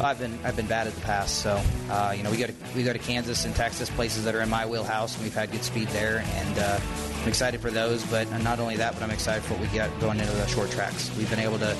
I've 0.00 0.18
been 0.18 0.38
I've 0.44 0.56
been 0.56 0.66
bad 0.66 0.86
at 0.86 0.94
the 0.94 1.00
past. 1.02 1.38
So 1.38 1.60
uh, 1.90 2.14
you 2.16 2.22
know, 2.22 2.30
we 2.30 2.36
go 2.36 2.46
to 2.46 2.54
we 2.74 2.82
go 2.82 2.92
to 2.92 2.98
Kansas 2.98 3.44
and 3.44 3.54
Texas, 3.54 3.90
places 3.90 4.24
that 4.24 4.34
are 4.34 4.40
in 4.40 4.50
my 4.50 4.66
wheelhouse, 4.66 5.14
and 5.14 5.24
we've 5.24 5.34
had 5.34 5.50
good 5.50 5.64
speed 5.64 5.88
there, 5.88 6.24
and 6.34 6.58
uh, 6.58 6.80
I'm 7.22 7.28
excited 7.28 7.60
for 7.60 7.70
those, 7.70 8.04
but 8.06 8.30
not 8.42 8.60
only 8.60 8.76
that, 8.76 8.94
but 8.94 9.02
I'm 9.02 9.10
excited 9.10 9.42
for 9.42 9.54
what 9.54 9.62
we 9.62 9.68
get 9.68 9.90
going 10.00 10.20
into 10.20 10.32
the 10.32 10.46
short 10.46 10.70
tracks. 10.70 11.10
We've 11.16 11.28
been 11.28 11.40
able 11.40 11.58
to 11.58 11.76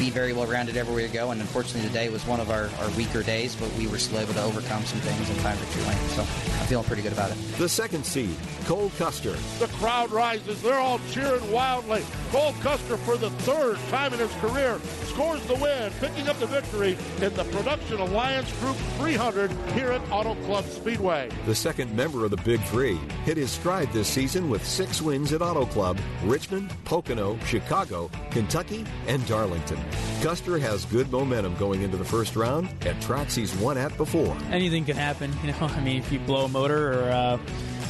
be 0.00 0.10
very 0.10 0.32
well 0.32 0.46
rounded 0.46 0.76
everywhere 0.78 1.04
we 1.04 1.12
go, 1.12 1.30
and 1.30 1.40
unfortunately 1.40 1.86
today 1.86 2.08
was 2.08 2.26
one 2.26 2.40
of 2.40 2.50
our, 2.50 2.70
our 2.80 2.90
weaker 2.96 3.22
days, 3.22 3.54
but 3.54 3.70
we 3.74 3.86
were 3.86 3.98
still 3.98 4.18
able 4.18 4.32
to 4.32 4.42
overcome 4.42 4.82
some 4.84 4.98
things 5.00 5.28
and 5.28 5.38
find 5.40 5.58
victory 5.58 5.82
lane. 5.84 6.08
So 6.08 6.22
I'm 6.22 6.66
feeling 6.66 6.86
pretty 6.86 7.02
good 7.02 7.12
about 7.12 7.30
it. 7.30 7.36
The 7.58 7.68
second 7.68 8.06
seed, 8.06 8.34
Cole 8.64 8.90
Custer. 8.96 9.32
The 9.58 9.68
crowd 9.74 10.10
rises. 10.10 10.62
They're 10.62 10.80
all 10.80 11.00
cheering 11.10 11.52
wildly. 11.52 12.02
Cole 12.30 12.54
Custer, 12.60 12.96
for 12.96 13.18
the 13.18 13.30
third 13.30 13.78
time 13.90 14.14
in 14.14 14.20
his 14.20 14.32
career, 14.36 14.80
scores 15.04 15.44
the 15.46 15.56
win, 15.56 15.92
picking 16.00 16.28
up 16.28 16.38
the 16.38 16.46
victory 16.46 16.96
in 17.30 17.36
the 17.36 17.44
Production 17.44 18.00
Alliance 18.00 18.52
Group 18.60 18.76
300 18.98 19.50
here 19.72 19.92
at 19.92 20.00
Auto 20.10 20.34
Club 20.46 20.64
Speedway. 20.64 21.30
The 21.46 21.54
second 21.54 21.94
member 21.94 22.24
of 22.24 22.30
the 22.30 22.36
Big 22.38 22.60
Three 22.64 22.96
hit 23.24 23.36
his 23.36 23.50
stride 23.50 23.92
this 23.92 24.08
season 24.08 24.48
with 24.48 24.66
six 24.66 25.00
wins 25.00 25.32
at 25.32 25.42
Auto 25.42 25.66
Club, 25.66 25.98
Richmond, 26.24 26.72
Pocono, 26.84 27.38
Chicago, 27.44 28.10
Kentucky, 28.30 28.84
and 29.06 29.26
Darlington. 29.26 29.78
Custer 30.22 30.58
has 30.58 30.84
good 30.86 31.10
momentum 31.10 31.54
going 31.56 31.82
into 31.82 31.96
the 31.96 32.04
first 32.04 32.36
round 32.36 32.68
at 32.84 33.00
tracks 33.00 33.34
he's 33.34 33.54
won 33.56 33.78
at 33.78 33.96
before. 33.96 34.36
Anything 34.50 34.84
can 34.84 34.96
happen, 34.96 35.32
you 35.42 35.52
know. 35.52 35.58
I 35.60 35.80
mean, 35.80 35.98
if 35.98 36.10
you 36.10 36.18
blow 36.20 36.46
a 36.46 36.48
motor 36.48 36.92
or 36.92 37.10
uh, 37.10 37.38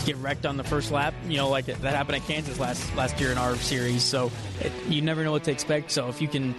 get 0.05 0.17
wrecked 0.17 0.45
on 0.45 0.57
the 0.57 0.65
first 0.65 0.91
lap, 0.91 1.15
you 1.27 1.37
know, 1.37 1.49
like 1.49 1.67
that 1.67 1.95
happened 1.95 2.17
at 2.17 2.27
Kansas 2.27 2.59
last 2.59 2.95
last 2.95 3.19
year 3.21 3.33
in 3.33 3.39
our 3.39 3.57
series. 3.57 4.03
So 4.03 4.31
it, 4.61 4.73
you 4.89 5.01
never 5.03 5.25
know 5.25 5.33
what 5.33 5.45
to 5.45 5.51
expect. 5.51 5.91
So 5.91 6.09
if 6.09 6.21
you 6.21 6.29
can 6.29 6.55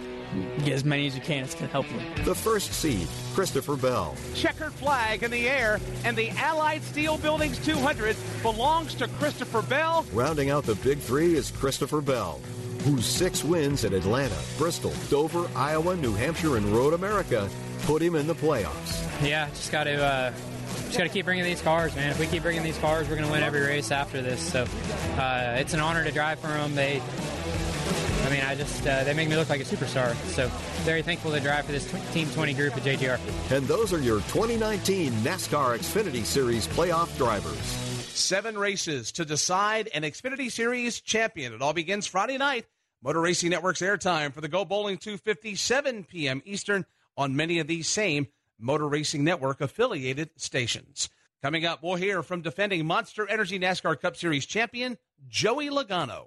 get 0.64 0.72
as 0.74 0.84
many 0.84 1.06
as 1.06 1.14
you 1.14 1.20
can, 1.20 1.44
it's 1.44 1.54
going 1.54 1.66
to 1.66 1.72
help 1.72 1.86
you. 1.90 2.24
The 2.24 2.34
first 2.34 2.72
seed, 2.72 3.08
Christopher 3.34 3.76
Bell. 3.76 4.16
Checkered 4.34 4.72
flag 4.72 5.22
in 5.22 5.30
the 5.30 5.48
air, 5.48 5.80
and 6.04 6.16
the 6.16 6.30
Allied 6.30 6.82
Steel 6.82 7.18
Buildings 7.18 7.58
200 7.64 8.16
belongs 8.42 8.94
to 8.94 9.08
Christopher 9.08 9.62
Bell. 9.62 10.04
Rounding 10.12 10.50
out 10.50 10.64
the 10.64 10.74
Big 10.76 10.98
Three 10.98 11.34
is 11.34 11.50
Christopher 11.50 12.00
Bell 12.00 12.40
whose 12.82 13.06
six 13.06 13.44
wins 13.44 13.84
at 13.84 13.92
Atlanta, 13.92 14.36
Bristol, 14.58 14.92
Dover, 15.08 15.48
Iowa, 15.54 15.94
New 15.96 16.14
Hampshire, 16.14 16.56
and 16.56 16.66
Road 16.66 16.94
America 16.94 17.48
put 17.82 18.02
him 18.02 18.14
in 18.14 18.26
the 18.26 18.34
playoffs. 18.34 19.06
Yeah, 19.24 19.48
just 19.50 19.70
got 19.70 19.84
to 19.84 20.02
uh, 20.02 20.32
just 20.86 20.98
got 20.98 21.04
to 21.04 21.10
keep 21.10 21.24
bringing 21.24 21.44
these 21.44 21.62
cars, 21.62 21.94
man. 21.94 22.10
If 22.10 22.18
we 22.18 22.26
keep 22.26 22.42
bringing 22.42 22.62
these 22.62 22.78
cars, 22.78 23.08
we're 23.08 23.16
going 23.16 23.26
to 23.26 23.32
win 23.32 23.42
every 23.42 23.60
race 23.60 23.90
after 23.90 24.20
this. 24.20 24.40
So 24.40 24.66
uh, 25.16 25.56
it's 25.58 25.74
an 25.74 25.80
honor 25.80 26.04
to 26.04 26.10
drive 26.10 26.38
for 26.40 26.48
them. 26.48 26.74
They, 26.74 27.00
I 28.22 28.30
mean, 28.30 28.40
I 28.40 28.54
just 28.54 28.86
uh, 28.86 29.04
they 29.04 29.14
make 29.14 29.28
me 29.28 29.36
look 29.36 29.48
like 29.48 29.60
a 29.60 29.64
superstar. 29.64 30.14
So 30.34 30.48
very 30.84 31.02
thankful 31.02 31.32
to 31.32 31.40
drive 31.40 31.66
for 31.66 31.72
this 31.72 31.90
t- 31.90 31.98
Team 32.12 32.30
20 32.30 32.54
group 32.54 32.76
at 32.76 32.82
JGR. 32.82 33.18
And 33.50 33.66
those 33.66 33.92
are 33.92 33.98
your 33.98 34.18
2019 34.20 35.12
NASCAR 35.24 35.78
Xfinity 35.78 36.24
Series 36.24 36.66
playoff 36.68 37.14
drivers. 37.16 37.58
Seven 38.14 38.56
races 38.56 39.10
to 39.12 39.24
decide 39.24 39.88
an 39.94 40.02
Xfinity 40.02 40.50
Series 40.50 41.00
champion. 41.00 41.52
It 41.52 41.62
all 41.62 41.72
begins 41.72 42.06
Friday 42.06 42.38
night. 42.38 42.66
Motor 43.02 43.20
Racing 43.20 43.50
Network's 43.50 43.80
airtime 43.80 44.32
for 44.32 44.40
the 44.40 44.48
Go 44.48 44.64
Bowling 44.64 44.96
250, 44.96 45.56
7 45.56 46.04
p.m. 46.04 46.40
Eastern 46.44 46.86
on 47.16 47.34
many 47.34 47.58
of 47.58 47.66
these 47.66 47.88
same 47.88 48.28
Motor 48.60 48.86
Racing 48.86 49.24
Network 49.24 49.60
affiliated 49.60 50.30
stations. 50.36 51.08
Coming 51.42 51.66
up, 51.66 51.82
we'll 51.82 51.96
hear 51.96 52.22
from 52.22 52.42
defending 52.42 52.86
Monster 52.86 53.28
Energy 53.28 53.58
NASCAR 53.58 54.00
Cup 54.00 54.16
Series 54.16 54.46
champion 54.46 54.96
Joey 55.28 55.68
Logano. 55.68 56.26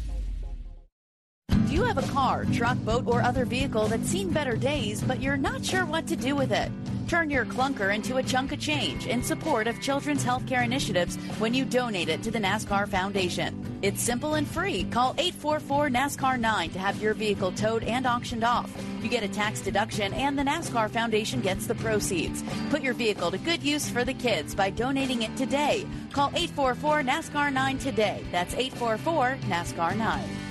You 1.81 1.87
have 1.87 1.97
a 1.97 2.13
car, 2.13 2.45
truck, 2.53 2.77
boat, 2.85 3.07
or 3.07 3.23
other 3.23 3.43
vehicle 3.43 3.87
that's 3.87 4.07
seen 4.07 4.29
better 4.29 4.55
days, 4.55 5.01
but 5.01 5.19
you're 5.19 5.35
not 5.35 5.65
sure 5.65 5.83
what 5.83 6.05
to 6.09 6.15
do 6.15 6.35
with 6.35 6.51
it? 6.51 6.71
Turn 7.07 7.31
your 7.31 7.43
clunker 7.43 7.93
into 7.93 8.17
a 8.17 8.23
chunk 8.23 8.51
of 8.51 8.59
change 8.59 9.07
in 9.07 9.23
support 9.23 9.65
of 9.65 9.81
children's 9.81 10.23
healthcare 10.23 10.63
initiatives 10.63 11.15
when 11.39 11.55
you 11.55 11.65
donate 11.65 12.07
it 12.07 12.21
to 12.21 12.29
the 12.29 12.37
NASCAR 12.37 12.87
Foundation. 12.87 13.79
It's 13.81 13.99
simple 13.99 14.35
and 14.35 14.47
free. 14.47 14.83
Call 14.91 15.15
844 15.17 15.89
NASCAR 15.89 16.39
9 16.39 16.69
to 16.69 16.77
have 16.77 17.01
your 17.01 17.15
vehicle 17.15 17.51
towed 17.51 17.83
and 17.83 18.05
auctioned 18.05 18.43
off. 18.43 18.71
You 19.01 19.09
get 19.09 19.23
a 19.23 19.27
tax 19.27 19.59
deduction, 19.59 20.13
and 20.13 20.37
the 20.37 20.43
NASCAR 20.43 20.87
Foundation 20.87 21.41
gets 21.41 21.65
the 21.65 21.73
proceeds. 21.73 22.43
Put 22.69 22.83
your 22.83 22.93
vehicle 22.93 23.31
to 23.31 23.39
good 23.39 23.63
use 23.63 23.89
for 23.89 24.05
the 24.05 24.13
kids 24.13 24.53
by 24.53 24.69
donating 24.69 25.23
it 25.23 25.35
today. 25.35 25.87
Call 26.13 26.27
844 26.35 27.01
NASCAR 27.01 27.51
9 27.51 27.79
today. 27.79 28.23
That's 28.31 28.53
844 28.53 29.39
NASCAR 29.49 29.97
9. 29.97 30.50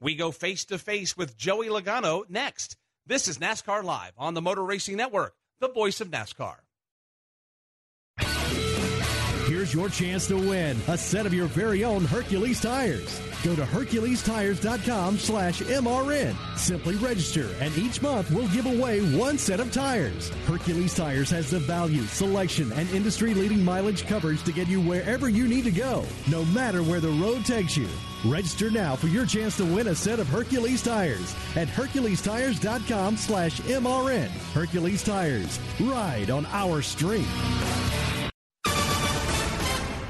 We 0.00 0.14
go 0.14 0.30
face 0.30 0.64
to 0.66 0.78
face 0.78 1.16
with 1.16 1.36
Joey 1.36 1.68
Logano 1.68 2.28
next. 2.30 2.76
This 3.06 3.26
is 3.26 3.38
NASCAR 3.38 3.82
Live 3.82 4.12
on 4.16 4.34
the 4.34 4.42
Motor 4.42 4.64
Racing 4.64 4.96
Network, 4.96 5.34
the 5.60 5.68
voice 5.68 6.00
of 6.00 6.10
NASCAR. 6.10 6.56
Here's 9.48 9.72
your 9.72 9.88
chance 9.88 10.28
to 10.28 10.36
win 10.36 10.78
a 10.88 10.98
set 10.98 11.24
of 11.24 11.32
your 11.32 11.46
very 11.46 11.82
own 11.82 12.04
Hercules 12.04 12.60
tires. 12.60 13.18
Go 13.42 13.56
to 13.56 13.62
HerculesTires.com 13.62 15.18
slash 15.18 15.62
MRN. 15.62 16.58
Simply 16.58 16.96
register, 16.96 17.48
and 17.60 17.76
each 17.78 18.02
month 18.02 18.30
we'll 18.30 18.48
give 18.48 18.66
away 18.66 19.00
one 19.16 19.38
set 19.38 19.58
of 19.58 19.72
tires. 19.72 20.28
Hercules 20.46 20.94
Tires 20.94 21.30
has 21.30 21.50
the 21.50 21.60
value, 21.60 22.02
selection, 22.02 22.70
and 22.72 22.88
industry 22.90 23.32
leading 23.32 23.64
mileage 23.64 24.06
coverage 24.06 24.42
to 24.44 24.52
get 24.52 24.68
you 24.68 24.82
wherever 24.82 25.30
you 25.30 25.48
need 25.48 25.64
to 25.64 25.70
go, 25.70 26.04
no 26.28 26.44
matter 26.46 26.82
where 26.82 27.00
the 27.00 27.08
road 27.08 27.46
takes 27.46 27.76
you. 27.76 27.88
Register 28.24 28.70
now 28.70 28.96
for 28.96 29.06
your 29.06 29.24
chance 29.24 29.56
to 29.58 29.64
win 29.64 29.88
a 29.88 29.94
set 29.94 30.18
of 30.18 30.28
Hercules 30.28 30.82
tires 30.82 31.34
at 31.54 31.68
HerculesTires.com 31.68 33.16
slash 33.16 33.60
MRN. 33.60 34.28
Hercules 34.52 35.04
Tires. 35.04 35.58
Ride 35.80 36.30
on 36.30 36.46
our 36.46 36.82
street. 36.82 37.26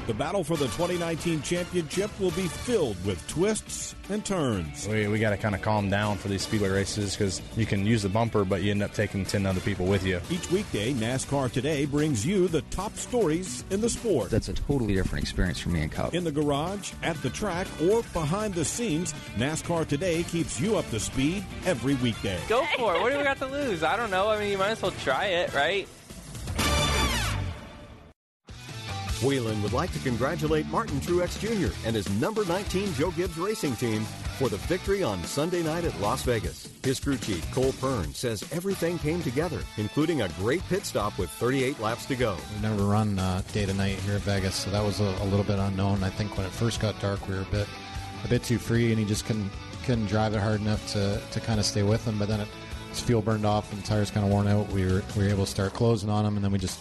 The 0.09 0.15
battle 0.15 0.43
for 0.43 0.57
the 0.57 0.65
2019 0.65 1.43
championship 1.43 2.09
will 2.19 2.31
be 2.31 2.47
filled 2.47 2.97
with 3.05 3.23
twists 3.27 3.93
and 4.09 4.25
turns. 4.25 4.87
We, 4.87 5.07
we 5.07 5.19
got 5.19 5.29
to 5.29 5.37
kind 5.37 5.53
of 5.53 5.61
calm 5.61 5.87
down 5.87 6.17
for 6.17 6.29
these 6.29 6.41
speedway 6.41 6.69
races 6.69 7.15
because 7.15 7.43
you 7.55 7.67
can 7.67 7.85
use 7.85 8.01
the 8.01 8.09
bumper, 8.09 8.43
but 8.43 8.63
you 8.63 8.71
end 8.71 8.81
up 8.81 8.91
taking 8.95 9.23
10 9.23 9.45
other 9.45 9.59
people 9.59 9.85
with 9.85 10.03
you. 10.03 10.19
Each 10.31 10.49
weekday, 10.49 10.93
NASCAR 10.93 11.51
Today 11.51 11.85
brings 11.85 12.25
you 12.25 12.47
the 12.47 12.63
top 12.71 12.95
stories 12.95 13.63
in 13.69 13.81
the 13.81 13.89
sport. 13.89 14.31
That's 14.31 14.49
a 14.49 14.53
totally 14.53 14.95
different 14.95 15.21
experience 15.21 15.59
for 15.59 15.69
me 15.69 15.83
and 15.83 15.91
Cup. 15.91 16.15
In 16.15 16.23
the 16.23 16.31
garage, 16.31 16.91
at 17.03 17.21
the 17.21 17.29
track, 17.29 17.67
or 17.79 18.01
behind 18.11 18.55
the 18.55 18.65
scenes, 18.65 19.13
NASCAR 19.37 19.87
Today 19.87 20.23
keeps 20.23 20.59
you 20.59 20.75
up 20.75 20.89
to 20.89 20.99
speed 20.99 21.45
every 21.67 21.93
weekday. 21.93 22.39
Go 22.47 22.65
for 22.77 22.95
it. 22.95 23.01
What 23.01 23.11
do 23.11 23.17
we 23.19 23.23
got 23.23 23.37
to 23.37 23.45
lose? 23.45 23.83
I 23.83 23.95
don't 23.95 24.09
know. 24.09 24.29
I 24.29 24.39
mean, 24.39 24.49
you 24.49 24.57
might 24.57 24.69
as 24.69 24.81
well 24.81 24.89
try 25.03 25.25
it, 25.25 25.53
right? 25.53 25.87
Whelen 29.21 29.61
would 29.61 29.73
like 29.73 29.91
to 29.93 29.99
congratulate 29.99 30.65
Martin 30.67 30.99
Truex 31.01 31.39
Jr. 31.39 31.73
and 31.85 31.95
his 31.95 32.09
number 32.21 32.45
19 32.45 32.93
Joe 32.93 33.11
Gibbs 33.11 33.37
Racing 33.37 33.75
Team 33.75 34.03
for 34.37 34.47
the 34.47 34.57
victory 34.57 35.03
on 35.03 35.21
Sunday 35.25 35.61
night 35.61 35.83
at 35.83 35.99
Las 35.99 36.23
Vegas. 36.23 36.69
His 36.83 36.99
crew 36.99 37.17
chief, 37.17 37.49
Cole 37.51 37.73
Pearn, 37.81 38.13
says 38.13 38.43
everything 38.53 38.97
came 38.97 39.21
together, 39.21 39.59
including 39.75 40.21
a 40.21 40.29
great 40.39 40.63
pit 40.69 40.85
stop 40.85 41.17
with 41.17 41.29
38 41.31 41.79
laps 41.81 42.05
to 42.05 42.15
go. 42.15 42.37
We've 42.53 42.61
never 42.61 42.83
run 42.83 43.19
uh, 43.19 43.41
day 43.51 43.65
to 43.65 43.73
night 43.73 43.99
here 43.99 44.15
at 44.15 44.21
Vegas, 44.21 44.55
so 44.55 44.71
that 44.71 44.83
was 44.83 45.01
a, 45.01 45.03
a, 45.03 45.25
little 45.25 45.43
bit 45.43 45.59
unknown. 45.59 46.03
I 46.03 46.09
think 46.09 46.37
when 46.37 46.45
it 46.45 46.53
first 46.53 46.79
got 46.79 46.97
dark, 47.01 47.27
we 47.27 47.35
were 47.35 47.41
a 47.41 47.51
bit 47.51 47.67
a 48.23 48.27
bit 48.29 48.43
too 48.43 48.57
free, 48.57 48.91
and 48.91 48.99
he 48.99 49.05
just 49.05 49.25
couldn't 49.25 49.51
couldn't 49.83 50.05
drive 50.05 50.33
it 50.33 50.39
hard 50.39 50.61
enough 50.61 50.85
to, 50.93 51.21
to 51.31 51.39
kind 51.39 51.59
of 51.59 51.65
stay 51.65 51.83
with 51.83 52.05
him. 52.05 52.17
But 52.17 52.29
then 52.29 52.39
it, 52.39 52.47
his 52.89 53.01
fuel 53.01 53.21
burned 53.21 53.45
off 53.45 53.71
and 53.73 53.83
tires 53.83 54.11
kind 54.11 54.25
of 54.25 54.31
worn 54.31 54.47
out. 54.47 54.69
We 54.69 54.85
were 54.85 55.03
we 55.17 55.23
were 55.23 55.29
able 55.29 55.45
to 55.45 55.51
start 55.51 55.73
closing 55.73 56.09
on 56.09 56.25
him, 56.25 56.35
and 56.35 56.43
then 56.45 56.51
we 56.51 56.59
just 56.59 56.79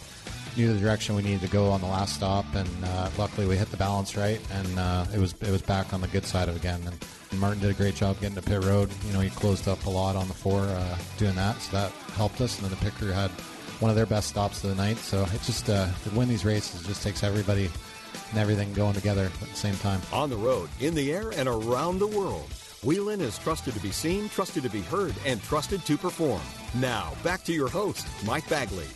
knew 0.59 0.73
the 0.73 0.81
direction 0.81 1.15
we 1.15 1.23
needed 1.23 1.41
to 1.41 1.49
go 1.49 1.71
on 1.71 1.81
the 1.81 1.87
last 1.87 2.15
stop, 2.15 2.45
and 2.55 2.69
uh, 2.85 3.11
luckily 3.17 3.47
we 3.47 3.57
hit 3.57 3.71
the 3.71 3.77
balance 3.77 4.17
right, 4.17 4.41
and 4.53 4.79
uh, 4.79 5.07
it 5.15 5.19
was 5.19 5.33
it 5.41 5.51
was 5.51 5.63
back 5.63 5.93
on 5.95 6.01
the 6.01 6.09
good 6.09 6.25
side 6.25 6.49
of 6.49 6.57
again. 6.57 6.81
And 6.85 7.41
Martin 7.41 7.61
did 7.61 7.71
a 7.71 7.75
great 7.75 7.95
job 7.95 8.19
getting 8.21 8.35
to 8.35 8.43
pit 8.43 8.65
road. 8.65 8.91
You 9.07 9.13
know, 9.13 9.21
he 9.21 9.31
closed 9.31 9.69
up 9.69 9.87
a 9.87 9.91
lot 9.91 10.17
on 10.17 10.27
the 10.27 10.35
four 10.35 10.61
uh, 10.61 10.99
doing 11.17 11.37
that, 11.37 11.61
so 11.61 11.77
that 11.77 11.93
helped 12.15 12.41
us. 12.41 12.59
And 12.59 12.65
then 12.65 12.79
the 12.79 12.85
pit 12.85 12.95
crew 12.95 13.11
had 13.11 13.31
one 13.81 13.91
of 13.91 13.97
their 13.97 14.07
best 14.07 14.29
stops 14.29 14.63
of 14.65 14.71
the 14.71 14.77
night. 14.77 14.97
So 14.99 15.23
it 15.23 15.43
just 15.43 15.71
uh, 15.71 15.89
to 16.05 16.11
win 16.11 16.29
these 16.29 16.45
races 16.45 16.85
just 16.87 17.03
takes 17.03 17.23
everybody 17.23 17.71
and 18.31 18.39
everything 18.39 18.73
going 18.73 18.95
together 18.95 19.25
at 19.25 19.49
the 19.49 19.55
same 19.55 19.77
time. 19.77 20.01
On 20.13 20.29
the 20.29 20.37
road, 20.37 20.69
in 20.81 20.95
the 20.95 21.13
air, 21.13 21.31
and 21.37 21.49
around 21.49 21.99
the 21.99 22.07
world. 22.07 22.51
Whelen 22.85 23.21
is 23.21 23.39
trusted 23.39 23.75
to 23.75 23.81
be 23.81 23.91
seen, 23.91 24.29
trusted 24.29 24.63
to 24.63 24.71
be 24.71 24.83
heard, 24.83 25.15
and 25.27 25.43
trusted 25.43 25.85
to 25.87 25.99
perform. 25.99 26.41
Now, 26.77 27.13
back 27.25 27.43
to 27.45 27.53
your 27.53 27.69
host, 27.69 28.07
Mike 28.25 28.49
Bagley. 28.49 28.87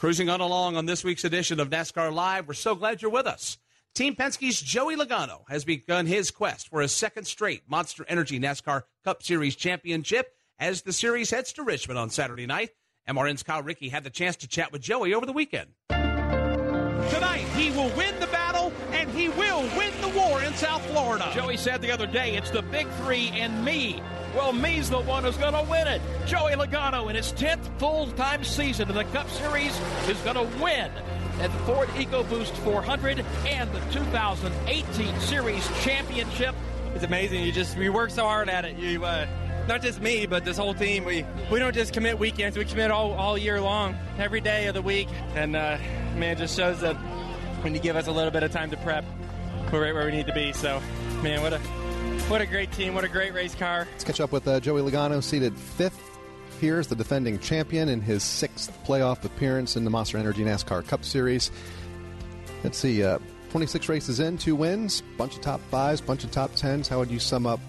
Cruising 0.00 0.30
on 0.30 0.40
along 0.40 0.78
on 0.78 0.86
this 0.86 1.04
week's 1.04 1.24
edition 1.24 1.60
of 1.60 1.68
NASCAR 1.68 2.10
Live. 2.10 2.48
We're 2.48 2.54
so 2.54 2.74
glad 2.74 3.02
you're 3.02 3.10
with 3.10 3.26
us. 3.26 3.58
Team 3.94 4.16
Penske's 4.16 4.58
Joey 4.58 4.96
Logano 4.96 5.42
has 5.50 5.62
begun 5.62 6.06
his 6.06 6.30
quest 6.30 6.70
for 6.70 6.80
a 6.80 6.88
second 6.88 7.26
straight 7.26 7.64
Monster 7.68 8.06
Energy 8.08 8.40
NASCAR 8.40 8.84
Cup 9.04 9.22
Series 9.22 9.56
championship 9.56 10.32
as 10.58 10.80
the 10.80 10.94
series 10.94 11.28
heads 11.28 11.52
to 11.52 11.62
Richmond 11.62 11.98
on 11.98 12.08
Saturday 12.08 12.46
night. 12.46 12.70
MRN's 13.06 13.42
Kyle 13.42 13.62
Rickey 13.62 13.90
had 13.90 14.02
the 14.02 14.08
chance 14.08 14.36
to 14.36 14.48
chat 14.48 14.72
with 14.72 14.80
Joey 14.80 15.12
over 15.12 15.26
the 15.26 15.34
weekend. 15.34 15.68
Tonight, 15.90 17.44
he 17.54 17.70
will 17.70 17.90
win 17.90 18.18
the 18.20 18.26
battle 18.26 18.39
and 19.00 19.10
he 19.12 19.30
will 19.30 19.62
win 19.78 19.92
the 20.02 20.08
war 20.08 20.42
in 20.42 20.52
South 20.54 20.84
Florida. 20.90 21.30
Joey 21.34 21.56
said 21.56 21.80
the 21.80 21.90
other 21.90 22.06
day, 22.06 22.36
it's 22.36 22.50
the 22.50 22.60
big 22.60 22.86
three 23.02 23.30
and 23.30 23.64
me. 23.64 24.02
Well, 24.34 24.52
me's 24.52 24.90
the 24.90 25.00
one 25.00 25.24
who's 25.24 25.38
going 25.38 25.54
to 25.54 25.70
win 25.70 25.88
it. 25.88 26.02
Joey 26.26 26.52
Logano, 26.52 27.08
in 27.08 27.16
his 27.16 27.32
10th 27.32 27.66
full 27.78 28.08
time 28.12 28.44
season 28.44 28.88
in 28.88 28.94
the 28.94 29.04
Cup 29.04 29.28
Series, 29.30 29.76
is 30.06 30.18
going 30.18 30.36
to 30.36 30.62
win 30.62 30.90
at 31.40 31.50
the 31.50 31.58
Ford 31.60 31.88
EcoBoost 31.90 32.54
400 32.58 33.24
and 33.46 33.72
the 33.72 33.80
2018 33.90 35.20
Series 35.20 35.66
Championship. 35.82 36.54
It's 36.94 37.04
amazing. 37.04 37.42
You 37.42 37.52
just, 37.52 37.78
we 37.78 37.88
work 37.88 38.10
so 38.10 38.24
hard 38.24 38.50
at 38.50 38.66
it. 38.66 38.76
You, 38.76 39.04
uh, 39.04 39.26
not 39.66 39.80
just 39.80 40.02
me, 40.02 40.26
but 40.26 40.44
this 40.44 40.58
whole 40.58 40.74
team. 40.74 41.04
We 41.04 41.24
we 41.50 41.58
don't 41.58 41.74
just 41.74 41.92
commit 41.92 42.18
weekends. 42.18 42.58
We 42.58 42.64
commit 42.64 42.90
all, 42.90 43.12
all 43.12 43.38
year 43.38 43.60
long, 43.60 43.96
every 44.18 44.40
day 44.40 44.66
of 44.66 44.74
the 44.74 44.82
week. 44.82 45.08
And 45.34 45.54
uh, 45.54 45.78
man, 46.16 46.36
it 46.36 46.38
just 46.38 46.56
shows 46.56 46.80
that 46.80 46.96
when 47.62 47.74
you 47.74 47.80
give 47.80 47.96
us 47.96 48.06
a 48.06 48.12
little 48.12 48.30
bit 48.30 48.42
of 48.42 48.52
time 48.52 48.70
to 48.70 48.76
prep, 48.78 49.04
we're 49.72 49.82
right 49.82 49.94
where 49.94 50.06
we 50.06 50.12
need 50.12 50.26
to 50.26 50.32
be. 50.32 50.52
So, 50.52 50.80
man, 51.22 51.42
what 51.42 51.52
a 51.52 51.58
what 52.28 52.40
a 52.40 52.46
great 52.46 52.70
team! 52.72 52.94
What 52.94 53.04
a 53.04 53.08
great 53.08 53.34
race 53.34 53.54
car. 53.54 53.86
Let's 53.92 54.04
catch 54.04 54.20
up 54.20 54.32
with 54.32 54.46
uh, 54.46 54.60
Joey 54.60 54.82
Logano, 54.82 55.22
seated 55.22 55.56
fifth 55.56 56.10
Here's 56.60 56.88
the 56.88 56.94
defending 56.94 57.38
champion 57.38 57.88
in 57.88 58.02
his 58.02 58.22
sixth 58.22 58.70
playoff 58.84 59.24
appearance 59.24 59.76
in 59.76 59.84
the 59.84 59.88
Monster 59.88 60.18
Energy 60.18 60.44
NASCAR 60.44 60.86
Cup 60.86 61.06
Series. 61.06 61.50
Let's 62.62 62.76
see, 62.76 63.02
uh, 63.02 63.18
26 63.48 63.88
races 63.88 64.20
in, 64.20 64.36
two 64.36 64.54
wins, 64.54 65.00
bunch 65.16 65.36
of 65.36 65.40
top 65.40 65.62
fives, 65.70 66.02
bunch 66.02 66.22
of 66.22 66.30
top 66.30 66.54
tens. 66.56 66.86
How 66.86 66.98
would 66.98 67.10
you 67.10 67.18
sum 67.18 67.46
up 67.46 67.60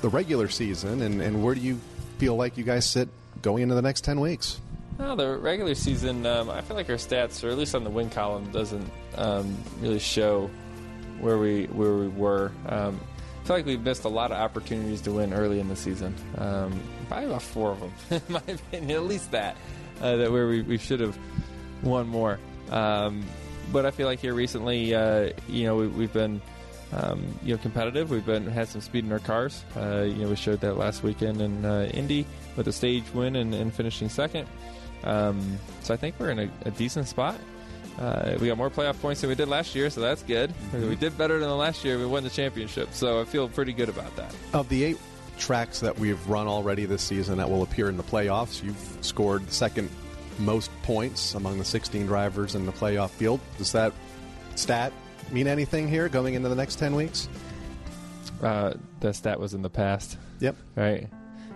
the 0.00 0.08
regular 0.08 0.48
season, 0.48 1.02
and, 1.02 1.20
and 1.20 1.44
where 1.44 1.54
do 1.54 1.60
you 1.60 1.78
feel 2.16 2.34
like 2.34 2.56
you 2.56 2.64
guys 2.64 2.86
sit 2.88 3.10
going 3.42 3.62
into 3.62 3.74
the 3.74 3.82
next 3.82 4.04
10 4.04 4.20
weeks? 4.20 4.58
Well, 4.98 5.14
the 5.14 5.38
regular 5.38 5.76
season, 5.76 6.26
um, 6.26 6.50
I 6.50 6.60
feel 6.60 6.76
like 6.76 6.90
our 6.90 6.96
stats, 6.96 7.44
or 7.44 7.50
at 7.50 7.56
least 7.56 7.76
on 7.76 7.84
the 7.84 7.90
win 7.90 8.10
column, 8.10 8.50
doesn't 8.50 8.90
um, 9.16 9.56
really 9.80 10.00
show 10.00 10.50
where 11.20 11.38
we 11.38 11.66
where 11.66 11.94
we 11.94 12.08
were. 12.08 12.50
Um, 12.66 12.98
I 13.42 13.46
feel 13.46 13.56
like 13.56 13.66
we've 13.66 13.80
missed 13.80 14.04
a 14.04 14.08
lot 14.08 14.32
of 14.32 14.38
opportunities 14.38 15.00
to 15.02 15.12
win 15.12 15.32
early 15.32 15.60
in 15.60 15.68
the 15.68 15.76
season. 15.76 16.16
Um, 16.36 16.80
probably 17.06 17.26
about 17.26 17.42
four 17.42 17.70
of 17.70 17.80
them, 17.80 17.92
in 18.10 18.32
my 18.32 18.42
opinion, 18.48 18.90
at 18.90 19.04
least 19.04 19.30
that. 19.30 19.56
Uh, 20.00 20.16
that 20.16 20.32
where 20.32 20.48
we, 20.48 20.62
we 20.62 20.78
should 20.78 21.00
have 21.00 21.16
won 21.82 22.08
more. 22.08 22.38
Um, 22.70 23.24
but 23.72 23.86
I 23.86 23.90
feel 23.90 24.06
like 24.06 24.20
here 24.20 24.34
recently, 24.34 24.94
uh, 24.94 25.30
you 25.48 25.64
know, 25.64 25.76
we, 25.76 26.02
have 26.02 26.12
been 26.12 26.40
um, 26.92 27.24
you 27.44 27.54
know 27.54 27.62
competitive. 27.62 28.10
We've 28.10 28.26
been 28.26 28.46
had 28.46 28.68
some 28.68 28.80
speed 28.80 29.04
in 29.04 29.12
our 29.12 29.18
cars. 29.20 29.64
Uh, 29.76 30.02
you 30.02 30.22
know, 30.24 30.28
we 30.28 30.36
showed 30.36 30.60
that 30.62 30.76
last 30.76 31.04
weekend 31.04 31.40
in 31.40 31.64
uh, 31.64 31.88
Indy 31.94 32.26
with 32.56 32.66
a 32.66 32.72
stage 32.72 33.04
win 33.14 33.36
and, 33.36 33.54
and 33.54 33.72
finishing 33.72 34.08
second. 34.08 34.48
Um, 35.04 35.58
so 35.82 35.94
I 35.94 35.96
think 35.96 36.16
we're 36.18 36.30
in 36.30 36.38
a, 36.38 36.50
a 36.66 36.70
decent 36.70 37.08
spot. 37.08 37.38
Uh, 37.98 38.36
we 38.40 38.46
got 38.46 38.56
more 38.56 38.70
playoff 38.70 39.00
points 39.00 39.20
than 39.20 39.28
we 39.28 39.34
did 39.34 39.48
last 39.48 39.74
year, 39.74 39.90
so 39.90 40.00
that's 40.00 40.22
good. 40.22 40.50
Mm-hmm. 40.50 40.88
We 40.88 40.96
did 40.96 41.18
better 41.18 41.38
than 41.40 41.48
the 41.48 41.56
last 41.56 41.84
year. 41.84 41.98
We 41.98 42.06
won 42.06 42.22
the 42.22 42.30
championship, 42.30 42.90
so 42.92 43.20
I 43.20 43.24
feel 43.24 43.48
pretty 43.48 43.72
good 43.72 43.88
about 43.88 44.14
that. 44.16 44.34
Of 44.52 44.68
the 44.68 44.84
eight 44.84 44.98
tracks 45.36 45.80
that 45.80 45.98
we've 45.98 46.24
run 46.28 46.46
already 46.46 46.84
this 46.84 47.02
season 47.02 47.38
that 47.38 47.50
will 47.50 47.62
appear 47.62 47.88
in 47.88 47.96
the 47.96 48.02
playoffs, 48.04 48.62
you've 48.62 48.98
scored 49.00 49.46
the 49.46 49.52
second 49.52 49.90
most 50.38 50.70
points 50.82 51.34
among 51.34 51.58
the 51.58 51.64
16 51.64 52.06
drivers 52.06 52.54
in 52.54 52.66
the 52.66 52.72
playoff 52.72 53.10
field. 53.10 53.40
Does 53.56 53.72
that 53.72 53.92
stat 54.54 54.92
mean 55.32 55.48
anything 55.48 55.88
here 55.88 56.08
going 56.08 56.34
into 56.34 56.48
the 56.48 56.54
next 56.54 56.76
10 56.76 56.94
weeks? 56.94 57.28
Uh, 58.42 58.74
the 59.00 59.12
stat 59.12 59.40
was 59.40 59.54
in 59.54 59.62
the 59.62 59.70
past. 59.70 60.16
Yep. 60.40 60.56
Right. 60.76 61.08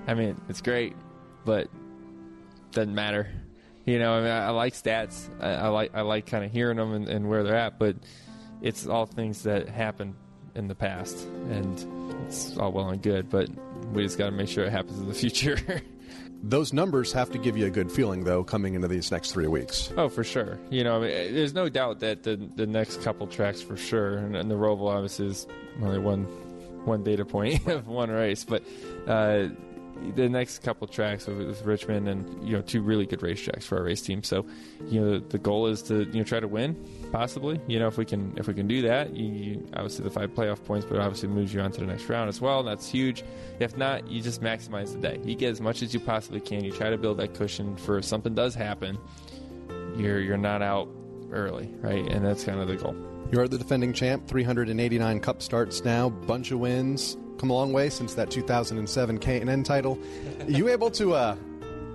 I 0.09 0.15
mean, 0.15 0.41
it's 0.49 0.61
great, 0.61 0.97
but 1.45 1.69
doesn't 2.73 2.95
matter. 2.95 3.29
You 3.85 3.99
know, 3.99 4.15
I 4.15 4.21
mean, 4.21 4.31
I, 4.31 4.47
I 4.47 4.51
like 4.51 4.75
stats. 4.75 5.29
I, 5.41 5.55
I, 5.55 5.69
like 5.69 5.95
I 5.95 6.03
like 6.03 6.27
kind 6.27 6.45
of 6.45 6.53
hearing 6.53 6.77
them 6.77 6.93
and, 6.93 7.09
and, 7.09 7.29
where 7.29 7.43
they're 7.43 7.57
at, 7.57 7.79
but 7.79 7.97
it's 8.61 8.87
all 8.87 9.07
things 9.07 9.43
that 9.43 9.69
happened 9.69 10.15
in 10.55 10.69
the 10.69 10.75
past, 10.75 11.25
and 11.51 12.25
it's 12.27 12.57
all 12.59 12.71
well 12.71 12.91
and 12.91 13.03
good. 13.03 13.29
But 13.29 13.49
we 13.93 14.05
just 14.05 14.19
got 14.19 14.27
to 14.27 14.33
make 14.33 14.49
sure 14.49 14.65
it 14.65 14.71
happens 14.71 15.01
in 15.01 15.09
the 15.09 15.15
future. 15.25 15.83
Those 16.45 16.73
numbers 16.73 17.13
have 17.13 17.31
to 17.31 17.39
give 17.39 17.57
you 17.57 17.67
a 17.67 17.71
good 17.71 17.91
feeling, 17.91 18.25
though, 18.25 18.43
coming 18.43 18.75
into 18.75 18.89
these 18.89 19.11
next 19.13 19.33
three 19.33 19.47
weeks. 19.47 19.93
Oh, 19.97 20.09
for 20.09 20.25
sure. 20.25 20.59
You 20.71 20.83
know, 20.83 20.97
I 20.97 21.01
mean, 21.01 21.35
there's 21.35 21.55
no 21.55 21.69
doubt 21.69 22.01
that 22.01 22.23
the 22.23 22.37
the 22.57 22.67
next 22.67 23.03
couple 23.03 23.27
tracks, 23.27 23.63
for 23.63 23.77
sure, 23.77 24.19
and, 24.19 24.37
and 24.37 24.51
the 24.51 24.57
Roval 24.57 24.89
obviously 24.89 25.27
is 25.27 25.47
only 25.83 25.99
one 25.99 26.25
one 26.85 27.03
data 27.03 27.25
point 27.25 27.67
of 27.69 27.89
one 27.89 28.11
race, 28.11 28.45
but 28.45 28.63
uh, 29.09 29.49
the 30.15 30.29
next 30.29 30.61
couple 30.61 30.87
tracks 30.87 31.27
with, 31.27 31.39
with, 31.39 31.65
Richmond 31.65 32.09
and 32.09 32.47
you 32.47 32.57
know 32.57 32.63
two 32.63 32.83
really 32.83 33.07
good 33.07 33.21
racetracks 33.21 33.65
for 33.65 33.79
our 33.79 33.85
race 33.85 34.03
team. 34.03 34.23
So, 34.23 34.47
you 34.89 35.01
know, 35.01 35.19
the 35.19 35.39
goal 35.39 35.67
is 35.67 35.83
to 35.83 36.05
you 36.05 36.19
know 36.19 36.25
try 36.25 36.41
to 36.41 36.49
win, 36.49 36.77
possibly. 37.13 37.61
You 37.67 37.79
know, 37.79 37.89
if 37.89 37.97
we 37.97 38.05
can 38.05 38.35
if 38.37 38.49
we 38.49 38.55
can 38.55 38.67
do 38.67 38.83
that, 38.83 39.15
you, 39.15 39.27
you, 39.27 39.69
obviously 39.75 40.05
the 40.05 40.11
five 40.11 40.31
playoff 40.31 40.63
points, 40.65 40.87
but 40.89 40.99
obviously 40.99 41.29
moves 41.29 41.55
you 41.55 41.61
on 41.61 41.73
to 41.73 41.81
the 41.81 41.87
next 41.87 42.09
round 42.09 42.29
as 42.29 42.41
well. 42.41 42.61
And 42.61 42.69
that's 42.69 42.89
huge. 42.89 43.25
If 43.61 43.77
not, 43.77 44.09
you 44.09 44.23
just 44.23 44.43
maximize 44.43 44.93
the 44.93 44.99
day. 44.99 45.21
You 45.25 45.35
get 45.35 45.51
as 45.51 45.61
much 45.61 45.83
as 45.83 45.95
you 45.95 46.01
possibly 46.01 46.41
can. 46.41 46.65
You 46.65 46.73
try 46.73 46.91
to 46.91 46.99
build 46.99 47.19
that 47.19 47.35
cushion 47.35 47.77
for 47.77 47.99
if 47.99 48.05
something 48.05 48.35
does 48.35 48.55
happen. 48.55 48.99
You're 49.97 50.21
you're 50.21 50.37
not 50.37 50.63
out 50.63 50.89
early, 51.31 51.71
right? 51.81 52.07
And 52.11 52.25
that's 52.25 52.45
kind 52.45 52.61
of 52.61 52.69
the 52.69 52.77
goal. 52.77 52.97
You 53.31 53.41
are 53.41 53.49
the 53.49 53.57
defending 53.57 53.95
champ, 53.95 54.29
389 54.29 55.21
cup 55.21 55.41
starts 55.41 55.85
now, 55.85 56.11
bunch 56.11 56.51
of 56.51 56.59
wins 56.59 57.17
come 57.39 57.51
a 57.51 57.55
long 57.55 57.73
way 57.73 57.91
since 57.91 58.15
that 58.15 58.31
2007 58.31 59.19
K&N 59.19 59.63
title. 59.63 59.99
Are 60.41 60.45
you 60.51 60.69
able 60.69 60.91
to 60.93 61.15
uh, 61.15 61.37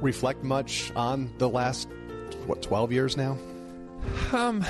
reflect 0.02 0.44
much 0.44 0.92
on 0.96 1.32
the 1.38 1.50
last 1.50 1.88
what 2.46 2.62
12 2.62 2.92
years 2.92 3.18
now? 3.18 3.38
Um, 4.32 4.66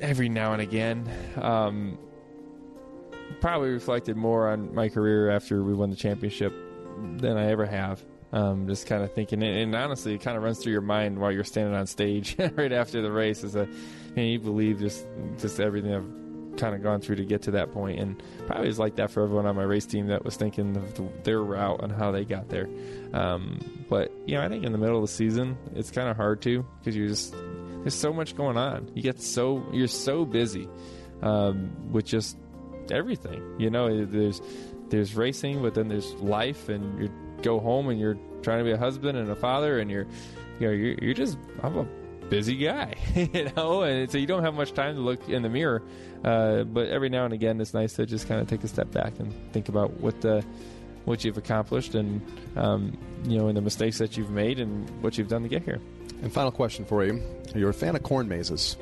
every 0.00 0.28
now 0.28 0.52
and 0.52 0.62
again. 0.62 1.10
Um, 1.36 1.98
probably 3.40 3.70
reflected 3.70 4.16
more 4.16 4.48
on 4.48 4.74
my 4.74 4.88
career 4.88 5.30
after 5.30 5.62
we 5.62 5.74
won 5.74 5.90
the 5.90 5.96
championship 5.96 6.52
than 7.16 7.36
I 7.36 7.50
ever 7.50 7.66
have. 7.66 8.02
Um, 8.30 8.66
just 8.66 8.86
kind 8.86 9.02
of 9.02 9.14
thinking, 9.14 9.42
and, 9.42 9.56
and, 9.56 9.74
honestly, 9.74 10.14
it 10.14 10.20
kind 10.20 10.36
of 10.36 10.42
runs 10.42 10.58
through 10.58 10.72
your 10.72 10.82
mind 10.82 11.18
while 11.18 11.32
you're 11.32 11.44
standing 11.44 11.74
on 11.74 11.86
stage 11.86 12.36
right 12.56 12.72
after 12.72 13.00
the 13.00 13.10
race. 13.10 13.42
Is 13.42 13.56
a, 13.56 13.60
you, 13.60 14.16
know, 14.16 14.22
you 14.22 14.38
believe 14.38 14.80
just 14.80 15.06
just 15.38 15.60
everything 15.60 15.94
I've 15.94 16.27
kind 16.58 16.74
of 16.74 16.82
gone 16.82 17.00
through 17.00 17.16
to 17.16 17.24
get 17.24 17.42
to 17.42 17.52
that 17.52 17.72
point, 17.72 18.00
and 18.00 18.22
probably 18.46 18.66
was 18.66 18.78
like 18.78 18.96
that 18.96 19.10
for 19.10 19.22
everyone 19.22 19.46
on 19.46 19.56
my 19.56 19.62
race 19.62 19.86
team 19.86 20.08
that 20.08 20.24
was 20.24 20.36
thinking 20.36 20.76
of 20.76 20.94
the, 20.94 21.08
their 21.22 21.40
route 21.40 21.82
and 21.82 21.92
how 21.92 22.10
they 22.10 22.24
got 22.24 22.48
there. 22.48 22.68
Um, 23.12 23.58
but 23.88 24.12
you 24.26 24.34
know, 24.34 24.42
I 24.42 24.48
think 24.48 24.64
in 24.64 24.72
the 24.72 24.78
middle 24.78 24.96
of 24.96 25.02
the 25.02 25.14
season, 25.14 25.56
it's 25.74 25.90
kind 25.90 26.08
of 26.08 26.16
hard 26.16 26.42
to 26.42 26.66
because 26.78 26.96
you're 26.96 27.08
just 27.08 27.34
there's 27.82 27.94
so 27.94 28.12
much 28.12 28.36
going 28.36 28.56
on. 28.56 28.90
You 28.94 29.02
get 29.02 29.20
so 29.20 29.64
you're 29.72 29.88
so 29.88 30.24
busy 30.24 30.68
um, 31.22 31.92
with 31.92 32.04
just 32.04 32.36
everything. 32.90 33.42
You 33.58 33.70
know, 33.70 34.04
there's 34.04 34.42
there's 34.90 35.14
racing, 35.14 35.62
but 35.62 35.74
then 35.74 35.88
there's 35.88 36.12
life, 36.14 36.68
and 36.68 37.00
you 37.02 37.10
go 37.42 37.60
home 37.60 37.88
and 37.88 37.98
you're 38.00 38.18
trying 38.42 38.58
to 38.58 38.64
be 38.64 38.72
a 38.72 38.78
husband 38.78 39.16
and 39.16 39.30
a 39.30 39.36
father, 39.36 39.78
and 39.78 39.90
you're 39.90 40.06
you 40.58 40.66
know 40.66 40.72
you're, 40.72 40.94
you're 41.00 41.14
just 41.14 41.38
I'm 41.62 41.78
a 41.78 41.86
busy 42.28 42.56
guy, 42.56 42.94
you 43.14 43.50
know, 43.56 43.82
and 43.82 44.10
so 44.10 44.18
you 44.18 44.26
don't 44.26 44.42
have 44.42 44.54
much 44.54 44.72
time 44.72 44.94
to 44.94 45.00
look 45.00 45.28
in 45.28 45.42
the 45.42 45.48
mirror. 45.48 45.82
Uh, 46.24 46.64
but 46.64 46.88
every 46.88 47.08
now 47.08 47.24
and 47.24 47.34
again, 47.34 47.60
it's 47.60 47.74
nice 47.74 47.94
to 47.94 48.06
just 48.06 48.28
kind 48.28 48.40
of 48.40 48.48
take 48.48 48.64
a 48.64 48.68
step 48.68 48.90
back 48.90 49.18
and 49.18 49.32
think 49.52 49.68
about 49.68 50.00
what 50.00 50.20
the 50.20 50.44
what 51.04 51.24
you've 51.24 51.38
accomplished 51.38 51.94
and 51.94 52.20
um, 52.56 52.96
you 53.24 53.38
know, 53.38 53.48
and 53.48 53.56
the 53.56 53.62
mistakes 53.62 53.98
that 53.98 54.16
you've 54.16 54.30
made 54.30 54.60
and 54.60 54.88
what 55.02 55.16
you've 55.16 55.28
done 55.28 55.42
to 55.42 55.48
get 55.48 55.62
here. 55.62 55.80
And 56.22 56.32
final 56.32 56.50
question 56.50 56.84
for 56.84 57.04
you: 57.04 57.22
Are 57.54 57.58
you 57.58 57.68
a 57.68 57.72
fan 57.72 57.96
of 57.96 58.02
corn 58.02 58.28
mazes? 58.28 58.76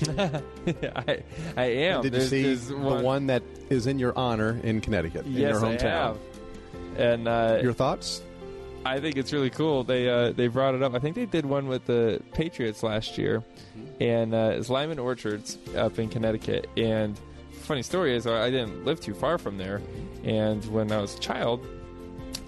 I, 0.08 1.22
I 1.56 1.64
am. 1.64 2.02
did 2.02 2.12
there's, 2.12 2.32
you 2.32 2.56
see 2.56 2.74
one. 2.74 2.98
the 2.98 3.04
one 3.04 3.26
that 3.28 3.42
is 3.70 3.86
in 3.86 3.98
your 3.98 4.16
honor 4.16 4.60
in 4.62 4.80
Connecticut, 4.80 5.26
yes, 5.26 5.34
in 5.34 5.40
your 5.40 5.60
hometown? 5.60 5.84
I 5.84 5.88
have. 5.88 6.18
And 6.96 7.28
uh, 7.28 7.58
your 7.62 7.72
thoughts? 7.72 8.22
I 8.84 9.00
think 9.00 9.16
it's 9.16 9.32
really 9.32 9.50
cool. 9.50 9.82
They 9.84 10.08
uh, 10.08 10.32
they 10.32 10.48
brought 10.48 10.74
it 10.74 10.82
up. 10.82 10.94
I 10.94 10.98
think 10.98 11.16
they 11.16 11.26
did 11.26 11.46
one 11.46 11.68
with 11.68 11.86
the 11.86 12.20
Patriots 12.32 12.82
last 12.82 13.16
year, 13.16 13.42
mm-hmm. 13.76 14.02
and 14.02 14.34
uh, 14.34 14.52
it's 14.54 14.68
Lyman 14.68 14.98
Orchards 14.98 15.58
up 15.76 15.98
in 15.98 16.08
Connecticut. 16.08 16.68
And 16.76 17.18
funny 17.52 17.82
story 17.82 18.14
is, 18.14 18.26
I 18.26 18.50
didn't 18.50 18.84
live 18.84 19.00
too 19.00 19.14
far 19.14 19.38
from 19.38 19.56
there, 19.56 19.80
and 20.22 20.64
when 20.66 20.92
I 20.92 20.98
was 20.98 21.16
a 21.16 21.20
child, 21.20 21.66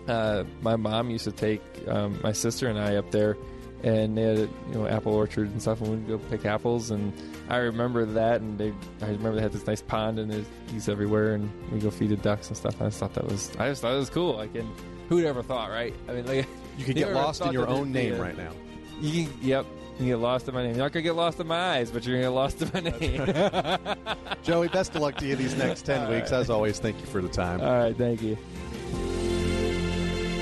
uh, 0.09 0.45
my 0.61 0.77
mom 0.77 1.11
used 1.11 1.25
to 1.25 1.33
take 1.33 1.63
um, 1.89 2.21
my 2.23 2.33
sister 2.33 2.69
and 2.69 2.79
I 2.79 2.97
up 2.97 3.11
there, 3.11 3.37
and 3.83 4.17
they 4.17 4.23
had 4.23 4.39
you 4.39 4.75
know 4.75 4.87
apple 4.87 5.15
orchards 5.15 5.51
and 5.53 5.61
stuff, 5.63 5.81
and 5.81 5.91
we'd 5.91 6.09
go 6.09 6.19
pick 6.31 6.45
apples. 6.45 6.91
And 6.91 7.15
I 7.49 7.57
remember 7.57 8.05
that, 8.05 8.43
and 8.43 8.59
they 8.59 8.75
I 9.01 9.07
remember 9.07 9.37
they 9.37 9.43
had 9.43 9.53
this 9.53 9.67
nice 9.67 9.83
pond 9.83 10.19
and 10.19 10.31
there's 10.31 10.47
geese 10.71 10.89
everywhere, 10.89 11.35
and 11.35 11.51
we 11.73 11.79
go 11.79 11.91
feed 11.91 12.11
the 12.11 12.17
ducks 12.17 12.49
and 12.49 12.57
stuff. 12.57 12.81
I 12.81 12.87
just 12.87 12.99
thought 12.99 13.15
that 13.15 13.25
was 13.25 13.51
I 13.59 13.69
just 13.69 13.83
thought 13.83 13.95
it 13.95 13.99
was 13.99 14.11
cool. 14.11 14.37
Like 14.37 14.55
and 14.55 14.69
who'd 15.09 15.25
ever 15.25 15.43
thought, 15.43 15.71
right? 15.71 15.95
I 16.09 16.13
mean, 16.13 16.27
like 16.27 16.47
you 16.79 16.85
could 16.85 16.97
get 16.97 17.13
lost 17.13 17.43
in 17.43 17.53
your 17.53 17.69
own 17.69 17.93
name 17.93 18.19
right 18.19 18.37
now. 18.37 18.53
You, 19.01 19.29
yep, 19.43 19.67
You 19.99 20.07
get 20.07 20.17
lost 20.19 20.49
in 20.49 20.55
my 20.55 20.63
name. 20.63 20.75
You're 20.75 20.85
not 20.85 20.93
gonna 20.93 21.03
get 21.03 21.15
lost 21.15 21.39
in 21.41 21.47
my 21.47 21.77
eyes, 21.77 21.91
but 21.91 22.07
you're 22.07 22.17
gonna 22.17 22.29
get 22.29 22.35
lost 22.35 22.63
in 22.63 22.71
my 22.73 22.81
name. 22.91 23.97
Joey, 24.43 24.69
best 24.69 24.95
of 24.95 25.03
luck 25.03 25.17
to 25.19 25.27
you 25.27 25.37
these 25.37 25.57
next 25.57 25.83
10 25.83 26.11
weeks. 26.11 26.33
As 26.33 26.51
always, 26.51 26.79
thank 26.79 26.99
you 27.01 27.07
for 27.07 27.21
the 27.21 27.29
time. 27.29 27.61
All 27.61 27.67
right, 27.79 27.97
thank 27.97 28.23
you. 28.23 28.39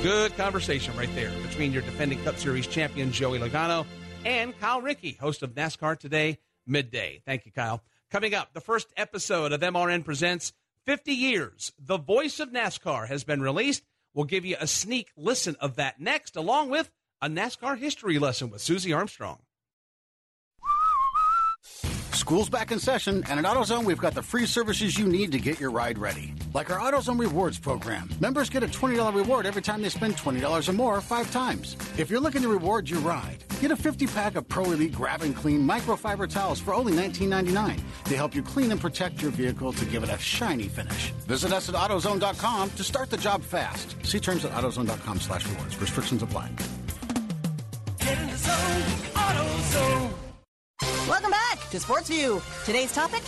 Good 0.03 0.37
conversation 0.37 0.95
right 0.97 1.13
there 1.15 1.31
between 1.43 1.73
your 1.73 1.83
defending 1.83 2.23
Cup 2.25 2.37
Series 2.37 2.67
champion 2.67 3.11
Joey 3.11 3.39
Logano 3.39 3.87
and 4.27 4.59
Kyle 4.61 4.83
Rickey, 4.83 5.13
host 5.19 5.43
of 5.43 5.55
NASCAR 5.55 5.99
Today 5.99 6.39
Midday. 6.67 7.23
Thank 7.25 7.47
you, 7.47 7.53
Kyle. 7.53 7.83
Coming 8.11 8.35
up, 8.35 8.53
the 8.53 8.61
first 8.61 8.93
episode 8.97 9.53
of 9.53 9.61
MRN 9.63 10.05
Presents 10.05 10.53
50 10.85 11.13
Years. 11.13 11.73
The 11.79 11.97
voice 11.97 12.39
of 12.39 12.51
NASCAR 12.51 13.09
has 13.09 13.25
been 13.25 13.41
released. 13.41 13.83
We'll 14.15 14.27
give 14.27 14.45
you 14.45 14.57
a 14.61 14.67
sneak 14.67 15.11
listen 15.17 15.57
of 15.61 15.77
that 15.77 16.01
next, 16.01 16.37
along 16.37 16.71
with 16.71 16.91
a 17.21 17.29
NASCAR 17.29 17.79
history 17.79 18.19
lesson 18.19 18.51
with 18.51 18.63
Susie 18.63 18.93
Armstrong. 18.93 19.41
School's 22.15 22.49
back 22.49 22.73
in 22.73 22.79
session, 22.79 23.25
and 23.29 23.39
at 23.39 23.45
AutoZone, 23.45 23.85
we've 23.85 23.99
got 23.99 24.15
the 24.15 24.23
free 24.23 24.47
services 24.47 24.99
you 24.99 25.07
need 25.07 25.33
to 25.33 25.39
get 25.39 25.61
your 25.61 25.71
ride 25.71 25.99
ready. 25.99 26.33
Like 26.53 26.71
our 26.71 26.79
AutoZone 26.79 27.19
Rewards 27.19 27.59
program. 27.59 28.09
Members 28.21 28.49
get 28.49 28.63
a 28.63 28.69
$20 28.69 29.15
reward 29.15 29.47
every 29.47 29.63
time 29.63 29.83
they 29.83 29.89
spend 29.89 30.17
$20 30.17 30.69
or 30.69 30.73
more 30.73 31.01
five 31.01 31.31
times. 31.31 31.77
If 31.99 32.11
you're 32.11 32.21
looking 32.21 32.43
to 32.43 32.49
reward 32.49 32.89
your 32.89 33.01
ride, 33.01 33.45
get 33.61 33.71
a 33.71 33.77
50 33.77 34.07
pack 34.09 34.37
of 34.37 34.49
Pro 34.49 34.65
Elite 34.65 34.93
Grab 34.93 35.23
and 35.23 35.35
Clean 35.35 35.67
microfiber 35.67 36.29
towels 36.29 36.61
for 36.61 36.75
only 36.75 36.93
$19.99. 36.93 37.81
They 38.05 38.17
help 38.17 38.35
you 38.35 38.43
clean 38.43 38.71
and 38.71 38.81
protect 38.81 39.21
your 39.21 39.31
vehicle 39.31 39.73
to 39.73 39.85
give 39.85 40.03
it 40.03 40.09
a 40.09 40.19
shiny 40.19 40.69
finish. 40.69 41.11
Visit 41.27 41.53
us 41.53 41.69
at 41.69 41.75
AutoZone.com 41.75 42.71
to 42.71 42.85
start 42.85 43.11
the 43.11 43.17
job 43.17 43.43
fast. 43.43 43.97
See 44.07 44.21
terms 44.21 44.45
at 44.45 44.53
AutoZone.com 44.53 45.21
slash 45.21 45.47
rewards. 45.49 45.81
Restrictions 45.81 46.23
apply. 46.23 46.51
AutoZone. 49.15 50.24
Welcome 51.09 51.31
back 51.31 51.59
to 51.71 51.81
Sports 51.81 52.09
View. 52.09 52.43
Today's 52.65 52.93
topic 52.93 53.23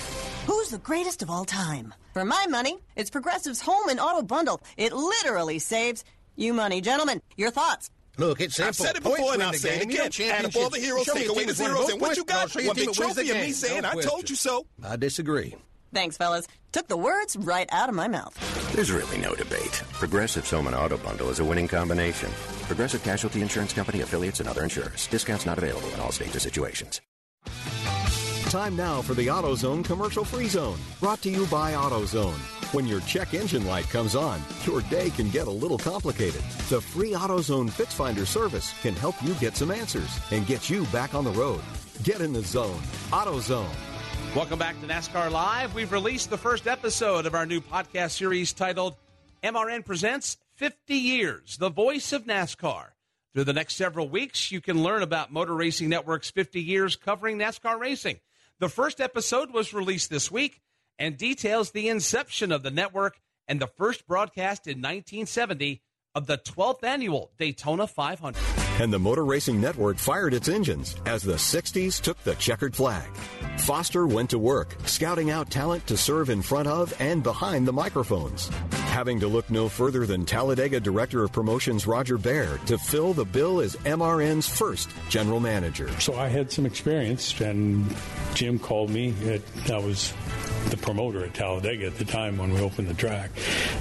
Who's 0.47 0.69
the 0.71 0.79
greatest 0.79 1.23
of 1.23 1.31
all 1.31 1.45
time? 1.45 1.93
For 2.13 2.25
my 2.25 2.47
money, 2.49 2.79
it's 2.95 3.11
Progressive's 3.11 3.61
Home 3.63 3.89
and 3.89 3.99
Auto 3.99 4.23
Bundle. 4.23 4.61
It 4.77 4.93
literally 4.93 5.59
saves 5.59 6.05
you 6.37 6.55
money. 6.55 6.81
Gentlemen, 6.81 7.21
your 7.37 7.51
thoughts? 7.51 7.91
Look, 8.17 8.41
it's 8.41 8.55
simple. 8.55 8.69
I've 8.69 8.77
said 8.77 8.97
it 8.97 9.03
Points 9.03 9.19
before 9.19 9.35
and 9.35 9.43
I'll 9.43 9.53
the 9.53 9.59
say 9.59 9.77
it 9.81 9.89
game. 9.89 9.91
You 9.91 10.05
again. 10.05 10.31
Add 10.35 10.45
up 10.47 10.57
all 10.57 10.71
the 10.71 10.79
heroes, 10.79 11.05
take 11.05 11.29
away 11.29 11.45
the 11.45 11.53
that's 11.53 11.61
won 11.61 11.71
zeros, 11.71 11.89
and 11.91 12.01
what 12.01 12.17
you 12.17 12.25
got? 12.25 12.51
show 12.51 12.61
One 12.67 12.77
big 12.77 12.87
that 12.87 12.99
wins 12.99 13.15
the 13.17 13.23
trophy 13.25 13.31
of 13.31 13.37
me 13.39 13.53
saying, 13.53 13.83
No 13.83 13.89
I 13.91 14.01
told 14.01 14.31
you 14.31 14.37
so. 14.37 14.67
I 14.85 14.97
disagree. 14.97 15.55
Thanks, 15.93 16.17
fellas. 16.17 16.47
Took 16.73 16.89
the 16.89 16.97
words 16.97 17.37
right 17.37 17.69
out 17.73 17.89
of 17.89 17.95
my 17.95 18.07
mouth. 18.09 18.35
There's 18.75 18.93
really 18.93 19.19
no 19.19 19.35
debate. 19.35 19.83
Progressive's 19.93 20.51
Home 20.51 20.67
and 20.69 20.77
Auto 20.77 20.97
Bundle 20.99 21.31
is 21.31 21.41
a 21.41 21.45
winning 21.45 21.69
combination. 21.69 22.31
Progressive 22.63 23.03
Casualty 23.03 23.43
Insurance 23.43 23.73
Company 23.73 24.01
affiliates 24.03 24.41
and 24.41 24.49
other 24.49 24.63
insurers. 24.63 25.07
Discounts 25.09 25.45
not 25.47 25.59
available 25.59 25.89
in 25.89 26.01
all 26.01 26.13
states 26.13 26.37
or 26.37 26.41
situations. 26.41 27.01
Time 28.51 28.77
now 28.77 29.03
for 29.03 29.15
the 29.15 29.27
AutoZone 29.27 29.85
commercial 29.85 30.25
free 30.25 30.47
zone, 30.47 30.79
brought 31.01 31.21
to 31.23 31.29
you 31.29 31.47
by 31.47 31.73
AutoZone. 31.73 32.39
When 32.73 32.87
your 32.87 33.01
check 33.01 33.35
engine 33.35 33.67
light 33.67 33.89
comes 33.89 34.15
on, 34.15 34.41
your 34.65 34.83
day 34.83 35.11
can 35.11 35.31
get 35.31 35.49
a 35.49 35.51
little 35.51 35.79
complicated. 35.79 36.43
The 36.69 36.81
free 36.81 37.11
AutoZone 37.11 37.69
Fix 37.69 37.93
Finder 37.95 38.25
service 38.25 38.73
can 38.83 38.95
help 38.95 39.21
you 39.21 39.35
get 39.35 39.57
some 39.57 39.73
answers 39.73 40.21
and 40.31 40.47
get 40.47 40.71
you 40.71 40.85
back 40.87 41.13
on 41.13 41.25
the 41.25 41.33
road. 41.33 41.61
Get 42.05 42.21
in 42.21 42.33
the 42.33 42.43
zone. 42.43 42.81
AutoZone. 43.11 43.75
Welcome 44.37 44.61
back 44.61 44.81
to 44.81 44.87
NASCAR 44.87 45.29
Live. 45.33 45.75
We've 45.75 45.91
released 45.91 46.31
the 46.31 46.39
first 46.39 46.69
episode 46.69 47.27
of 47.27 47.35
our 47.35 47.47
new 47.47 47.61
podcast 47.61 48.13
series 48.13 48.53
titled 48.53 48.95
MRN 49.43 49.85
Presents 49.85 50.37
50 50.55 50.95
Years, 50.95 51.57
the 51.57 51.71
voice 51.71 52.13
of 52.13 52.27
NASCAR. 52.27 52.91
Through 53.35 53.45
the 53.45 53.53
next 53.53 53.75
several 53.75 54.09
weeks, 54.09 54.53
you 54.53 54.61
can 54.61 54.85
learn 54.85 55.03
about 55.03 55.33
Motor 55.33 55.55
Racing 55.55 55.89
Network's 55.89 56.31
50 56.31 56.63
years 56.63 56.95
covering 56.95 57.39
NASCAR 57.39 57.79
racing. 57.79 58.21
The 58.59 58.71
first 58.71 59.03
episode 59.03 59.53
was 59.53 59.75
released 59.75 60.09
this 60.09 60.31
week 60.31 60.63
and 60.99 61.19
details 61.19 61.73
the 61.73 61.89
inception 61.91 62.51
of 62.51 62.63
the 62.63 62.71
network 62.71 63.21
and 63.47 63.61
the 63.61 63.67
first 63.67 64.07
broadcast 64.07 64.67
in 64.67 64.79
1970 64.79 65.83
of 66.15 66.27
the 66.27 66.39
12th 66.39 66.83
annual 66.83 67.33
Daytona 67.39 67.87
500. 67.87 68.66
And 68.79 68.93
the 68.93 68.99
Motor 68.99 69.25
Racing 69.25 69.59
Network 69.59 69.97
fired 69.97 70.35
its 70.35 70.51
engines 70.51 70.97
as 71.07 71.23
the 71.23 71.35
60s 71.35 71.99
took 71.99 72.23
the 72.25 72.35
checkered 72.35 72.77
flag. 72.77 73.09
Foster 73.57 74.07
went 74.07 74.29
to 74.31 74.39
work, 74.39 74.77
scouting 74.85 75.31
out 75.31 75.49
talent 75.49 75.87
to 75.87 75.97
serve 75.97 76.29
in 76.29 76.43
front 76.43 76.69
of 76.69 76.95
and 77.01 77.23
behind 77.23 77.67
the 77.67 77.73
microphones. 77.73 78.51
Having 78.89 79.21
to 79.21 79.29
look 79.29 79.49
no 79.49 79.71
further 79.71 80.05
than 80.05 80.27
Talladega 80.27 80.79
Director 80.79 81.25
of 81.25 81.33
Promotions 81.33 81.87
Roger 81.87 82.19
Baird 82.19 82.67
to 82.67 82.77
fill 82.77 83.15
the 83.15 83.25
bill 83.25 83.61
as 83.61 83.77
MRN's 83.77 84.47
first 84.47 84.91
general 85.09 85.41
manager. 85.41 85.89
So 85.99 86.15
I 86.15 86.29
had 86.29 86.53
some 86.53 86.67
experience, 86.67 87.41
and 87.41 87.95
Jim 88.35 88.59
called 88.59 88.91
me. 88.91 89.15
At, 89.25 89.71
I 89.71 89.79
was 89.79 90.13
the 90.71 90.77
promoter 90.77 91.25
at 91.25 91.35
Talladega 91.35 91.87
at 91.87 91.97
the 91.97 92.05
time 92.05 92.39
when 92.39 92.53
we 92.53 92.61
opened 92.61 92.89
the 92.89 92.95
track, 92.95 93.31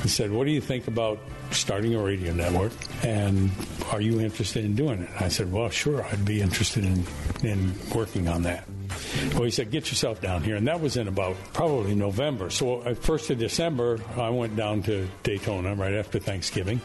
and 0.02 0.10
said, 0.10 0.32
"What 0.32 0.46
do 0.46 0.52
you 0.52 0.62
think 0.62 0.88
about 0.88 1.20
starting 1.52 1.96
a 1.96 2.02
radio 2.02 2.34
network? 2.34 2.74
And 3.04 3.52
are 3.92 4.02
you 4.02 4.22
interested 4.22 4.66
in 4.66 4.76
doing 4.76 5.02
it?" 5.04 5.10
And 5.16 5.26
I 5.26 5.30
said, 5.30 5.52
"Well, 5.52 5.70
sure, 5.70 6.04
I'd 6.04 6.26
be 6.26 6.42
interested 6.42 6.84
in 6.84 7.06
in 7.44 7.74
working 7.94 8.28
on 8.28 8.44
that." 8.44 8.68
Well, 9.34 9.44
he 9.44 9.52
said, 9.52 9.72
"Get 9.72 9.90
yourself 9.90 10.22
down 10.22 10.44
here," 10.44 10.56
and 10.56 10.68
that 10.68 10.82
was 10.82 10.98
in 10.98 11.08
about 11.08 11.36
probably 11.54 11.96
November. 11.96 12.50
So, 12.50 12.84
at 12.84 12.98
first 12.98 13.30
of 13.30 13.40
December, 13.40 14.00
I 14.18 14.30
went 14.30 14.56
down 14.56 14.84
to 14.84 15.08
Daytona 15.24 15.76
right 15.76 15.94
after 15.94 16.20
Thanksgiving, 16.20 16.82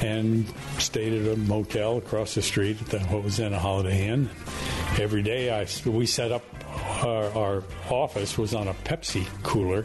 and 0.00 0.46
stayed 0.78 1.12
at 1.12 1.32
a 1.32 1.36
motel 1.36 1.98
across 1.98 2.34
the 2.34 2.42
street 2.42 2.76
at 2.94 3.10
what 3.10 3.24
was 3.24 3.36
then 3.36 3.52
a 3.52 3.58
Holiday 3.58 4.08
Inn. 4.08 4.30
Every 4.98 5.22
day, 5.22 5.50
I 5.50 5.66
we 5.86 6.06
set 6.06 6.32
up 6.32 6.42
our, 7.02 7.30
our 7.36 7.64
office 7.90 8.38
was 8.38 8.54
on 8.54 8.68
a 8.68 8.74
Pepsi 8.74 9.26
cooler 9.42 9.84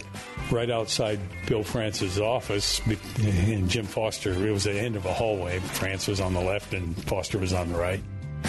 right 0.52 0.70
outside 0.70 1.20
Bill 1.48 1.64
France's 1.64 2.20
office, 2.20 2.82
and 2.86 3.70
Jim 3.70 3.86
Foster. 3.86 4.32
It 4.32 4.52
was 4.52 4.68
at 4.68 4.74
the 4.74 4.80
end 4.80 4.96
of 4.96 5.06
a 5.06 5.14
hallway. 5.14 5.60
France 5.60 6.08
was 6.08 6.20
on 6.20 6.34
the 6.34 6.42
left, 6.42 6.74
and 6.74 6.96
Foster 7.06 7.40
was 7.40 7.54
on 7.54 7.72
the 7.72 7.78
right. 7.78 8.02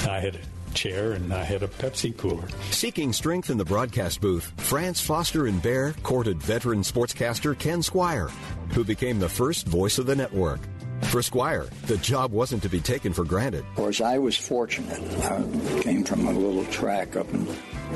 I 0.09 0.21
had 0.21 0.39
chair 0.77 1.13
and 1.13 1.33
I 1.33 1.43
had 1.43 1.63
a 1.63 1.69
Pepsi 1.69 2.17
cooler. 2.17 2.47
Seeking 2.71 3.13
strength 3.13 3.51
in 3.51 3.57
the 3.59 3.65
broadcast 3.65 4.21
booth, 4.21 4.53
France 4.59 5.01
Foster 5.01 5.47
and 5.47 5.61
Bear 5.63 5.95
courted 6.03 6.41
veteran 6.41 6.83
sportscaster 6.83 7.59
Ken 7.59 7.81
Squier, 7.81 8.31
who 8.73 8.85
became 8.85 9.19
the 9.19 9.29
first 9.29 9.67
voice 9.67 9.99
of 9.99 10.07
the 10.07 10.15
network. 10.15 10.61
For 11.03 11.21
Squier, 11.21 11.69
the 11.87 11.97
job 11.99 12.33
wasn't 12.33 12.63
to 12.63 12.69
be 12.69 12.81
taken 12.81 13.13
for 13.13 13.25
granted. 13.25 13.61
Of 13.61 13.75
course, 13.75 14.01
I 14.01 14.19
was 14.19 14.37
fortunate. 14.37 15.01
I 15.25 15.81
came 15.81 16.05
from 16.05 16.27
a 16.27 16.33
little 16.33 16.65
track 16.67 17.17
up 17.17 17.33
in 17.33 17.47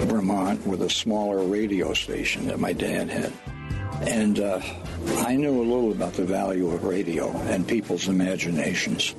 Vermont 0.06 0.66
with 0.66 0.82
a 0.82 0.90
smaller 0.90 1.42
radio 1.42 1.92
station 1.94 2.46
that 2.46 2.60
my 2.60 2.72
dad 2.72 3.08
had. 3.08 3.32
And 4.02 4.40
uh, 4.40 4.60
I 5.18 5.36
knew 5.36 5.60
a 5.60 5.64
little 5.64 5.92
about 5.92 6.14
the 6.14 6.24
value 6.24 6.70
of 6.70 6.84
radio 6.84 7.30
and 7.30 7.66
people's 7.68 8.08
imaginations. 8.08 9.14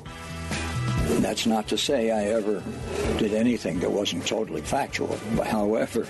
That's 1.20 1.46
not 1.46 1.68
to 1.68 1.78
say 1.78 2.10
I 2.10 2.24
ever 2.32 2.62
did 3.18 3.34
anything 3.34 3.80
that 3.80 3.90
wasn't 3.90 4.26
totally 4.26 4.62
factual. 4.62 5.16
However, 5.44 6.06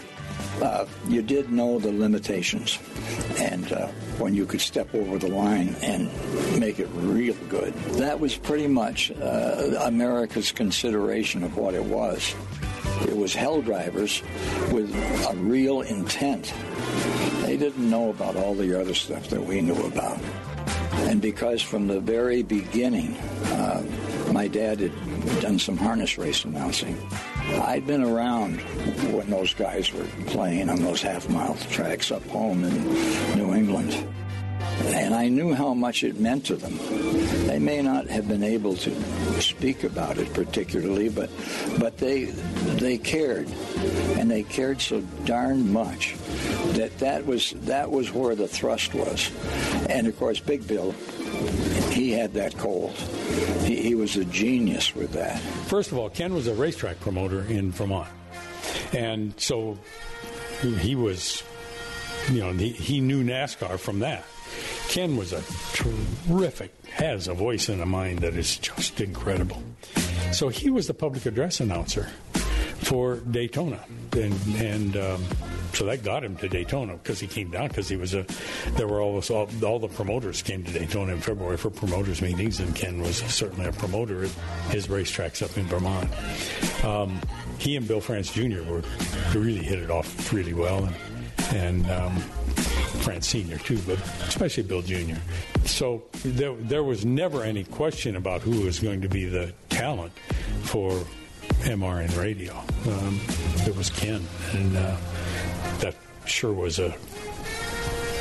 uh, 0.60 0.86
you 1.08 1.22
did 1.22 1.50
know 1.50 1.78
the 1.78 1.92
limitations. 1.92 2.78
And 3.38 3.72
uh, 3.72 3.88
when 4.18 4.34
you 4.34 4.46
could 4.46 4.60
step 4.60 4.94
over 4.94 5.18
the 5.18 5.28
line 5.28 5.74
and 5.82 6.10
make 6.58 6.78
it 6.78 6.88
real 6.92 7.34
good, 7.48 7.74
that 7.94 8.20
was 8.20 8.36
pretty 8.36 8.68
much 8.68 9.10
uh, 9.20 9.78
America's 9.82 10.52
consideration 10.52 11.42
of 11.42 11.56
what 11.56 11.74
it 11.74 11.84
was. 11.84 12.34
It 13.02 13.16
was 13.16 13.34
hell 13.34 13.62
drivers 13.62 14.22
with 14.70 14.94
a 15.28 15.36
real 15.36 15.80
intent. 15.82 16.52
They 17.42 17.56
didn't 17.56 17.88
know 17.88 18.10
about 18.10 18.36
all 18.36 18.54
the 18.54 18.78
other 18.80 18.94
stuff 18.94 19.28
that 19.28 19.44
we 19.44 19.60
knew 19.60 19.80
about. 19.86 20.18
And 21.08 21.20
because 21.20 21.62
from 21.62 21.88
the 21.88 22.00
very 22.00 22.42
beginning, 22.42 23.16
uh, 23.16 23.82
my 24.32 24.48
dad 24.48 24.80
had 24.80 24.92
done 25.40 25.58
some 25.58 25.76
harness 25.76 26.16
race 26.18 26.44
announcing. 26.44 26.96
I'd 27.62 27.86
been 27.86 28.02
around 28.02 28.60
when 29.12 29.28
those 29.30 29.52
guys 29.54 29.92
were 29.92 30.06
playing 30.26 30.70
on 30.70 30.82
those 30.82 31.02
half 31.02 31.28
mile 31.28 31.54
tracks 31.70 32.10
up 32.10 32.26
home 32.28 32.64
in 32.64 33.36
New 33.36 33.54
England. 33.54 34.06
And 34.84 35.14
I 35.14 35.28
knew 35.28 35.52
how 35.52 35.74
much 35.74 36.02
it 36.02 36.18
meant 36.18 36.46
to 36.46 36.56
them. 36.56 36.78
They 37.46 37.58
may 37.58 37.82
not 37.82 38.06
have 38.06 38.26
been 38.26 38.42
able 38.42 38.74
to 38.76 39.40
speak 39.40 39.84
about 39.84 40.18
it 40.18 40.32
particularly, 40.32 41.08
but 41.08 41.30
but 41.78 41.98
they 41.98 42.24
they 42.24 42.96
cared, 42.96 43.48
and 44.16 44.30
they 44.30 44.44
cared 44.44 44.80
so 44.80 45.00
darn 45.24 45.72
much 45.72 46.16
that 46.72 46.96
that 46.98 47.26
was 47.26 47.50
that 47.62 47.90
was 47.90 48.12
where 48.12 48.34
the 48.34 48.48
thrust 48.48 48.94
was. 48.94 49.30
And 49.88 50.06
of 50.06 50.18
course, 50.18 50.40
Big 50.40 50.66
Bill, 50.66 50.94
he 51.92 52.12
had 52.12 52.34
that 52.34 52.56
cold. 52.56 52.92
He, 53.64 53.76
he 53.76 53.94
was 53.94 54.16
a 54.16 54.24
genius 54.24 54.94
with 54.94 55.12
that. 55.12 55.38
First 55.68 55.92
of 55.92 55.98
all, 55.98 56.10
Ken 56.10 56.34
was 56.34 56.46
a 56.46 56.54
racetrack 56.54 57.00
promoter 57.00 57.42
in 57.44 57.70
Vermont, 57.70 58.08
and 58.92 59.34
so 59.38 59.78
he 60.80 60.94
was, 60.94 61.42
you 62.30 62.40
know, 62.40 62.52
he, 62.52 62.70
he 62.70 63.00
knew 63.00 63.22
NASCAR 63.22 63.78
from 63.78 64.00
that. 64.00 64.24
Ken 64.88 65.16
was 65.16 65.32
a 65.32 65.42
terrific, 65.72 66.72
has 66.86 67.28
a 67.28 67.34
voice 67.34 67.68
and 67.68 67.80
a 67.80 67.86
mind 67.86 68.20
that 68.20 68.34
is 68.34 68.58
just 68.58 69.00
incredible. 69.00 69.62
So 70.32 70.48
he 70.48 70.70
was 70.70 70.86
the 70.86 70.94
public 70.94 71.26
address 71.26 71.60
announcer 71.60 72.08
for 72.82 73.16
Daytona, 73.16 73.80
and 74.12 74.34
and 74.56 74.96
um, 74.96 75.24
so 75.72 75.86
that 75.86 76.02
got 76.02 76.24
him 76.24 76.36
to 76.36 76.48
Daytona 76.48 76.94
because 76.94 77.20
he 77.20 77.26
came 77.26 77.50
down 77.50 77.68
because 77.68 77.88
he 77.88 77.96
was 77.96 78.14
a. 78.14 78.26
There 78.72 78.88
were 78.88 79.00
all, 79.00 79.22
all 79.30 79.48
all 79.64 79.78
the 79.78 79.88
promoters 79.88 80.42
came 80.42 80.64
to 80.64 80.72
Daytona 80.72 81.12
in 81.12 81.20
February 81.20 81.56
for 81.56 81.70
promoters 81.70 82.20
meetings, 82.20 82.60
and 82.60 82.74
Ken 82.74 83.00
was 83.00 83.18
certainly 83.18 83.66
a 83.66 83.72
promoter 83.72 84.24
at 84.24 84.30
his 84.70 84.88
racetracks 84.88 85.42
up 85.42 85.56
in 85.56 85.64
Vermont. 85.64 86.10
Um, 86.84 87.20
he 87.58 87.76
and 87.76 87.86
Bill 87.86 88.00
France 88.00 88.32
Jr. 88.32 88.62
were 88.62 88.82
really 89.34 89.62
hit 89.62 89.78
it 89.78 89.90
off 89.90 90.32
really 90.32 90.54
well, 90.54 90.84
and 90.84 90.96
and 91.54 91.90
um, 91.90 92.16
France 93.02 93.28
Sr. 93.28 93.58
too, 93.58 93.78
but 93.86 93.98
especially 94.26 94.62
Bill 94.62 94.82
Jr. 94.82 95.16
So 95.64 96.02
there, 96.24 96.54
there 96.54 96.84
was 96.84 97.04
never 97.04 97.42
any 97.42 97.64
question 97.64 98.16
about 98.16 98.42
who 98.42 98.62
was 98.62 98.78
going 98.78 99.00
to 99.02 99.08
be 99.08 99.26
the 99.26 99.52
talent 99.68 100.12
for 100.62 101.04
MRN 101.62 102.18
radio. 102.18 102.56
Um, 102.86 103.20
it 103.66 103.76
was 103.76 103.90
Ken, 103.90 104.24
and 104.52 104.76
uh, 104.76 104.96
that 105.78 105.94
sure 106.26 106.52
was 106.52 106.78
a 106.78 106.94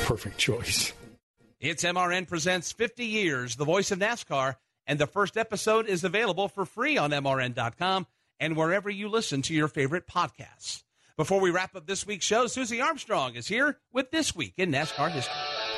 perfect 0.04 0.38
choice. 0.38 0.92
It's 1.60 1.84
MRN 1.84 2.28
Presents 2.28 2.72
50 2.72 3.04
Years, 3.04 3.56
the 3.56 3.64
voice 3.64 3.90
of 3.90 3.98
NASCAR, 3.98 4.56
and 4.86 4.98
the 4.98 5.06
first 5.06 5.36
episode 5.36 5.86
is 5.86 6.04
available 6.04 6.48
for 6.48 6.64
free 6.64 6.96
on 6.98 7.10
MRN.com 7.10 8.06
and 8.40 8.56
wherever 8.56 8.90
you 8.90 9.08
listen 9.08 9.42
to 9.42 9.54
your 9.54 9.68
favorite 9.68 10.06
podcasts. 10.06 10.82
Before 11.16 11.40
we 11.40 11.50
wrap 11.50 11.76
up 11.76 11.86
this 11.86 12.06
week's 12.06 12.24
show, 12.24 12.46
Susie 12.46 12.80
Armstrong 12.80 13.34
is 13.34 13.46
here 13.46 13.78
with 13.92 14.10
This 14.10 14.34
Week 14.34 14.54
in 14.56 14.72
NASCAR 14.72 15.10
History. 15.10 15.34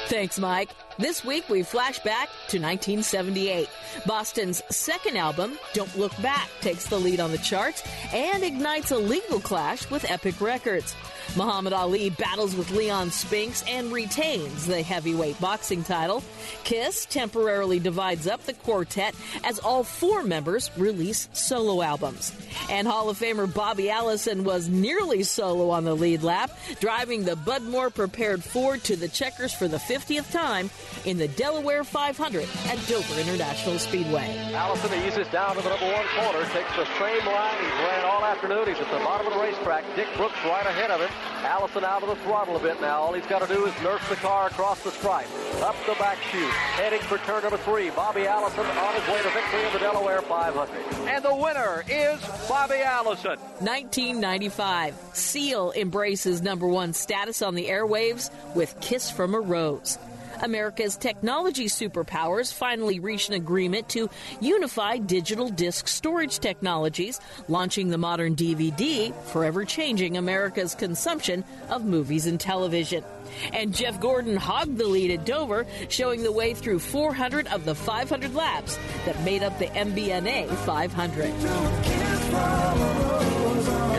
Thanks, 0.07 0.39
Mike. 0.39 0.71
This 0.97 1.25
week 1.25 1.49
we 1.49 1.65
flash 1.65 1.99
back 1.99 2.29
to 2.49 2.61
1978. 2.61 3.69
Boston's 4.07 4.63
second 4.71 5.17
album, 5.17 5.59
Don't 5.73 5.99
Look 5.99 6.17
Back, 6.23 6.49
takes 6.61 6.87
the 6.87 7.01
lead 7.01 7.19
on 7.19 7.33
the 7.33 7.39
charts 7.39 7.83
and 8.13 8.45
ignites 8.45 8.93
a 8.93 8.97
legal 8.97 9.41
clash 9.41 9.91
with 9.91 10.09
Epic 10.09 10.41
Records. 10.41 10.95
Muhammad 11.37 11.73
Ali 11.73 12.11
battles 12.11 12.55
with 12.55 12.71
Leon 12.71 13.11
Spinks 13.11 13.65
and 13.69 13.93
retains 13.93 14.67
the 14.67 14.83
heavyweight 14.83 15.41
boxing 15.41 15.83
title. 15.83 16.23
Kiss 16.65 17.07
temporarily 17.07 17.79
divides 17.79 18.27
up 18.27 18.43
the 18.45 18.53
quartet 18.53 19.15
as 19.43 19.59
all 19.59 19.85
four 19.85 20.23
members 20.23 20.71
release 20.77 21.29
solo 21.33 21.83
albums. 21.83 22.33
And 22.71 22.87
Hall 22.87 23.11
of 23.11 23.19
Famer 23.19 23.53
Bobby 23.53 23.91
Allison 23.91 24.45
was 24.45 24.69
nearly 24.69 25.23
solo 25.23 25.71
on 25.71 25.85
the 25.85 25.95
lead 25.95 26.23
lap, 26.23 26.51
driving 26.81 27.25
the 27.25 27.37
Bud 27.37 27.63
Moore 27.63 27.91
prepared 27.91 28.43
Ford 28.43 28.83
to 28.85 28.97
the 28.97 29.09
checkers 29.09 29.53
for 29.53 29.69
the 29.69 29.79
50th 29.79 30.31
time 30.31 30.71
in 31.05 31.19
the 31.19 31.29
Delaware 31.29 31.85
500 31.85 32.49
at 32.67 32.87
Dover 32.87 33.21
International 33.21 33.79
Speedway. 33.79 34.37
Allison 34.55 34.93
eases 35.07 35.27
down 35.29 35.57
to 35.57 35.63
the 35.63 35.69
number 35.69 35.87
one 35.93 36.07
corner, 36.17 36.45
takes 36.51 36.75
the 36.77 36.87
same 36.99 37.27
line 37.27 37.55
he's 37.61 37.73
ran 37.85 38.05
all 38.05 38.25
afternoon. 38.25 38.67
He's 38.67 38.79
at 38.79 38.91
the 38.91 38.99
bottom 39.05 39.27
of 39.27 39.33
the 39.35 39.41
racetrack. 39.41 39.85
Dick 39.97 40.09
Brooks 40.17 40.39
right 40.45 40.67
ahead 40.67 40.91
of 40.91 41.01
him. 41.01 41.11
Allison 41.45 41.85
out 41.85 42.03
of 42.03 42.09
the 42.09 42.17
throttle 42.25 42.57
a 42.57 42.61
bit 42.61 42.81
now. 42.81 43.01
All 43.01 43.13
he's 43.13 43.27
got 43.27 43.47
to 43.47 43.53
do 43.53 43.67
is 43.67 43.75
nurse 43.83 44.07
the 44.09 44.17
car 44.17 44.47
across 44.47 44.83
the 44.83 44.91
stripe. 44.91 45.29
Up 45.63 45.77
the 45.87 45.95
back 45.95 46.19
chute. 46.31 46.51
Heading 46.77 47.01
for 47.01 47.19
turn 47.19 47.43
number 47.43 47.59
three. 47.59 47.91
Bobby 47.91 48.27
Allison 48.27 48.65
on 48.65 48.95
his 48.95 49.07
way 49.09 49.23
to 49.23 49.31
victory 49.31 49.67
in 49.67 49.73
the 49.73 49.79
Delaware 49.79 50.23
500. 50.23 51.09
And 51.09 51.25
the 51.25 51.35
winner 51.35 51.85
is 51.89 52.21
Bobby 52.49 52.81
Allison. 52.83 53.39
1995. 53.61 54.95
Seal 55.13 55.73
embraces 55.77 56.41
number 56.41 56.67
one 56.67 56.93
status 56.95 57.43
on 57.43 57.55
the 57.55 57.67
airwaves 57.67 58.31
with 58.55 58.79
Kiss 58.81 59.11
from 59.11 59.35
a 59.35 59.41
Rose. 59.41 59.99
America's 60.43 60.97
technology 60.97 61.67
superpowers 61.67 62.53
finally 62.53 63.01
reached 63.01 63.29
an 63.29 63.35
agreement 63.35 63.89
to 63.91 64.09
unify 64.41 64.99
digital 64.99 65.49
disc 65.49 65.89
storage 65.89 66.39
technologies, 66.39 67.21
launching 67.49 67.89
the 67.89 67.99
modern 67.99 68.37
DVD, 68.37 69.15
forever 69.27 69.65
changing 69.65 70.17
America's 70.17 70.75
consumption 70.75 71.45
of 71.69 71.85
movies 71.85 72.27
and 72.27 72.41
television. 72.41 73.05
And 73.53 73.75
Jeff 73.75 74.01
Gordon 74.01 74.37
hogged 74.37 74.79
the 74.79 74.87
lead 74.87 75.11
at 75.11 75.25
Dover, 75.25 75.67
showing 75.89 76.23
the 76.23 76.33
way 76.33 76.55
through 76.55 76.79
400 76.79 77.47
of 77.49 77.65
the 77.65 77.75
500 77.75 78.35
laps 78.35 78.79
that 79.07 79.21
made 79.25 79.43
up 79.43 79.59
the 79.59 79.67
MBNA 79.67 80.55
500. 80.65 83.14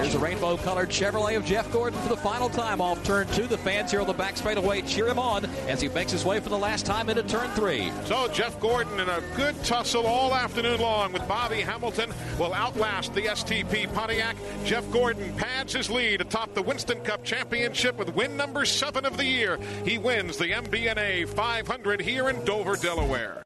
Here's 0.06 0.14
a 0.14 0.20
rainbow 0.20 0.56
colored 0.58 0.90
Chevrolet 0.90 1.36
of 1.36 1.44
Jeff 1.46 1.72
Gordon 1.72 2.00
for 2.00 2.10
the 2.10 2.18
final 2.18 2.48
time 2.48 2.80
off 2.80 3.04
turn 3.04 3.26
two. 3.30 3.48
The 3.48 3.58
fans 3.58 3.90
here 3.90 4.02
on 4.02 4.06
the 4.06 4.14
back 4.14 4.38
straightaway 4.38 4.84
cheer 4.84 5.08
him 5.08 5.18
on 5.18 5.46
as 5.68 5.82
he 5.82 5.90
makes 5.90 6.12
his 6.12 6.24
way 6.24 6.40
for 6.40 6.50
the 6.50 6.58
last 6.58 6.86
time 6.86 7.10
into 7.10 7.24
turn 7.24 7.50
three. 7.56 7.92
So 8.04 8.28
Jeff 8.28 8.60
Gordon 8.60 9.00
in 9.00 9.10
a 9.10 9.24
good 9.36 9.56
tussle 9.64 10.06
all 10.06 10.36
afternoon 10.36 10.80
long 10.80 11.12
with 11.12 11.28
Bobby 11.28 11.62
Hamilton 11.62 12.14
will 12.38 12.54
outlast 12.54 13.16
the 13.16 13.22
STP 13.24 13.92
Pontiac. 13.96 14.38
Jeff 14.64 14.88
Gordon 14.92 15.34
pads 15.38 15.74
his 15.74 15.90
lead 15.90 16.22
atop 16.22 16.54
the 16.54 16.62
Winston 16.62 17.00
Cup 17.00 17.24
Championship 17.24 17.98
with 17.98 18.14
win 18.14 18.38
number 18.38 18.64
seven 18.64 19.08
of 19.08 19.18
the 19.18 19.26
year. 19.26 19.58
He 19.86 19.98
wins 19.98 20.38
the 20.38 20.52
MBNA 20.52 21.30
500 21.30 22.00
here 22.00 22.30
in 22.30 22.46
Dover, 22.46 22.76
Delaware. 22.76 23.42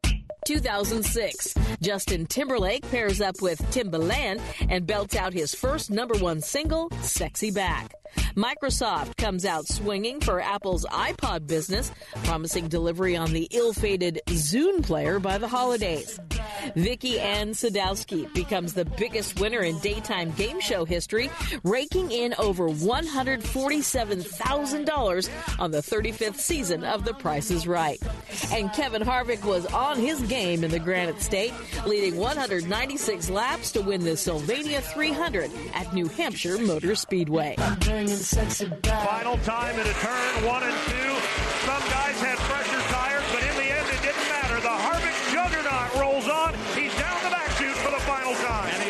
2006. 0.50 1.54
Justin 1.80 2.26
Timberlake 2.26 2.82
pairs 2.90 3.22
up 3.22 3.40
with 3.40 3.62
Timbaland 3.72 4.42
and 4.68 4.88
belts 4.88 5.16
out 5.16 5.32
his 5.32 5.54
first 5.54 5.92
number 5.92 6.16
one 6.16 6.42
single, 6.42 6.90
Sexy 7.04 7.52
Back. 7.52 7.99
Microsoft 8.36 9.18
comes 9.18 9.46
out 9.46 9.68
swinging 9.68 10.22
for 10.22 10.40
Apple's 10.40 10.86
iPod 10.86 11.48
business, 11.48 11.92
promising 12.24 12.68
delivery 12.68 13.18
on 13.18 13.34
the 13.34 13.48
ill-fated 13.52 14.22
Zune 14.28 14.84
player 14.84 15.20
by 15.20 15.38
the 15.38 15.48
holidays. 15.48 16.20
Vicky 16.76 17.20
Ann 17.20 17.50
Sadowski 17.50 18.32
becomes 18.34 18.74
the 18.74 18.86
biggest 18.86 19.40
winner 19.40 19.62
in 19.62 19.78
daytime 19.80 20.32
game 20.32 20.60
show 20.60 20.86
history, 20.86 21.30
raking 21.64 22.12
in 22.12 22.34
over 22.38 22.70
$147,000 22.70 25.60
on 25.60 25.72
the 25.72 25.80
35th 25.80 26.36
season 26.36 26.84
of 26.84 27.06
The 27.06 27.14
Price 27.14 27.52
is 27.52 27.68
Right. 27.68 28.00
And 28.52 28.72
Kevin 28.74 29.02
Harvick 29.02 29.44
was 29.44 29.66
on 29.68 29.98
his 29.98 30.22
game 30.24 30.64
in 30.64 30.72
the 30.72 30.80
Granite 30.80 31.22
State, 31.22 31.54
leading 31.86 32.18
196 32.18 33.30
laps 33.30 33.72
to 33.74 33.82
win 33.82 34.04
the 34.04 34.18
Sylvania 34.18 34.82
300 34.82 35.52
at 35.74 35.94
New 35.94 36.08
Hampshire 36.08 36.58
Motor 36.58 36.96
Speedway. 36.96 37.56
Final 38.08 39.38
time 39.40 39.78
into 39.78 39.92
turn 40.00 40.46
one 40.46 40.64
and 40.64 40.74
two. 40.88 41.12
Some 41.68 41.84
guys 41.92 42.16
had 42.22 42.40
fresher 42.48 42.69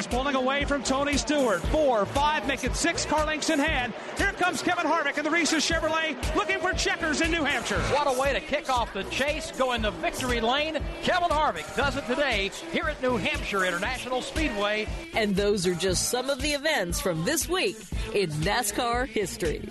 pulling 0.10 0.36
away 0.36 0.66
from 0.66 0.84
Tony 0.84 1.18
Stewart. 1.18 1.62
Four, 1.68 2.06
five, 2.06 2.48
make 2.48 2.64
it 2.64 2.76
six 2.76 3.06
car 3.06 3.26
lengths 3.26 3.50
in 3.50 3.60
hand. 3.60 3.94
Here 4.18 4.32
comes 4.34 4.62
Kevin 4.62 4.86
Harvick 4.86 5.18
in 5.18 5.24
the 5.24 5.32
Reese's 5.32 5.68
Chevrolet 5.68 6.16
looking 6.36 6.60
for 6.60 6.74
checkers 6.74 7.22
in 7.22 7.32
New 7.32 7.44
Hampshire. 7.44 7.80
What 7.94 8.08
a 8.08 8.20
way 8.20 8.34
to 8.34 8.40
kick 8.40 8.70
off 8.70 8.94
the 8.94 9.04
chase, 9.06 9.52
go 9.58 9.74
into 9.74 9.92
victory 9.92 10.42
lane. 10.42 10.78
Kevin 11.04 11.30
Harvick 11.30 11.76
does 11.76 11.96
it 11.96 12.06
today 12.08 12.52
here 12.72 12.86
at 12.86 13.02
New 13.02 13.18
Hampshire 13.18 13.66
International 13.66 14.22
Speedway. 14.22 14.88
And 15.16 15.36
those 15.36 15.68
are 15.68 15.76
just 15.76 16.10
some 16.10 16.30
of 16.30 16.42
the 16.42 16.50
events 16.50 17.00
from 17.00 17.24
this 17.26 17.48
week 17.48 17.78
in 18.14 18.30
NASCAR 18.32 19.08
history. 19.08 19.68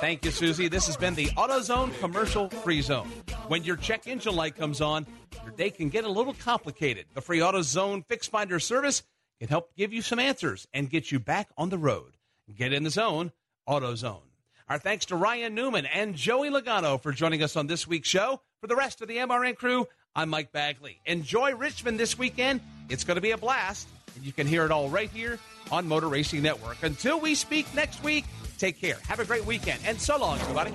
Thank 0.00 0.24
you, 0.24 0.30
Susie. 0.30 0.68
This 0.68 0.86
has 0.86 0.96
been 0.96 1.14
the 1.14 1.26
AutoZone 1.26 1.98
Commercial 2.00 2.50
Free 2.50 2.82
Zone. 2.82 3.08
When 3.48 3.64
your 3.64 3.76
check 3.76 4.06
engine 4.06 4.34
light 4.34 4.56
comes 4.56 4.80
on, 4.80 5.06
your 5.42 5.52
day 5.52 5.70
can 5.70 5.88
get 5.88 6.04
a 6.04 6.10
little 6.10 6.34
complicated. 6.34 7.06
The 7.14 7.20
free 7.20 7.38
AutoZone 7.38 8.04
Fix 8.06 8.26
Finder 8.26 8.58
service 8.58 9.02
can 9.38 9.48
help 9.48 9.74
give 9.76 9.92
you 9.92 10.02
some 10.02 10.18
answers 10.18 10.66
and 10.72 10.90
get 10.90 11.12
you 11.12 11.18
back 11.18 11.48
on 11.56 11.68
the 11.68 11.78
road. 11.78 12.16
Get 12.54 12.72
in 12.72 12.84
the 12.84 12.90
zone, 12.90 13.32
AutoZone. 13.68 14.22
Our 14.68 14.78
thanks 14.78 15.06
to 15.06 15.16
Ryan 15.16 15.54
Newman 15.54 15.86
and 15.86 16.16
Joey 16.16 16.50
Logano 16.50 17.00
for 17.00 17.12
joining 17.12 17.42
us 17.42 17.56
on 17.56 17.66
this 17.66 17.86
week's 17.86 18.08
show. 18.08 18.40
For 18.60 18.66
the 18.66 18.76
rest 18.76 19.00
of 19.00 19.08
the 19.08 19.18
MRN 19.18 19.56
crew, 19.56 19.86
I'm 20.14 20.28
Mike 20.28 20.50
Bagley. 20.50 21.00
Enjoy 21.06 21.54
Richmond 21.54 22.00
this 22.00 22.18
weekend. 22.18 22.60
It's 22.88 23.04
going 23.04 23.16
to 23.16 23.20
be 23.20 23.30
a 23.32 23.36
blast, 23.36 23.86
and 24.16 24.24
you 24.24 24.32
can 24.32 24.46
hear 24.46 24.64
it 24.64 24.70
all 24.70 24.88
right 24.88 25.10
here 25.10 25.38
on 25.70 25.86
Motor 25.86 26.08
Racing 26.08 26.42
Network. 26.42 26.82
Until 26.82 27.20
we 27.20 27.34
speak 27.34 27.72
next 27.74 28.02
week, 28.02 28.24
take 28.58 28.80
care. 28.80 28.96
Have 29.06 29.20
a 29.20 29.24
great 29.24 29.44
weekend, 29.44 29.80
and 29.84 30.00
so 30.00 30.18
long, 30.18 30.40
everybody. 30.40 30.72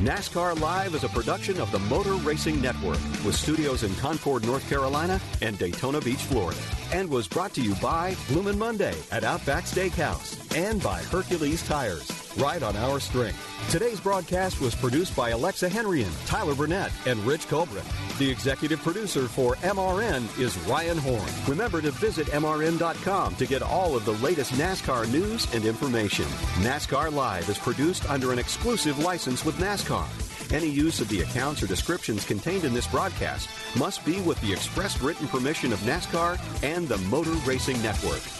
NASCAR 0.00 0.58
Live 0.58 0.94
is 0.94 1.04
a 1.04 1.10
production 1.10 1.60
of 1.60 1.70
the 1.72 1.78
Motor 1.78 2.14
Racing 2.14 2.58
Network 2.58 2.98
with 3.22 3.34
studios 3.34 3.82
in 3.82 3.94
Concord, 3.96 4.46
North 4.46 4.66
Carolina 4.66 5.20
and 5.42 5.58
Daytona 5.58 6.00
Beach, 6.00 6.22
Florida. 6.22 6.58
And 6.90 7.06
was 7.10 7.28
brought 7.28 7.52
to 7.52 7.60
you 7.60 7.74
by 7.82 8.16
Lumen 8.30 8.58
Monday 8.58 8.94
at 9.10 9.24
Outback 9.24 9.64
Steakhouse 9.64 10.56
and 10.56 10.82
by 10.82 11.02
Hercules 11.02 11.62
Tires, 11.68 12.10
right 12.36 12.62
on 12.62 12.76
our 12.76 13.00
string. 13.00 13.34
Today's 13.70 14.00
broadcast 14.00 14.60
was 14.60 14.74
produced 14.74 15.14
by 15.14 15.30
Alexa 15.30 15.68
Henrian, 15.68 16.10
Tyler 16.26 16.54
Burnett, 16.54 16.92
and 17.06 17.18
Rich 17.26 17.48
Colbert. 17.48 17.84
The 18.18 18.30
executive 18.30 18.80
producer 18.80 19.28
for 19.28 19.56
MRN 19.56 20.38
is 20.38 20.58
Ryan 20.68 20.98
Horn. 20.98 21.28
Remember 21.46 21.80
to 21.80 21.90
visit 21.92 22.26
MRN.com 22.28 23.36
to 23.36 23.46
get 23.46 23.62
all 23.62 23.96
of 23.96 24.04
the 24.04 24.14
latest 24.14 24.52
NASCAR 24.52 25.10
news 25.10 25.52
and 25.54 25.64
information. 25.64 26.26
NASCAR 26.62 27.12
Live 27.12 27.48
is 27.48 27.58
produced 27.58 28.08
under 28.10 28.32
an 28.32 28.38
exclusive 28.38 28.98
license 28.98 29.44
with 29.44 29.56
NASCAR. 29.56 30.06
Any 30.52 30.68
use 30.68 31.00
of 31.00 31.08
the 31.08 31.20
accounts 31.20 31.62
or 31.62 31.68
descriptions 31.68 32.24
contained 32.24 32.64
in 32.64 32.74
this 32.74 32.88
broadcast 32.88 33.48
must 33.78 34.04
be 34.04 34.20
with 34.22 34.40
the 34.40 34.52
express 34.52 35.00
written 35.00 35.28
permission 35.28 35.72
of 35.72 35.78
NASCAR 35.80 36.40
and 36.64 36.88
the 36.88 36.98
Motor 36.98 37.34
Racing 37.46 37.80
Network. 37.82 38.39